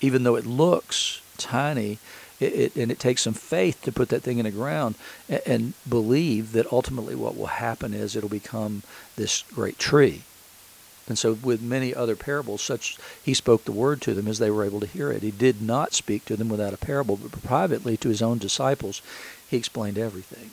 Even 0.00 0.24
though 0.24 0.34
it 0.34 0.46
looks 0.46 1.22
tiny, 1.36 1.98
it, 2.40 2.52
it, 2.54 2.76
and 2.76 2.90
it 2.92 2.98
takes 2.98 3.22
some 3.22 3.34
faith 3.34 3.82
to 3.82 3.92
put 3.92 4.10
that 4.10 4.22
thing 4.22 4.38
in 4.38 4.44
the 4.44 4.50
ground 4.50 4.94
and, 5.28 5.42
and 5.46 5.72
believe 5.88 6.52
that 6.52 6.72
ultimately 6.72 7.14
what 7.14 7.36
will 7.36 7.46
happen 7.46 7.92
is 7.94 8.14
it'll 8.14 8.28
become 8.28 8.82
this 9.16 9.42
great 9.54 9.78
tree. 9.78 10.22
And 11.08 11.18
so, 11.18 11.32
with 11.32 11.62
many 11.62 11.94
other 11.94 12.16
parables, 12.16 12.60
such 12.60 12.98
he 13.24 13.32
spoke 13.32 13.64
the 13.64 13.72
word 13.72 14.02
to 14.02 14.14
them 14.14 14.28
as 14.28 14.38
they 14.38 14.50
were 14.50 14.64
able 14.64 14.80
to 14.80 14.86
hear 14.86 15.10
it. 15.10 15.22
He 15.22 15.30
did 15.30 15.62
not 15.62 15.94
speak 15.94 16.26
to 16.26 16.36
them 16.36 16.50
without 16.50 16.74
a 16.74 16.78
parable, 16.78 17.16
but 17.16 17.42
privately 17.42 17.96
to 17.96 18.10
his 18.10 18.20
own 18.20 18.36
disciples, 18.36 19.00
he 19.48 19.56
explained 19.56 19.96
everything. 19.96 20.50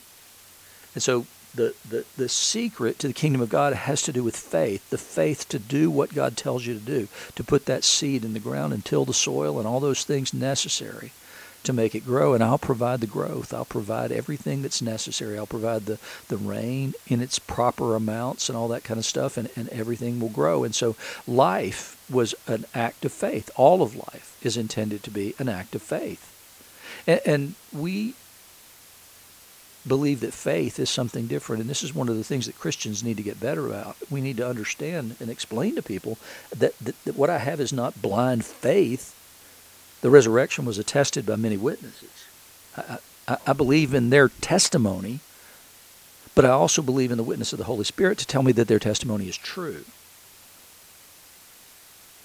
And 0.93 1.03
so, 1.03 1.25
the, 1.53 1.73
the, 1.87 2.05
the 2.17 2.29
secret 2.29 2.99
to 2.99 3.07
the 3.07 3.13
kingdom 3.13 3.41
of 3.41 3.49
God 3.49 3.73
has 3.73 4.01
to 4.03 4.13
do 4.13 4.23
with 4.23 4.35
faith 4.35 4.89
the 4.89 4.97
faith 4.97 5.47
to 5.49 5.59
do 5.59 5.89
what 5.91 6.15
God 6.15 6.37
tells 6.37 6.65
you 6.65 6.73
to 6.73 6.79
do, 6.79 7.07
to 7.35 7.43
put 7.43 7.65
that 7.65 7.83
seed 7.83 8.23
in 8.23 8.33
the 8.33 8.39
ground 8.39 8.73
and 8.73 8.83
till 8.83 9.05
the 9.05 9.13
soil 9.13 9.57
and 9.59 9.67
all 9.67 9.81
those 9.81 10.03
things 10.03 10.33
necessary 10.33 11.11
to 11.65 11.73
make 11.73 11.95
it 11.95 12.05
grow, 12.05 12.33
and 12.33 12.43
I'll 12.43 12.57
provide 12.57 13.01
the 13.01 13.07
growth. 13.07 13.53
I'll 13.53 13.65
provide 13.65 14.11
everything 14.11 14.61
that's 14.61 14.81
necessary. 14.81 15.37
I'll 15.37 15.45
provide 15.45 15.85
the, 15.85 15.99
the 16.27 16.37
rain 16.37 16.93
in 17.07 17.21
its 17.21 17.39
proper 17.39 17.95
amounts 17.95 18.49
and 18.49 18.57
all 18.57 18.67
that 18.69 18.83
kind 18.83 18.97
of 18.97 19.05
stuff, 19.05 19.37
and, 19.37 19.49
and 19.55 19.69
everything 19.69 20.19
will 20.19 20.29
grow. 20.29 20.63
And 20.63 20.73
so 20.73 20.95
life 21.27 22.01
was 22.09 22.35
an 22.47 22.65
act 22.73 23.05
of 23.05 23.11
faith. 23.11 23.49
All 23.55 23.81
of 23.81 23.95
life 23.95 24.37
is 24.41 24.57
intended 24.57 25.03
to 25.03 25.11
be 25.11 25.35
an 25.39 25.49
act 25.49 25.75
of 25.75 25.81
faith. 25.81 26.31
And, 27.07 27.21
and 27.25 27.55
we 27.73 28.13
believe 29.87 30.19
that 30.21 30.33
faith 30.33 30.79
is 30.79 30.89
something 30.89 31.27
different. 31.27 31.61
And 31.61 31.69
this 31.69 31.83
is 31.83 31.93
one 31.93 32.09
of 32.09 32.17
the 32.17 32.23
things 32.23 32.45
that 32.47 32.57
Christians 32.57 33.03
need 33.03 33.17
to 33.17 33.23
get 33.23 33.39
better 33.39 33.67
about. 33.67 33.95
We 34.09 34.21
need 34.21 34.37
to 34.37 34.47
understand 34.47 35.15
and 35.19 35.29
explain 35.29 35.75
to 35.75 35.81
people 35.81 36.17
that, 36.55 36.77
that, 36.79 36.95
that 37.05 37.15
what 37.15 37.29
I 37.29 37.37
have 37.37 37.59
is 37.59 37.71
not 37.71 38.01
blind 38.01 38.45
faith 38.45 39.14
the 40.01 40.09
resurrection 40.09 40.65
was 40.65 40.77
attested 40.77 41.25
by 41.25 41.35
many 41.35 41.57
witnesses. 41.57 42.25
I, 42.77 42.97
I, 43.27 43.37
I 43.47 43.53
believe 43.53 43.93
in 43.93 44.09
their 44.09 44.29
testimony, 44.29 45.19
but 46.35 46.45
I 46.45 46.49
also 46.49 46.81
believe 46.81 47.11
in 47.11 47.17
the 47.17 47.23
witness 47.23 47.53
of 47.53 47.59
the 47.59 47.65
Holy 47.65 47.85
Spirit 47.85 48.17
to 48.19 48.27
tell 48.27 48.43
me 48.43 48.51
that 48.53 48.67
their 48.67 48.79
testimony 48.79 49.27
is 49.27 49.37
true. 49.37 49.85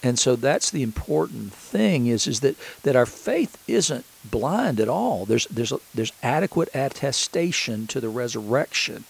And 0.02 0.18
so 0.18 0.34
that's 0.34 0.70
the 0.70 0.82
important 0.82 1.52
thing 1.52 2.06
is 2.06 2.26
is 2.26 2.40
that, 2.40 2.56
that 2.82 2.96
our 2.96 3.06
faith 3.06 3.62
isn't 3.68 4.04
blind 4.24 4.80
at 4.80 4.88
all. 4.88 5.26
There's 5.26 5.46
there's 5.46 5.72
a, 5.72 5.80
there's 5.94 6.12
adequate 6.22 6.70
attestation 6.74 7.86
to 7.88 8.00
the 8.00 8.08
resurrection 8.08 9.04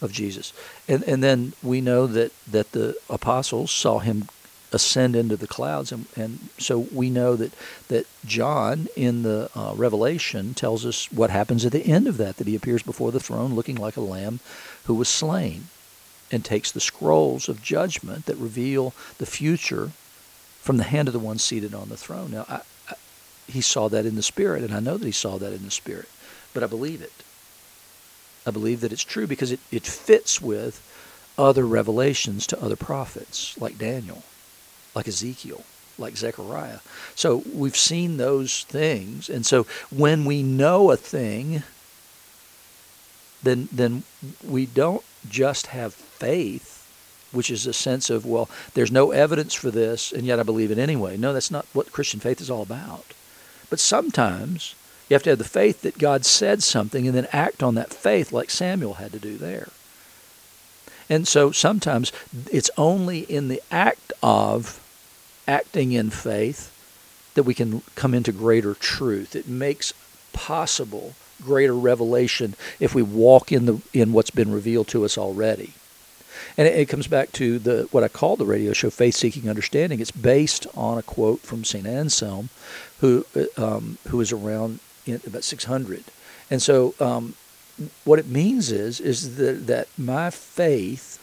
of 0.00 0.10
Jesus. 0.10 0.52
And 0.88 1.02
and 1.04 1.22
then 1.22 1.52
we 1.62 1.80
know 1.80 2.06
that 2.06 2.32
that 2.50 2.72
the 2.72 2.96
apostles 3.10 3.70
saw 3.70 3.98
him 3.98 4.28
ascend 4.74 5.14
into 5.14 5.36
the 5.36 5.46
clouds. 5.46 5.92
And, 5.92 6.06
and 6.16 6.48
so 6.58 6.80
we 6.92 7.08
know 7.08 7.36
that, 7.36 7.52
that 7.88 8.06
John 8.26 8.88
in 8.96 9.22
the 9.22 9.48
uh, 9.54 9.72
Revelation 9.76 10.52
tells 10.52 10.84
us 10.84 11.10
what 11.12 11.30
happens 11.30 11.64
at 11.64 11.72
the 11.72 11.86
end 11.86 12.08
of 12.08 12.16
that, 12.16 12.36
that 12.36 12.48
he 12.48 12.56
appears 12.56 12.82
before 12.82 13.12
the 13.12 13.20
throne 13.20 13.54
looking 13.54 13.76
like 13.76 13.96
a 13.96 14.02
lamb 14.02 14.40
who 14.84 14.94
was 14.94 15.08
slain 15.08 15.68
and 16.30 16.44
takes 16.44 16.72
the 16.72 16.80
scrolls 16.80 17.48
of 17.48 17.62
judgment 17.62 18.26
that 18.26 18.36
reveal 18.36 18.92
the 19.18 19.26
future 19.26 19.92
from 20.60 20.76
the 20.78 20.84
hand 20.84 21.08
of 21.08 21.14
the 21.14 21.20
one 21.20 21.38
seated 21.38 21.72
on 21.72 21.88
the 21.88 21.96
throne. 21.96 22.32
Now, 22.32 22.44
I, 22.48 22.60
I, 22.88 22.94
he 23.46 23.60
saw 23.60 23.88
that 23.88 24.06
in 24.06 24.16
the 24.16 24.22
Spirit, 24.22 24.64
and 24.64 24.74
I 24.74 24.80
know 24.80 24.96
that 24.96 25.06
he 25.06 25.12
saw 25.12 25.38
that 25.38 25.52
in 25.52 25.64
the 25.64 25.70
Spirit, 25.70 26.08
but 26.52 26.64
I 26.64 26.66
believe 26.66 27.00
it. 27.00 27.12
I 28.46 28.50
believe 28.50 28.80
that 28.80 28.92
it's 28.92 29.04
true 29.04 29.26
because 29.26 29.52
it, 29.52 29.60
it 29.70 29.86
fits 29.86 30.40
with 30.40 30.82
other 31.38 31.66
revelations 31.66 32.46
to 32.48 32.60
other 32.60 32.76
prophets, 32.76 33.58
like 33.60 33.78
Daniel 33.78 34.22
like 34.94 35.08
Ezekiel, 35.08 35.64
like 35.98 36.16
Zechariah. 36.16 36.78
So 37.14 37.42
we've 37.52 37.76
seen 37.76 38.16
those 38.16 38.64
things. 38.64 39.28
And 39.28 39.44
so 39.44 39.66
when 39.90 40.24
we 40.24 40.42
know 40.42 40.90
a 40.90 40.96
thing, 40.96 41.62
then 43.42 43.68
then 43.70 44.04
we 44.46 44.66
don't 44.66 45.04
just 45.28 45.68
have 45.68 45.94
faith, 45.94 46.86
which 47.32 47.50
is 47.50 47.66
a 47.66 47.72
sense 47.72 48.10
of, 48.10 48.24
well, 48.24 48.48
there's 48.74 48.92
no 48.92 49.10
evidence 49.10 49.54
for 49.54 49.70
this, 49.70 50.12
and 50.12 50.24
yet 50.24 50.40
I 50.40 50.44
believe 50.44 50.70
it 50.70 50.78
anyway. 50.78 51.16
No, 51.16 51.32
that's 51.32 51.50
not 51.50 51.66
what 51.72 51.92
Christian 51.92 52.20
faith 52.20 52.40
is 52.40 52.50
all 52.50 52.62
about. 52.62 53.12
But 53.70 53.80
sometimes 53.80 54.74
you 55.08 55.14
have 55.14 55.22
to 55.24 55.30
have 55.30 55.38
the 55.38 55.44
faith 55.44 55.82
that 55.82 55.98
God 55.98 56.24
said 56.24 56.62
something 56.62 57.06
and 57.06 57.16
then 57.16 57.28
act 57.32 57.62
on 57.62 57.74
that 57.74 57.92
faith 57.92 58.32
like 58.32 58.50
Samuel 58.50 58.94
had 58.94 59.12
to 59.12 59.18
do 59.18 59.36
there. 59.36 59.68
And 61.08 61.28
so 61.28 61.50
sometimes 61.50 62.12
it's 62.50 62.70
only 62.78 63.20
in 63.20 63.48
the 63.48 63.60
act 63.70 64.12
of 64.22 64.80
acting 65.46 65.92
in 65.92 66.10
faith 66.10 66.70
that 67.34 67.42
we 67.42 67.54
can 67.54 67.82
come 67.94 68.14
into 68.14 68.32
greater 68.32 68.74
truth. 68.74 69.34
It 69.36 69.48
makes 69.48 69.92
possible 70.32 71.14
greater 71.42 71.74
revelation 71.74 72.54
if 72.80 72.94
we 72.94 73.02
walk 73.02 73.52
in 73.52 73.66
the 73.66 73.80
in 73.92 74.12
what's 74.12 74.30
been 74.30 74.52
revealed 74.52 74.88
to 74.88 75.04
us 75.04 75.18
already. 75.18 75.74
And 76.56 76.66
it, 76.66 76.78
it 76.78 76.88
comes 76.88 77.06
back 77.06 77.32
to 77.32 77.58
the 77.58 77.88
what 77.90 78.04
I 78.04 78.08
call 78.08 78.36
the 78.36 78.46
radio 78.46 78.72
show 78.72 78.90
"Faith 78.90 79.14
Seeking 79.14 79.48
Understanding." 79.48 80.00
It's 80.00 80.10
based 80.10 80.66
on 80.74 80.98
a 80.98 81.02
quote 81.02 81.40
from 81.40 81.64
Saint 81.64 81.86
Anselm, 81.86 82.50
who 83.00 83.26
uh, 83.36 83.76
um, 83.76 83.98
who 84.08 84.18
was 84.18 84.32
around 84.32 84.80
about 85.06 85.44
600. 85.44 86.04
And 86.50 86.62
so, 86.62 86.94
um, 87.00 87.34
what 88.04 88.18
it 88.18 88.26
means 88.26 88.70
is 88.70 89.00
is 89.00 89.36
that 89.36 89.66
that 89.66 89.88
my 89.98 90.30
faith, 90.30 91.18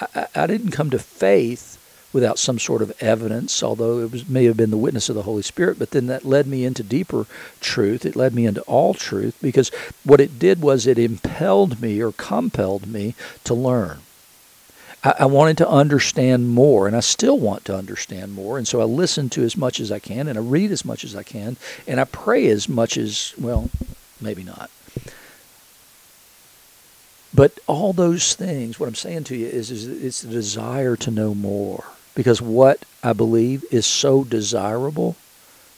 I, 0.00 0.26
I 0.34 0.46
didn't 0.46 0.70
come 0.70 0.90
to 0.90 0.98
faith 0.98 1.77
without 2.18 2.38
some 2.38 2.58
sort 2.58 2.82
of 2.82 2.92
evidence, 3.00 3.62
although 3.62 4.00
it 4.00 4.10
was, 4.10 4.28
may 4.28 4.44
have 4.46 4.56
been 4.56 4.72
the 4.72 4.76
witness 4.76 5.08
of 5.08 5.14
the 5.14 5.22
Holy 5.22 5.42
Spirit. 5.42 5.78
But 5.78 5.92
then 5.92 6.08
that 6.08 6.24
led 6.24 6.48
me 6.48 6.64
into 6.64 6.82
deeper 6.82 7.26
truth. 7.60 8.04
It 8.04 8.16
led 8.16 8.34
me 8.34 8.44
into 8.44 8.62
all 8.62 8.92
truth 8.92 9.36
because 9.40 9.70
what 10.02 10.20
it 10.20 10.38
did 10.40 10.60
was 10.60 10.84
it 10.84 10.98
impelled 10.98 11.80
me 11.80 12.02
or 12.02 12.10
compelled 12.10 12.88
me 12.88 13.14
to 13.44 13.54
learn. 13.54 14.00
I, 15.04 15.26
wanted 15.26 15.58
to 15.58 15.68
understand 15.68 16.48
more, 16.48 16.88
and 16.88 16.96
I 16.96 17.00
still 17.00 17.38
want 17.38 17.64
to 17.66 17.76
understand 17.76 18.34
more. 18.34 18.58
And 18.58 18.66
so 18.66 18.80
I 18.80 18.84
listen 18.84 19.28
to 19.30 19.44
as 19.44 19.56
much 19.56 19.78
as 19.78 19.92
I 19.92 20.00
can, 20.00 20.26
and 20.26 20.36
I 20.36 20.42
read 20.42 20.72
as 20.72 20.84
much 20.84 21.04
as 21.04 21.14
I 21.14 21.22
can, 21.22 21.56
and 21.86 22.00
I 22.00 22.04
pray 22.04 22.48
as 22.48 22.68
much 22.68 22.96
as, 22.96 23.32
well, 23.38 23.70
maybe 24.20 24.42
not. 24.42 24.70
but 27.32 27.60
all 27.68 27.92
those 27.92 28.34
things, 28.34 28.80
what 28.80 28.88
I'm 28.88 28.96
saying 28.96 29.24
to 29.24 29.36
you 29.36 29.46
is, 29.46 29.70
is 29.70 29.86
it's 29.86 30.22
the 30.22 30.30
desire 30.30 30.96
to 30.96 31.10
know 31.12 31.34
more. 31.34 31.84
Because 32.18 32.42
what 32.42 32.84
I 33.00 33.12
believe 33.12 33.64
is 33.70 33.86
so 33.86 34.24
desirable 34.24 35.14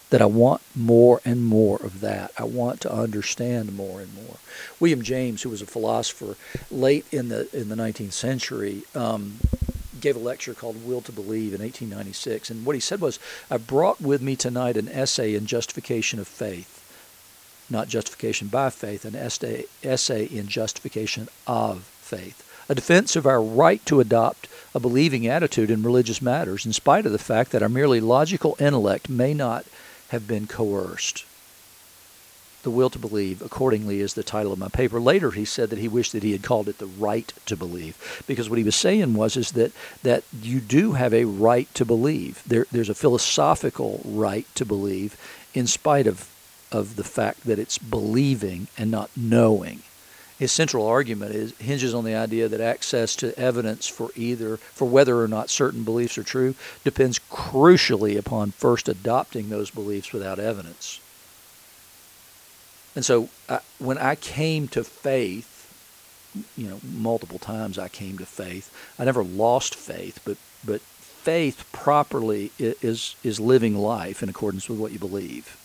that 0.08 0.22
I 0.22 0.24
want 0.24 0.62
more 0.74 1.20
and 1.22 1.44
more 1.44 1.76
of 1.76 2.00
that. 2.00 2.32
I 2.38 2.44
want 2.44 2.80
to 2.80 2.90
understand 2.90 3.76
more 3.76 4.00
and 4.00 4.14
more. 4.14 4.36
William 4.80 5.02
James, 5.02 5.42
who 5.42 5.50
was 5.50 5.60
a 5.60 5.66
philosopher 5.66 6.36
late 6.70 7.04
in 7.12 7.28
the 7.28 7.54
in 7.54 7.68
the 7.68 7.74
19th 7.74 8.14
century, 8.14 8.84
um, 8.94 9.36
gave 10.00 10.16
a 10.16 10.18
lecture 10.18 10.54
called 10.54 10.82
Will 10.82 11.02
to 11.02 11.12
Believe 11.12 11.52
in 11.52 11.60
1896, 11.60 12.48
and 12.48 12.64
what 12.64 12.74
he 12.74 12.80
said 12.80 13.02
was, 13.02 13.18
"I 13.50 13.58
brought 13.58 14.00
with 14.00 14.22
me 14.22 14.34
tonight 14.34 14.78
an 14.78 14.88
essay 14.88 15.34
in 15.34 15.44
justification 15.44 16.18
of 16.18 16.26
faith." 16.26 16.82
Not 17.68 17.88
justification 17.88 18.48
by 18.48 18.70
faith, 18.70 19.04
an 19.04 19.14
essay, 19.14 19.66
essay 19.84 20.24
in 20.24 20.48
justification 20.48 21.28
of 21.46 21.82
faith 22.00 22.42
a 22.70 22.74
defense 22.74 23.16
of 23.16 23.26
our 23.26 23.42
right 23.42 23.84
to 23.84 23.98
adopt 23.98 24.46
a 24.74 24.80
believing 24.80 25.26
attitude 25.26 25.70
in 25.70 25.82
religious 25.82 26.22
matters, 26.22 26.64
in 26.64 26.72
spite 26.72 27.06
of 27.06 27.12
the 27.12 27.18
fact 27.18 27.50
that 27.52 27.62
our 27.62 27.68
merely 27.68 28.00
logical 28.00 28.56
intellect 28.58 29.08
may 29.08 29.34
not 29.34 29.64
have 30.08 30.26
been 30.28 30.46
coerced. 30.46 31.24
The 32.62 32.70
Will 32.70 32.90
to 32.90 32.98
Believe, 32.98 33.40
accordingly, 33.40 34.00
is 34.00 34.14
the 34.14 34.22
title 34.22 34.52
of 34.52 34.58
my 34.58 34.68
paper. 34.68 35.00
Later, 35.00 35.30
he 35.30 35.46
said 35.46 35.70
that 35.70 35.78
he 35.78 35.88
wished 35.88 36.12
that 36.12 36.22
he 36.22 36.32
had 36.32 36.42
called 36.42 36.68
it 36.68 36.78
The 36.78 36.86
Right 36.86 37.32
to 37.46 37.56
Believe, 37.56 38.22
because 38.26 38.50
what 38.50 38.58
he 38.58 38.64
was 38.64 38.76
saying 38.76 39.14
was 39.14 39.36
is 39.36 39.52
that, 39.52 39.72
that 40.02 40.24
you 40.42 40.60
do 40.60 40.92
have 40.92 41.14
a 41.14 41.24
right 41.24 41.72
to 41.74 41.84
believe. 41.86 42.42
There, 42.46 42.66
there's 42.70 42.90
a 42.90 42.94
philosophical 42.94 44.02
right 44.04 44.46
to 44.56 44.66
believe 44.66 45.16
in 45.54 45.66
spite 45.66 46.06
of, 46.06 46.28
of 46.70 46.96
the 46.96 47.04
fact 47.04 47.44
that 47.44 47.58
it's 47.58 47.78
believing 47.78 48.68
and 48.76 48.90
not 48.90 49.10
knowing 49.16 49.82
his 50.40 50.50
central 50.50 50.86
argument 50.86 51.34
is 51.34 51.54
hinges 51.58 51.92
on 51.92 52.02
the 52.02 52.14
idea 52.14 52.48
that 52.48 52.62
access 52.62 53.14
to 53.14 53.38
evidence 53.38 53.86
for 53.86 54.08
either 54.16 54.56
for 54.56 54.88
whether 54.88 55.20
or 55.20 55.28
not 55.28 55.50
certain 55.50 55.84
beliefs 55.84 56.16
are 56.16 56.22
true 56.22 56.54
depends 56.82 57.20
crucially 57.30 58.16
upon 58.18 58.50
first 58.52 58.88
adopting 58.88 59.50
those 59.50 59.70
beliefs 59.70 60.14
without 60.14 60.38
evidence. 60.38 60.98
And 62.96 63.04
so 63.04 63.28
I, 63.50 63.60
when 63.78 63.98
I 63.98 64.14
came 64.14 64.66
to 64.68 64.82
faith, 64.82 65.70
you 66.56 66.68
know, 66.68 66.80
multiple 66.90 67.38
times 67.38 67.78
I 67.78 67.88
came 67.88 68.16
to 68.16 68.24
faith. 68.24 68.74
I 68.98 69.04
never 69.04 69.22
lost 69.22 69.74
faith, 69.74 70.20
but 70.24 70.38
but 70.64 70.80
faith 70.80 71.68
properly 71.70 72.50
is 72.58 73.14
is 73.22 73.38
living 73.38 73.76
life 73.76 74.22
in 74.22 74.30
accordance 74.30 74.70
with 74.70 74.78
what 74.78 74.92
you 74.92 74.98
believe. 74.98 75.59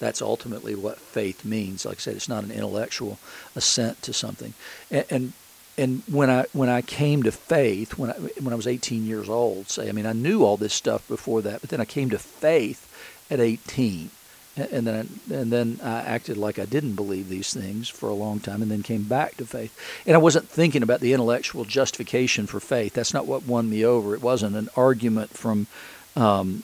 That's 0.00 0.20
ultimately 0.20 0.74
what 0.74 0.98
faith 0.98 1.44
means. 1.44 1.84
Like 1.84 1.98
I 1.98 2.00
said, 2.00 2.16
it's 2.16 2.28
not 2.28 2.44
an 2.44 2.50
intellectual 2.50 3.18
assent 3.54 4.02
to 4.02 4.12
something. 4.12 4.54
And, 4.90 5.04
and 5.10 5.32
and 5.76 6.02
when 6.06 6.30
I 6.30 6.46
when 6.52 6.68
I 6.68 6.82
came 6.82 7.22
to 7.24 7.32
faith 7.32 7.98
when 7.98 8.10
I 8.10 8.14
when 8.14 8.52
I 8.52 8.56
was 8.56 8.66
18 8.66 9.04
years 9.04 9.28
old, 9.28 9.68
say 9.68 9.88
I 9.88 9.92
mean 9.92 10.06
I 10.06 10.12
knew 10.12 10.44
all 10.44 10.56
this 10.56 10.74
stuff 10.74 11.06
before 11.08 11.42
that, 11.42 11.60
but 11.60 11.70
then 11.70 11.80
I 11.80 11.84
came 11.84 12.10
to 12.10 12.18
faith 12.18 12.90
at 13.30 13.40
18, 13.40 14.10
and 14.56 14.86
then 14.86 14.94
I, 15.30 15.34
and 15.34 15.52
then 15.52 15.80
I 15.82 16.00
acted 16.02 16.36
like 16.36 16.58
I 16.58 16.64
didn't 16.64 16.94
believe 16.94 17.28
these 17.28 17.52
things 17.52 17.88
for 17.88 18.08
a 18.08 18.14
long 18.14 18.38
time, 18.38 18.62
and 18.62 18.70
then 18.70 18.82
came 18.82 19.04
back 19.04 19.36
to 19.38 19.46
faith. 19.46 19.76
And 20.06 20.14
I 20.14 20.18
wasn't 20.18 20.48
thinking 20.48 20.82
about 20.82 21.00
the 21.00 21.12
intellectual 21.12 21.64
justification 21.64 22.46
for 22.46 22.60
faith. 22.60 22.94
That's 22.94 23.14
not 23.14 23.26
what 23.26 23.44
won 23.44 23.68
me 23.68 23.84
over. 23.84 24.14
It 24.14 24.22
wasn't 24.22 24.56
an 24.56 24.68
argument 24.76 25.30
from 25.30 25.66
um, 26.14 26.62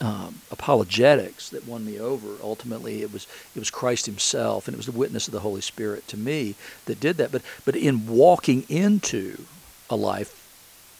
um, 0.00 0.40
apologetics 0.50 1.48
that 1.50 1.66
won 1.66 1.84
me 1.84 1.98
over. 1.98 2.36
Ultimately, 2.42 3.02
it 3.02 3.12
was 3.12 3.26
it 3.54 3.58
was 3.58 3.70
Christ 3.70 4.06
Himself, 4.06 4.68
and 4.68 4.74
it 4.74 4.78
was 4.78 4.86
the 4.86 4.92
witness 4.92 5.26
of 5.26 5.32
the 5.32 5.40
Holy 5.40 5.60
Spirit 5.60 6.06
to 6.08 6.16
me 6.16 6.54
that 6.86 7.00
did 7.00 7.16
that. 7.16 7.32
But 7.32 7.42
but 7.64 7.76
in 7.76 8.06
walking 8.06 8.64
into 8.68 9.44
a 9.90 9.96
life 9.96 10.34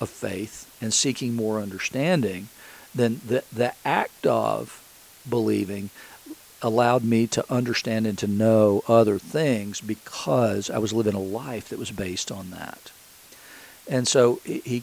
of 0.00 0.08
faith 0.08 0.70
and 0.80 0.92
seeking 0.92 1.34
more 1.34 1.60
understanding, 1.60 2.48
then 2.94 3.20
the 3.26 3.44
the 3.52 3.74
act 3.84 4.26
of 4.26 4.82
believing 5.28 5.90
allowed 6.60 7.04
me 7.04 7.26
to 7.28 7.52
understand 7.52 8.06
and 8.06 8.18
to 8.18 8.26
know 8.26 8.82
other 8.88 9.18
things 9.18 9.80
because 9.80 10.68
I 10.70 10.78
was 10.78 10.92
living 10.92 11.14
a 11.14 11.20
life 11.20 11.68
that 11.68 11.78
was 11.78 11.92
based 11.92 12.32
on 12.32 12.50
that. 12.50 12.90
And 13.88 14.08
so 14.08 14.40
he 14.44 14.82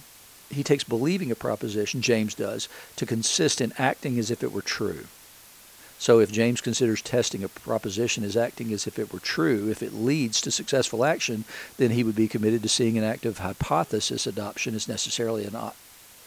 he 0.55 0.63
takes 0.63 0.83
believing 0.83 1.31
a 1.31 1.35
proposition, 1.35 2.01
James 2.01 2.33
does, 2.33 2.67
to 2.95 3.05
consist 3.05 3.61
in 3.61 3.73
acting 3.77 4.17
as 4.17 4.31
if 4.31 4.43
it 4.43 4.51
were 4.51 4.61
true. 4.61 5.05
So 5.97 6.19
if 6.19 6.31
James 6.31 6.59
considers 6.59 7.01
testing 7.01 7.43
a 7.43 7.49
proposition 7.49 8.23
as 8.23 8.35
acting 8.35 8.73
as 8.73 8.85
if 8.85 8.99
it 8.99 9.13
were 9.13 9.19
true, 9.19 9.69
if 9.69 9.81
it 9.81 9.93
leads 9.93 10.41
to 10.41 10.51
successful 10.51 11.05
action, 11.05 11.45
then 11.77 11.91
he 11.91 12.03
would 12.03 12.15
be 12.15 12.27
committed 12.27 12.61
to 12.63 12.69
seeing 12.69 12.97
an 12.97 13.03
act 13.03 13.25
of 13.25 13.37
hypothesis 13.37 14.27
adoption 14.27 14.75
as 14.75 14.89
necessarily 14.89 15.45
an 15.45 15.55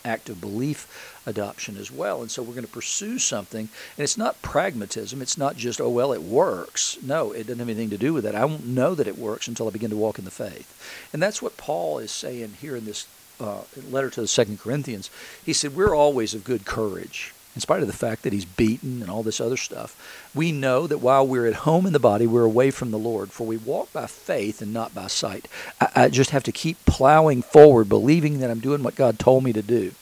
act 0.04 0.30
of 0.30 0.40
belief 0.40 1.20
adoption 1.26 1.76
as 1.76 1.90
well. 1.90 2.22
And 2.22 2.30
so 2.30 2.42
we're 2.42 2.54
going 2.54 2.64
to 2.64 2.72
pursue 2.72 3.18
something, 3.18 3.68
and 3.96 4.04
it's 4.04 4.16
not 4.16 4.40
pragmatism. 4.40 5.20
It's 5.20 5.36
not 5.36 5.56
just, 5.56 5.80
oh, 5.80 5.90
well, 5.90 6.12
it 6.14 6.22
works. 6.22 6.96
No, 7.02 7.32
it 7.32 7.46
doesn't 7.46 7.58
have 7.58 7.68
anything 7.68 7.90
to 7.90 7.98
do 7.98 8.14
with 8.14 8.24
that. 8.24 8.34
I 8.34 8.46
won't 8.46 8.66
know 8.66 8.94
that 8.94 9.06
it 9.06 9.18
works 9.18 9.48
until 9.48 9.68
I 9.68 9.70
begin 9.70 9.90
to 9.90 9.96
walk 9.96 10.18
in 10.18 10.24
the 10.24 10.30
faith. 10.30 11.08
And 11.12 11.22
that's 11.22 11.42
what 11.42 11.58
Paul 11.58 11.98
is 11.98 12.10
saying 12.10 12.54
here 12.60 12.74
in 12.74 12.86
this 12.86 13.06
uh, 13.40 13.62
letter 13.90 14.10
to 14.10 14.20
the 14.20 14.28
Second 14.28 14.60
Corinthians, 14.60 15.10
he 15.44 15.52
said, 15.52 15.74
We're 15.74 15.94
always 15.94 16.34
of 16.34 16.44
good 16.44 16.64
courage. 16.64 17.34
In 17.54 17.60
spite 17.60 17.80
of 17.80 17.88
the 17.88 17.92
fact 17.92 18.22
that 18.22 18.32
he's 18.32 18.44
beaten 18.44 19.02
and 19.02 19.10
all 19.10 19.24
this 19.24 19.40
other 19.40 19.56
stuff, 19.56 20.30
we 20.32 20.52
know 20.52 20.86
that 20.86 20.98
while 20.98 21.26
we're 21.26 21.46
at 21.46 21.54
home 21.54 21.86
in 21.86 21.92
the 21.92 21.98
body, 21.98 22.24
we're 22.24 22.44
away 22.44 22.70
from 22.70 22.92
the 22.92 22.98
Lord, 22.98 23.32
for 23.32 23.46
we 23.46 23.56
walk 23.56 23.92
by 23.92 24.06
faith 24.06 24.62
and 24.62 24.72
not 24.72 24.94
by 24.94 25.08
sight. 25.08 25.48
I, 25.80 25.88
I 25.94 26.08
just 26.08 26.30
have 26.30 26.44
to 26.44 26.52
keep 26.52 26.84
plowing 26.84 27.42
forward, 27.42 27.88
believing 27.88 28.38
that 28.38 28.50
I'm 28.50 28.60
doing 28.60 28.82
what 28.82 28.94
God 28.94 29.18
told 29.18 29.42
me 29.42 29.52
to 29.52 29.62
do. 29.62 29.92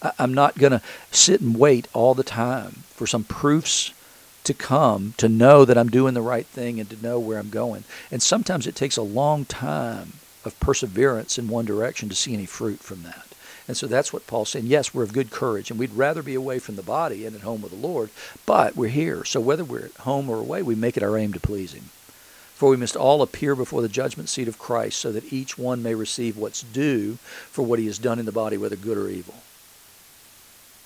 I, 0.00 0.12
I'm 0.18 0.32
not 0.32 0.58
going 0.58 0.72
to 0.72 0.80
sit 1.10 1.42
and 1.42 1.58
wait 1.58 1.86
all 1.92 2.14
the 2.14 2.22
time 2.22 2.84
for 2.94 3.06
some 3.06 3.24
proofs 3.24 3.92
to 4.44 4.54
come 4.54 5.12
to 5.18 5.28
know 5.28 5.64
that 5.64 5.76
I'm 5.76 5.90
doing 5.90 6.14
the 6.14 6.22
right 6.22 6.46
thing 6.46 6.80
and 6.80 6.88
to 6.88 7.02
know 7.02 7.18
where 7.18 7.38
I'm 7.38 7.50
going. 7.50 7.84
And 8.10 8.22
sometimes 8.22 8.66
it 8.66 8.74
takes 8.74 8.96
a 8.96 9.02
long 9.02 9.44
time 9.44 10.14
of 10.44 10.58
perseverance 10.60 11.38
in 11.38 11.48
one 11.48 11.64
direction 11.64 12.08
to 12.08 12.14
see 12.14 12.34
any 12.34 12.46
fruit 12.46 12.80
from 12.80 13.02
that. 13.02 13.26
And 13.68 13.76
so 13.76 13.86
that's 13.86 14.12
what 14.12 14.26
Paul's 14.26 14.48
saying. 14.48 14.66
Yes, 14.66 14.92
we're 14.92 15.04
of 15.04 15.12
good 15.12 15.30
courage, 15.30 15.70
and 15.70 15.78
we'd 15.78 15.92
rather 15.92 16.22
be 16.22 16.34
away 16.34 16.58
from 16.58 16.76
the 16.76 16.82
body 16.82 17.24
and 17.24 17.36
at 17.36 17.42
home 17.42 17.62
with 17.62 17.70
the 17.70 17.86
Lord, 17.86 18.10
but 18.44 18.74
we're 18.74 18.88
here. 18.88 19.24
So 19.24 19.40
whether 19.40 19.64
we're 19.64 19.84
at 19.86 19.96
home 19.98 20.28
or 20.28 20.38
away, 20.38 20.62
we 20.62 20.74
make 20.74 20.96
it 20.96 21.02
our 21.02 21.16
aim 21.16 21.32
to 21.34 21.40
please 21.40 21.72
Him. 21.72 21.90
For 22.54 22.68
we 22.68 22.76
must 22.76 22.96
all 22.96 23.22
appear 23.22 23.54
before 23.54 23.80
the 23.80 23.88
judgment 23.88 24.28
seat 24.28 24.48
of 24.48 24.58
Christ, 24.58 24.98
so 24.98 25.12
that 25.12 25.32
each 25.32 25.56
one 25.56 25.82
may 25.82 25.94
receive 25.94 26.36
what's 26.36 26.62
due 26.62 27.14
for 27.50 27.62
what 27.62 27.78
he 27.78 27.86
has 27.86 27.98
done 27.98 28.18
in 28.18 28.26
the 28.26 28.32
body, 28.32 28.58
whether 28.58 28.76
good 28.76 28.98
or 28.98 29.08
evil. 29.08 29.36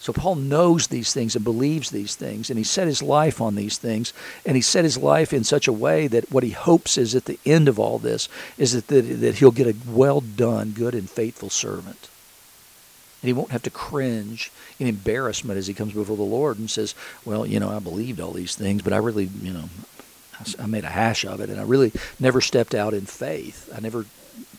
So 0.05 0.13
Paul 0.13 0.35
knows 0.35 0.89
these 0.89 1.15
things 1.15 1.35
and 1.35 1.43
believes 1.43 1.89
these 1.89 2.15
things, 2.15 2.51
and 2.51 2.59
he 2.59 2.63
set 2.63 2.87
his 2.87 3.03
life 3.03 3.41
on 3.41 3.55
these 3.55 3.79
things, 3.79 4.13
and 4.45 4.55
he 4.55 4.61
set 4.61 4.85
his 4.85 4.99
life 4.99 5.33
in 5.33 5.45
such 5.45 5.67
a 5.67 5.73
way 5.73 6.09
that 6.09 6.31
what 6.31 6.43
he 6.43 6.51
hopes 6.51 6.99
is 6.99 7.15
at 7.15 7.25
the 7.25 7.39
end 7.47 7.69
of 7.69 7.79
all 7.79 7.99
this 7.99 8.29
is 8.59 8.73
that, 8.75 8.89
that, 8.89 9.01
that 9.01 9.37
he'll 9.37 9.51
get 9.51 9.67
a 9.67 9.75
well 9.89 10.21
done, 10.21 10.73
good 10.73 10.95
and 10.95 11.09
faithful 11.09 11.49
servant. 11.49 12.11
And 13.23 13.29
he 13.29 13.33
won't 13.33 13.53
have 13.53 13.63
to 13.63 13.71
cringe 13.71 14.53
in 14.79 14.89
embarrassment 14.89 15.57
as 15.57 15.69
he 15.69 15.73
comes 15.73 15.95
before 15.95 16.19
the 16.19 16.23
Lord 16.23 16.59
and 16.59 16.71
says, 16.71 16.95
Well, 17.25 17.47
you 17.47 17.59
know, 17.59 17.71
I 17.71 17.79
believed 17.79 18.21
all 18.21 18.33
these 18.33 18.55
things, 18.55 18.83
but 18.83 18.93
I 18.93 18.99
really, 18.99 19.31
you 19.41 19.55
know, 19.55 19.71
I 20.59 20.67
made 20.67 20.85
a 20.85 20.91
hash 20.91 21.25
of 21.25 21.41
it, 21.41 21.49
and 21.49 21.59
I 21.59 21.63
really 21.63 21.93
never 22.21 22.43
stepped 22.43 22.75
out 22.75 22.93
in 22.93 23.07
faith. 23.07 23.73
I 23.75 23.81
never 23.81 24.05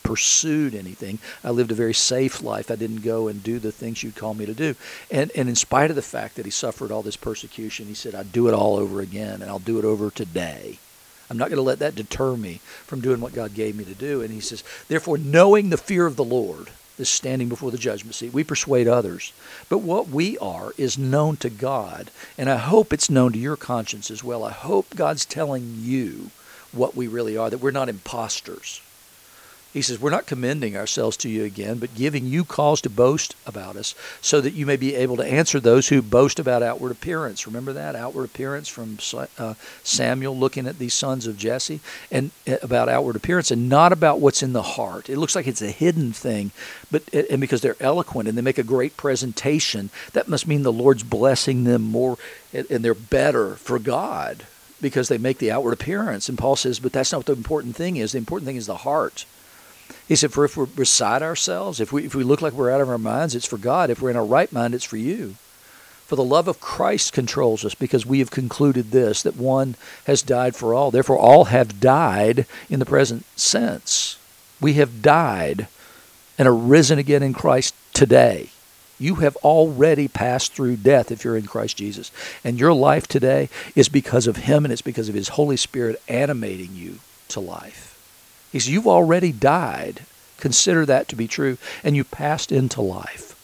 pursued 0.06 0.76
anything. 0.76 1.18
I 1.44 1.50
lived 1.50 1.72
a 1.72 1.76
very 1.76 1.94
safe 1.94 2.42
life. 2.42 2.70
I 2.70 2.76
didn't 2.76 3.02
go 3.02 3.28
and 3.28 3.44
do 3.44 3.58
the 3.58 3.72
things 3.72 4.04
you'd 4.04 4.16
call 4.16 4.36
me 4.36 4.46
to 4.46 4.54
do. 4.54 4.76
And, 5.10 5.32
and 5.36 5.50
in 5.50 5.56
spite 5.56 5.90
of 5.90 5.96
the 5.96 6.02
fact 6.04 6.36
that 6.36 6.46
he 6.46 6.52
suffered 6.52 6.92
all 6.92 7.02
this 7.02 7.18
persecution, 7.18 7.88
he 7.88 7.96
said, 7.96 8.14
I'd 8.14 8.32
do 8.32 8.48
it 8.48 8.54
all 8.54 8.78
over 8.78 9.02
again, 9.02 9.42
and 9.42 9.50
I'll 9.50 9.60
do 9.60 9.80
it 9.80 9.84
over 9.84 10.12
today. 10.12 10.78
I'm 11.30 11.40
not 11.40 11.50
going 11.50 11.58
to 11.58 11.64
let 11.64 11.80
that 11.80 11.96
deter 11.96 12.38
me 12.38 12.62
from 12.86 13.02
doing 13.02 13.20
what 13.20 13.34
God 13.34 13.56
gave 13.56 13.76
me 13.76 13.84
to 13.84 13.96
do. 13.96 14.22
And 14.22 14.32
he 14.32 14.40
says, 14.40 14.64
Therefore, 14.88 15.18
knowing 15.18 15.70
the 15.70 15.78
fear 15.78 16.06
of 16.06 16.18
the 16.18 16.24
Lord, 16.24 16.70
this 16.98 17.10
standing 17.10 17.50
before 17.50 17.72
the 17.72 17.78
judgment 17.80 18.14
seat, 18.14 18.32
we 18.32 18.44
persuade 18.44 18.88
others. 18.88 19.34
But 19.70 19.80
what 19.80 20.08
we 20.08 20.38
are 20.38 20.72
is 20.78 21.00
known 21.00 21.38
to 21.38 21.50
God. 21.50 22.12
And 22.38 22.48
I 22.48 22.58
hope 22.58 22.94
it's 22.94 23.10
known 23.10 23.32
to 23.34 23.40
your 23.40 23.58
conscience 23.58 24.12
as 24.12 24.24
well. 24.24 24.44
I 24.44 24.52
hope 24.52 24.96
God's 24.96 25.26
telling 25.26 25.78
you 25.80 26.30
what 26.72 26.96
we 26.96 27.08
really 27.08 27.36
are, 27.36 27.50
that 27.50 27.58
we're 27.58 27.72
not 27.72 27.90
imposters. 27.90 28.82
He 29.76 29.82
says, 29.82 30.00
We're 30.00 30.10
not 30.10 30.26
commending 30.26 30.78
ourselves 30.78 31.18
to 31.18 31.30
you 31.30 31.44
again, 31.44 31.80
but 31.80 31.96
giving 31.96 32.26
you 32.26 32.46
cause 32.46 32.80
to 32.80 32.90
boast 32.90 33.36
about 33.46 33.76
us, 33.76 33.94
so 34.22 34.40
that 34.40 34.54
you 34.54 34.66
may 34.66 34.78
be 34.78 34.96
able 34.96 35.18
to 35.18 35.26
answer 35.26 35.60
those 35.60 35.90
who 35.90 36.02
boast 36.02 36.40
about 36.40 36.64
outward 36.64 36.94
appearance. 36.94 37.46
Remember 37.46 37.74
that? 37.74 37.94
Outward 37.94 38.24
appearance 38.24 38.70
from 38.70 38.98
uh, 39.38 39.56
Samuel 39.84 40.38
looking 40.38 40.66
at 40.66 40.80
these 40.80 40.94
sons 40.94 41.28
of 41.28 41.38
Jesse, 41.38 41.82
and 42.10 42.32
uh, 42.48 42.56
about 42.62 42.88
outward 42.88 43.18
appearance, 43.18 43.52
and 43.52 43.68
not 43.68 43.92
about 43.92 44.22
what's 44.22 44.42
in 44.42 44.54
the 44.54 44.62
heart. 44.62 45.10
It 45.10 45.18
looks 45.18 45.36
like 45.36 45.46
it's 45.46 45.62
a 45.62 45.72
hidden 45.72 46.14
thing, 46.14 46.52
but 46.90 47.14
and 47.14 47.42
because 47.42 47.60
they're 47.60 47.76
eloquent 47.82 48.30
and 48.30 48.38
they 48.38 48.42
make 48.42 48.58
a 48.58 48.64
great 48.64 48.96
presentation, 48.96 49.90
that 50.14 50.30
must 50.30 50.48
mean 50.48 50.64
the 50.64 50.72
Lord's 50.72 51.04
blessing 51.04 51.66
them 51.66 51.82
more 51.82 52.18
and 52.54 52.86
they're 52.86 52.94
better 52.94 53.56
for 53.56 53.78
God 53.78 54.46
because 54.80 55.10
they 55.10 55.18
make 55.18 55.40
the 55.40 55.52
outward 55.52 55.74
appearance. 55.74 56.30
And 56.30 56.38
Paul 56.38 56.56
says, 56.56 56.80
but 56.80 56.94
that's 56.94 57.12
not 57.12 57.20
what 57.20 57.26
the 57.26 57.34
important 57.34 57.76
thing 57.76 57.98
is. 57.98 58.14
The 58.14 58.20
important 58.20 58.48
thing 58.48 58.56
is 58.56 58.68
the 58.68 58.78
heart. 58.78 59.26
He 60.08 60.16
said, 60.16 60.32
for 60.32 60.46
if 60.46 60.56
we're 60.56 60.68
beside 60.68 61.24
ourselves, 61.24 61.80
if 61.80 61.92
we, 61.92 62.06
if 62.06 62.14
we 62.14 62.24
look 62.24 62.42
like 62.42 62.54
we're 62.54 62.72
out 62.72 62.82
of 62.82 62.90
our 62.90 62.98
minds, 62.98 63.34
it's 63.34 63.48
for 63.48 63.58
God. 63.58 63.90
If 63.90 64.02
we're 64.02 64.12
in 64.12 64.16
our 64.16 64.26
right 64.26 64.52
mind, 64.52 64.76
it's 64.76 64.84
for 64.84 64.98
you. 64.98 65.36
For 66.06 66.16
the 66.16 66.24
love 66.24 66.48
of 66.48 66.60
Christ 66.60 67.14
controls 67.14 67.66
us 67.66 67.74
because 67.74 68.06
we 68.06 68.20
have 68.20 68.30
concluded 68.30 68.92
this 68.92 69.24
that 69.24 69.36
one 69.36 69.76
has 70.06 70.22
died 70.22 70.56
for 70.56 70.76
all. 70.76 70.92
Therefore, 70.92 71.18
all 71.18 71.46
have 71.46 71.80
died 71.80 72.46
in 72.70 72.80
the 72.80 72.86
present 72.86 73.26
sense. 73.36 74.20
We 74.62 74.74
have 74.74 75.02
died 75.02 75.68
and 76.38 76.48
are 76.48 76.56
risen 76.56 77.00
again 77.00 77.24
in 77.24 77.34
Christ 77.34 77.74
today. 77.94 78.50
You 79.00 79.16
have 79.16 79.36
already 79.38 80.08
passed 80.08 80.54
through 80.54 80.78
death 80.78 81.12
if 81.12 81.24
you're 81.24 81.38
in 81.38 81.48
Christ 81.48 81.78
Jesus. 81.78 82.12
And 82.44 82.60
your 82.60 82.74
life 82.74 83.08
today 83.08 83.50
is 83.76 83.90
because 83.90 84.28
of 84.28 84.38
Him 84.38 84.64
and 84.64 84.72
it's 84.72 84.84
because 84.84 85.10
of 85.10 85.16
His 85.16 85.30
Holy 85.30 85.58
Spirit 85.58 86.00
animating 86.08 86.76
you 86.76 87.00
to 87.30 87.40
life. 87.40 87.95
He 88.56 88.60
says, 88.60 88.70
You've 88.70 88.88
already 88.88 89.34
died. 89.34 90.06
Consider 90.38 90.86
that 90.86 91.10
to 91.10 91.18
be 91.18 91.28
true. 91.28 91.58
And 91.84 91.94
you 91.94 92.06
passed 92.06 92.54
into 92.54 92.80
life. 92.80 93.36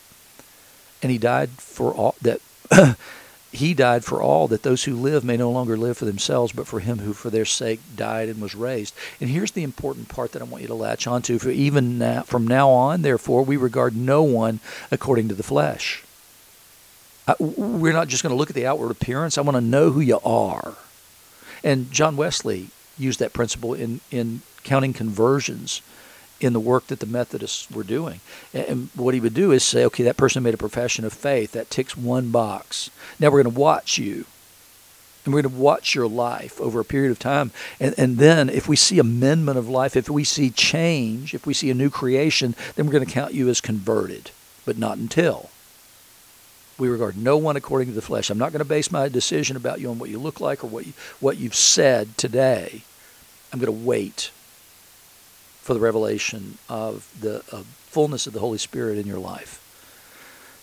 And 1.04 1.12
He 1.12 1.17
died 1.17 1.50
for 1.50 1.93
all 1.93 2.15
that 2.21 2.39
he 3.52 3.74
died 3.74 4.06
for 4.06 4.21
all 4.21 4.47
that 4.47 4.63
those 4.63 4.86
who 4.86 4.95
live 4.95 5.26
may 5.26 5.36
no 5.36 5.52
longer 5.52 5.76
live 5.76 5.97
for 5.97 6.06
themselves, 6.06 6.54
but 6.54 6.65
for 6.65 6.80
him 6.80 7.00
who 7.00 7.12
for 7.12 7.30
their 7.30 7.43
sake 7.43 7.82
died 7.97 8.30
and 8.30 8.41
was 8.41 8.56
raised. 8.56 8.95
And 9.19 9.30
here's 9.30 9.52
the 9.52 9.63
important 9.63 10.08
part 10.08 10.32
that 10.32 10.41
I 10.41 10.45
want 10.45 10.62
you 10.62 10.69
to 10.69 10.74
latch 10.74 11.06
onto. 11.08 11.38
For 11.39 11.50
even 11.50 11.97
now, 11.97 12.21
from 12.21 12.47
now 12.47 12.69
on, 12.69 13.02
therefore, 13.02 13.43
we 13.43 13.58
regard 13.58 13.93
no 13.93 14.24
one 14.24 14.62
according 14.91 15.28
to 15.28 15.36
the 15.36 15.43
flesh. 15.43 16.06
I, 17.28 17.36
we're 17.38 17.91
not 17.91 18.08
just 18.08 18.24
going 18.24 18.32
to 18.32 18.38
look 18.38 18.50
at 18.50 18.56
the 18.56 18.67
outward 18.67 18.91
appearance. 18.91 19.38
I 19.38 19.41
want 19.41 19.58
to 19.58 19.62
know 19.62 19.91
who 19.91 20.00
you 20.00 20.21
are. 20.24 20.76
And 21.62 21.91
John 21.91 22.15
Wesley 22.15 22.69
used 23.01 23.19
that 23.19 23.33
principle 23.33 23.73
in, 23.73 24.01
in 24.11 24.41
counting 24.63 24.93
conversions 24.93 25.81
in 26.41 26.53
the 26.53 26.59
work 26.59 26.87
that 26.87 26.99
the 26.99 27.05
Methodists 27.05 27.69
were 27.69 27.83
doing. 27.83 28.19
And 28.53 28.89
what 28.95 29.13
he 29.13 29.19
would 29.19 29.33
do 29.33 29.51
is 29.51 29.63
say, 29.63 29.85
okay, 29.85 30.03
that 30.03 30.17
person 30.17 30.43
made 30.43 30.53
a 30.53 30.57
profession 30.57 31.05
of 31.05 31.13
faith. 31.13 31.51
That 31.51 31.69
ticks 31.69 31.95
one 31.95 32.31
box. 32.31 32.89
Now 33.19 33.27
we're 33.27 33.43
going 33.43 33.53
to 33.53 33.59
watch 33.59 33.97
you. 33.97 34.25
And 35.23 35.33
we're 35.33 35.43
going 35.43 35.53
to 35.53 35.61
watch 35.61 35.93
your 35.93 36.07
life 36.07 36.59
over 36.59 36.79
a 36.79 36.85
period 36.85 37.11
of 37.11 37.19
time. 37.19 37.51
And, 37.79 37.93
and 37.95 38.17
then 38.17 38.49
if 38.49 38.67
we 38.67 38.75
see 38.75 38.97
amendment 38.97 39.59
of 39.59 39.69
life, 39.69 39.95
if 39.95 40.09
we 40.09 40.23
see 40.23 40.49
change, 40.49 41.35
if 41.35 41.45
we 41.45 41.53
see 41.53 41.69
a 41.69 41.75
new 41.75 41.91
creation, 41.91 42.55
then 42.75 42.87
we're 42.87 42.91
going 42.91 43.05
to 43.05 43.11
count 43.11 43.35
you 43.35 43.47
as 43.47 43.61
converted, 43.61 44.31
but 44.65 44.79
not 44.79 44.97
until. 44.97 45.51
We 46.79 46.89
regard 46.89 47.17
no 47.17 47.37
one 47.37 47.55
according 47.55 47.89
to 47.89 47.93
the 47.93 48.01
flesh. 48.01 48.31
I'm 48.31 48.39
not 48.39 48.51
going 48.51 48.63
to 48.63 48.65
base 48.65 48.91
my 48.91 49.09
decision 49.09 49.55
about 49.55 49.79
you 49.79 49.91
on 49.91 49.99
what 49.99 50.09
you 50.09 50.17
look 50.17 50.39
like 50.39 50.63
or 50.63 50.67
what, 50.67 50.87
you, 50.87 50.93
what 51.19 51.37
you've 51.37 51.53
said 51.53 52.17
today. 52.17 52.81
I'm 53.51 53.59
going 53.59 53.65
to 53.65 53.85
wait 53.85 54.31
for 55.61 55.73
the 55.73 55.79
revelation 55.79 56.57
of 56.69 57.07
the 57.19 57.41
fullness 57.87 58.27
of 58.27 58.33
the 58.33 58.39
Holy 58.39 58.57
Spirit 58.57 58.97
in 58.97 59.05
your 59.05 59.19
life. 59.19 59.59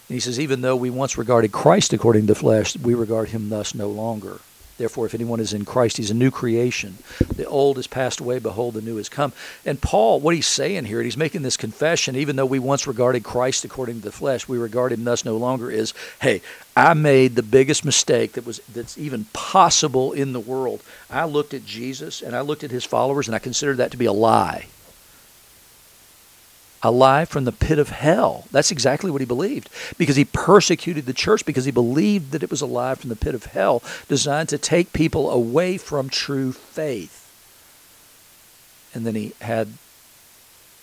And 0.08 0.14
he 0.14 0.20
says, 0.20 0.40
even 0.40 0.62
though 0.62 0.76
we 0.76 0.90
once 0.90 1.18
regarded 1.18 1.52
Christ 1.52 1.92
according 1.92 2.22
to 2.22 2.28
the 2.28 2.34
flesh, 2.34 2.76
we 2.76 2.94
regard 2.94 3.28
him 3.28 3.50
thus 3.50 3.74
no 3.74 3.88
longer. 3.88 4.40
Therefore, 4.78 5.06
if 5.06 5.14
anyone 5.14 5.40
is 5.40 5.52
in 5.52 5.64
Christ, 5.64 5.96
he's 5.96 6.10
a 6.10 6.14
new 6.14 6.30
creation. 6.30 6.98
The 7.34 7.44
old 7.44 7.76
has 7.76 7.88
passed 7.88 8.20
away, 8.20 8.38
behold, 8.38 8.74
the 8.74 8.80
new 8.80 8.96
has 8.96 9.08
come. 9.08 9.32
And 9.66 9.82
Paul, 9.82 10.20
what 10.20 10.36
he's 10.36 10.46
saying 10.46 10.84
here, 10.84 10.98
and 10.98 11.04
he's 11.04 11.16
making 11.16 11.42
this 11.42 11.56
confession, 11.56 12.14
even 12.14 12.36
though 12.36 12.46
we 12.46 12.60
once 12.60 12.86
regarded 12.86 13.24
Christ 13.24 13.64
according 13.64 13.96
to 13.96 14.02
the 14.02 14.12
flesh, 14.12 14.48
we 14.48 14.56
regard 14.56 14.92
him 14.92 15.02
thus 15.02 15.24
no 15.24 15.36
longer, 15.36 15.68
is, 15.68 15.92
hey, 16.22 16.42
I 16.76 16.94
made 16.94 17.34
the 17.34 17.42
biggest 17.42 17.84
mistake 17.84 18.32
that 18.34 18.46
was 18.46 18.60
that's 18.72 18.96
even 18.96 19.24
possible 19.32 20.12
in 20.12 20.32
the 20.32 20.40
world. 20.40 20.80
I 21.10 21.24
looked 21.24 21.54
at 21.54 21.66
Jesus 21.66 22.22
and 22.22 22.36
I 22.36 22.40
looked 22.42 22.62
at 22.62 22.70
his 22.70 22.84
followers 22.84 23.26
and 23.26 23.34
I 23.34 23.40
considered 23.40 23.78
that 23.78 23.90
to 23.90 23.96
be 23.96 24.06
a 24.06 24.12
lie 24.12 24.66
alive 26.82 27.28
from 27.28 27.44
the 27.44 27.52
pit 27.52 27.78
of 27.78 27.90
hell. 27.90 28.44
That's 28.50 28.70
exactly 28.70 29.10
what 29.10 29.20
he 29.20 29.26
believed 29.26 29.68
because 29.96 30.16
he 30.16 30.24
persecuted 30.24 31.06
the 31.06 31.12
church 31.12 31.44
because 31.44 31.64
he 31.64 31.70
believed 31.70 32.32
that 32.32 32.42
it 32.42 32.50
was 32.50 32.60
alive 32.60 32.98
from 33.00 33.10
the 33.10 33.16
pit 33.16 33.34
of 33.34 33.46
hell, 33.46 33.82
designed 34.08 34.48
to 34.50 34.58
take 34.58 34.92
people 34.92 35.30
away 35.30 35.78
from 35.78 36.08
true 36.08 36.52
faith. 36.52 37.24
And 38.94 39.06
then 39.06 39.14
he 39.14 39.32
had 39.40 39.68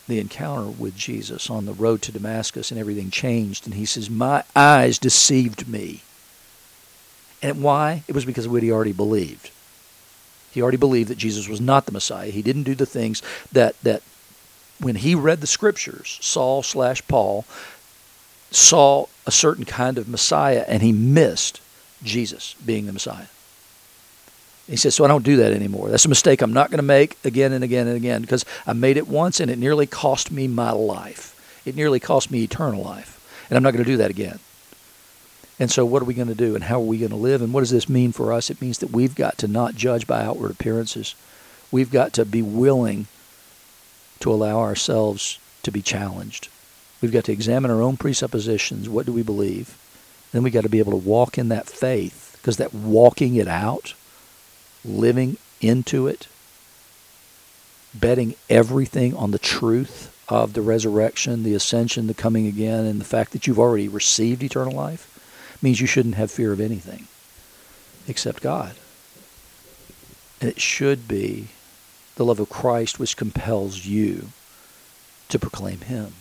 the 0.07 0.19
encounter 0.19 0.69
with 0.69 0.95
Jesus 0.95 1.49
on 1.49 1.65
the 1.65 1.73
road 1.73 2.01
to 2.03 2.11
Damascus 2.11 2.71
and 2.71 2.79
everything 2.79 3.09
changed. 3.09 3.65
And 3.65 3.73
he 3.73 3.85
says, 3.85 4.09
My 4.09 4.43
eyes 4.55 4.99
deceived 4.99 5.67
me. 5.67 6.01
And 7.41 7.63
why? 7.63 8.03
It 8.07 8.15
was 8.15 8.25
because 8.25 8.45
of 8.45 8.51
what 8.51 8.63
he 8.63 8.71
already 8.71 8.93
believed. 8.93 9.51
He 10.51 10.61
already 10.61 10.77
believed 10.77 11.09
that 11.09 11.17
Jesus 11.17 11.49
was 11.49 11.59
not 11.59 11.85
the 11.85 11.91
Messiah. 11.91 12.29
He 12.29 12.41
didn't 12.41 12.63
do 12.63 12.75
the 12.75 12.85
things 12.85 13.21
that, 13.51 13.79
that 13.81 14.01
when 14.79 14.95
he 14.95 15.15
read 15.15 15.41
the 15.41 15.47
scriptures, 15.47 16.17
Saul 16.21 16.63
slash 16.63 17.05
Paul 17.07 17.45
saw 18.51 19.07
a 19.25 19.31
certain 19.31 19.65
kind 19.65 19.97
of 19.97 20.07
Messiah 20.07 20.65
and 20.67 20.81
he 20.81 20.91
missed 20.91 21.61
Jesus 22.03 22.55
being 22.65 22.85
the 22.85 22.93
Messiah. 22.93 23.27
He 24.67 24.77
says, 24.77 24.95
So 24.95 25.05
I 25.05 25.07
don't 25.07 25.23
do 25.23 25.37
that 25.37 25.53
anymore. 25.53 25.89
That's 25.89 26.05
a 26.05 26.09
mistake 26.09 26.41
I'm 26.41 26.53
not 26.53 26.71
going 26.71 26.79
to 26.79 26.83
make 26.83 27.17
again 27.23 27.53
and 27.53 27.63
again 27.63 27.87
and 27.87 27.95
again 27.95 28.21
because 28.21 28.45
I 28.65 28.73
made 28.73 28.97
it 28.97 29.07
once 29.07 29.39
and 29.39 29.51
it 29.51 29.59
nearly 29.59 29.85
cost 29.85 30.31
me 30.31 30.47
my 30.47 30.71
life. 30.71 31.31
It 31.65 31.75
nearly 31.75 31.99
cost 31.99 32.31
me 32.31 32.43
eternal 32.43 32.83
life. 32.83 33.11
And 33.49 33.57
I'm 33.57 33.63
not 33.63 33.73
going 33.73 33.83
to 33.83 33.91
do 33.91 33.97
that 33.97 34.09
again. 34.09 34.39
And 35.59 35.71
so, 35.71 35.85
what 35.85 36.01
are 36.01 36.05
we 36.05 36.13
going 36.13 36.27
to 36.27 36.35
do 36.35 36.55
and 36.55 36.63
how 36.65 36.77
are 36.77 36.85
we 36.85 36.97
going 36.97 37.11
to 37.11 37.15
live? 37.15 37.41
And 37.41 37.53
what 37.53 37.61
does 37.61 37.69
this 37.69 37.87
mean 37.87 38.11
for 38.11 38.33
us? 38.33 38.49
It 38.49 38.61
means 38.61 38.79
that 38.79 38.91
we've 38.91 39.15
got 39.15 39.37
to 39.39 39.47
not 39.47 39.75
judge 39.75 40.05
by 40.05 40.23
outward 40.23 40.51
appearances. 40.51 41.15
We've 41.71 41.91
got 41.91 42.13
to 42.13 42.25
be 42.25 42.41
willing 42.41 43.07
to 44.19 44.31
allow 44.31 44.59
ourselves 44.59 45.39
to 45.63 45.71
be 45.71 45.81
challenged. 45.81 46.49
We've 47.01 47.11
got 47.11 47.25
to 47.25 47.31
examine 47.31 47.71
our 47.71 47.81
own 47.81 47.97
presuppositions. 47.97 48.89
What 48.89 49.05
do 49.05 49.11
we 49.11 49.23
believe? 49.23 49.77
Then 50.31 50.43
we've 50.43 50.53
got 50.53 50.63
to 50.63 50.69
be 50.69 50.79
able 50.79 50.91
to 50.91 50.97
walk 50.97 51.37
in 51.37 51.49
that 51.49 51.67
faith 51.67 52.37
because 52.41 52.57
that 52.57 52.73
walking 52.73 53.35
it 53.35 53.47
out, 53.47 53.93
living 54.83 55.37
into 55.61 56.07
it, 56.07 56.27
betting 57.93 58.35
everything 58.49 59.15
on 59.15 59.31
the 59.31 59.39
truth 59.39 60.11
of 60.27 60.53
the 60.53 60.61
resurrection, 60.61 61.43
the 61.43 61.53
ascension, 61.53 62.07
the 62.07 62.13
coming 62.13 62.47
again, 62.47 62.85
and 62.85 62.99
the 62.99 63.05
fact 63.05 63.31
that 63.31 63.47
you've 63.47 63.59
already 63.59 63.87
received 63.87 64.43
eternal 64.43 64.73
life 64.73 65.11
means 65.61 65.79
you 65.79 65.87
shouldn't 65.87 66.15
have 66.15 66.31
fear 66.31 66.51
of 66.51 66.59
anything 66.59 67.07
except 68.07 68.41
God. 68.41 68.75
And 70.41 70.49
it 70.49 70.59
should 70.59 71.07
be 71.07 71.47
the 72.15 72.25
love 72.25 72.39
of 72.39 72.49
Christ 72.49 72.99
which 72.99 73.17
compels 73.17 73.85
you 73.85 74.29
to 75.29 75.39
proclaim 75.39 75.81
Him. 75.81 76.13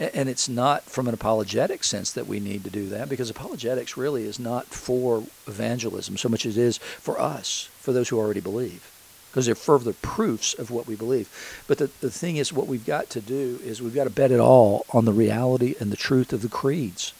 And 0.00 0.28
it's 0.28 0.48
not 0.48 0.84
from 0.84 1.08
an 1.08 1.14
apologetic 1.14 1.82
sense 1.82 2.12
that 2.12 2.28
we 2.28 2.38
need 2.38 2.62
to 2.62 2.70
do 2.70 2.88
that, 2.90 3.08
because 3.08 3.30
apologetics 3.30 3.96
really 3.96 4.24
is 4.24 4.38
not 4.38 4.66
for 4.66 5.24
evangelism 5.48 6.16
so 6.16 6.28
much 6.28 6.46
as 6.46 6.56
it 6.56 6.62
is 6.62 6.78
for 6.78 7.20
us, 7.20 7.68
for 7.78 7.92
those 7.92 8.08
who 8.08 8.18
already 8.18 8.40
believe, 8.40 8.92
because 9.28 9.46
they're 9.46 9.56
further 9.56 9.92
proofs 9.92 10.54
of 10.54 10.70
what 10.70 10.86
we 10.86 10.94
believe. 10.94 11.28
But 11.66 11.78
the, 11.78 11.90
the 12.00 12.12
thing 12.12 12.36
is, 12.36 12.52
what 12.52 12.68
we've 12.68 12.86
got 12.86 13.10
to 13.10 13.20
do 13.20 13.58
is 13.64 13.82
we've 13.82 13.94
got 13.94 14.04
to 14.04 14.10
bet 14.10 14.30
it 14.30 14.38
all 14.38 14.86
on 14.92 15.04
the 15.04 15.12
reality 15.12 15.74
and 15.80 15.90
the 15.90 15.96
truth 15.96 16.32
of 16.32 16.42
the 16.42 16.48
creeds. 16.48 17.12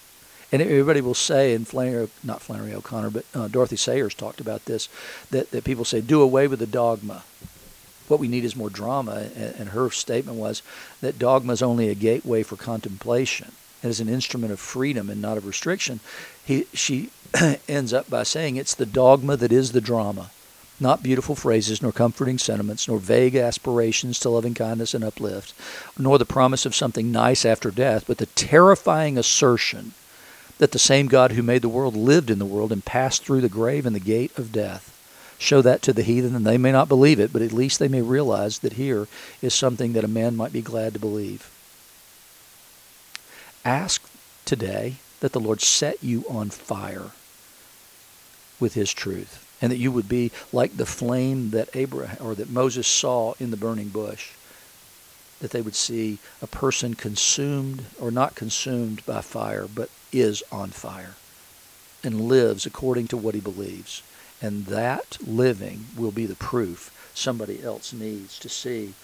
And 0.52 0.62
everybody 0.62 1.00
will 1.00 1.14
say, 1.14 1.54
and 1.54 1.66
Flannery, 1.66 2.08
not 2.22 2.40
Flannery 2.40 2.74
O'Connor, 2.74 3.10
but 3.10 3.24
uh, 3.34 3.48
Dorothy 3.48 3.76
Sayers 3.76 4.14
talked 4.14 4.40
about 4.40 4.66
this, 4.66 4.88
that, 5.30 5.50
that 5.50 5.64
people 5.64 5.84
say, 5.84 6.00
do 6.00 6.22
away 6.22 6.46
with 6.46 6.60
the 6.60 6.66
dogma 6.66 7.24
what 8.08 8.20
we 8.20 8.28
need 8.28 8.44
is 8.44 8.56
more 8.56 8.70
drama. 8.70 9.28
And 9.36 9.70
her 9.70 9.90
statement 9.90 10.38
was 10.38 10.62
that 11.00 11.18
dogma 11.18 11.52
is 11.52 11.62
only 11.62 11.88
a 11.88 11.94
gateway 11.94 12.42
for 12.42 12.56
contemplation. 12.56 13.52
It 13.82 13.88
is 13.88 14.00
an 14.00 14.08
instrument 14.08 14.52
of 14.52 14.60
freedom 14.60 15.08
and 15.08 15.22
not 15.22 15.36
of 15.36 15.46
restriction. 15.46 16.00
He, 16.44 16.66
she 16.72 17.10
ends 17.68 17.92
up 17.92 18.10
by 18.10 18.24
saying 18.24 18.56
it's 18.56 18.74
the 18.74 18.86
dogma 18.86 19.36
that 19.36 19.52
is 19.52 19.72
the 19.72 19.80
drama, 19.80 20.30
not 20.80 21.02
beautiful 21.02 21.34
phrases, 21.34 21.80
nor 21.80 21.92
comforting 21.92 22.38
sentiments, 22.38 22.88
nor 22.88 22.98
vague 22.98 23.36
aspirations 23.36 24.18
to 24.20 24.30
loving 24.30 24.54
kindness 24.54 24.94
and 24.94 25.04
uplift, 25.04 25.54
nor 25.96 26.18
the 26.18 26.24
promise 26.24 26.66
of 26.66 26.74
something 26.74 27.12
nice 27.12 27.44
after 27.44 27.70
death, 27.70 28.04
but 28.06 28.18
the 28.18 28.26
terrifying 28.26 29.16
assertion 29.16 29.92
that 30.58 30.72
the 30.72 30.78
same 30.78 31.06
God 31.06 31.32
who 31.32 31.42
made 31.42 31.62
the 31.62 31.68
world 31.68 31.94
lived 31.94 32.30
in 32.30 32.40
the 32.40 32.44
world 32.44 32.72
and 32.72 32.84
passed 32.84 33.24
through 33.24 33.42
the 33.42 33.48
grave 33.48 33.86
and 33.86 33.94
the 33.94 34.00
gate 34.00 34.36
of 34.36 34.50
death 34.50 34.97
show 35.38 35.62
that 35.62 35.82
to 35.82 35.92
the 35.92 36.02
heathen, 36.02 36.34
and 36.34 36.46
they 36.46 36.58
may 36.58 36.72
not 36.72 36.88
believe 36.88 37.20
it, 37.20 37.32
but 37.32 37.42
at 37.42 37.52
least 37.52 37.78
they 37.78 37.88
may 37.88 38.02
realize 38.02 38.58
that 38.58 38.74
here 38.74 39.06
is 39.40 39.54
something 39.54 39.92
that 39.92 40.04
a 40.04 40.08
man 40.08 40.36
might 40.36 40.52
be 40.52 40.60
glad 40.60 40.92
to 40.92 40.98
believe. 40.98 41.50
Ask 43.64 44.02
today 44.44 44.96
that 45.20 45.32
the 45.32 45.40
Lord 45.40 45.60
set 45.60 46.02
you 46.02 46.24
on 46.28 46.50
fire 46.50 47.12
with 48.58 48.74
his 48.74 48.92
truth, 48.92 49.46
and 49.62 49.70
that 49.70 49.78
you 49.78 49.92
would 49.92 50.08
be 50.08 50.32
like 50.52 50.76
the 50.76 50.86
flame 50.86 51.50
that 51.50 51.74
Abraham 51.74 52.18
or 52.20 52.34
that 52.34 52.50
Moses 52.50 52.86
saw 52.86 53.34
in 53.38 53.50
the 53.50 53.56
burning 53.56 53.88
bush. 53.88 54.32
That 55.40 55.52
they 55.52 55.62
would 55.62 55.76
see 55.76 56.18
a 56.42 56.48
person 56.48 56.94
consumed 56.94 57.84
or 58.00 58.10
not 58.10 58.34
consumed 58.34 59.06
by 59.06 59.20
fire, 59.20 59.68
but 59.72 59.88
is 60.12 60.42
on 60.50 60.70
fire 60.70 61.14
and 62.02 62.22
lives 62.22 62.66
according 62.66 63.06
to 63.08 63.16
what 63.16 63.34
he 63.34 63.40
believes 63.40 64.02
And 64.40 64.66
that 64.66 65.18
living 65.26 65.86
will 65.96 66.12
be 66.12 66.26
the 66.26 66.36
proof 66.36 66.94
somebody 67.14 67.62
else 67.62 67.92
needs 67.92 68.38
to 68.38 68.48
see. 68.48 68.94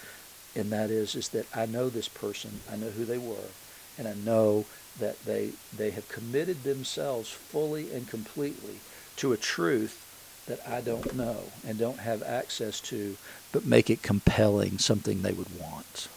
And 0.55 0.71
that 0.71 0.91
is, 0.91 1.15
is 1.15 1.31
that 1.31 1.47
I 1.55 1.67
know 1.67 1.89
this 1.89 2.09
person, 2.09 2.61
I 2.71 2.77
know 2.77 2.91
who 2.91 3.05
they 3.05 3.19
were, 3.19 3.51
and 3.99 4.07
I 4.07 4.15
know 4.15 4.67
that 5.01 5.25
they, 5.25 5.51
they 5.77 5.91
have 5.91 6.09
committed 6.09 6.63
themselves 6.63 7.29
fully 7.29 7.93
and 7.93 8.09
completely 8.09 8.79
to 9.17 9.33
a 9.33 9.37
truth 9.37 10.01
that 10.47 10.61
I 10.69 10.81
don't 10.81 11.15
know 11.17 11.39
and 11.67 11.79
don't 11.79 11.99
have 11.99 12.23
access 12.23 12.81
to, 12.83 13.17
but 13.51 13.65
make 13.65 13.91
it 13.91 14.03
compelling, 14.03 14.79
something 14.79 15.23
they 15.23 15.33
would 15.33 15.59
want. 15.59 16.09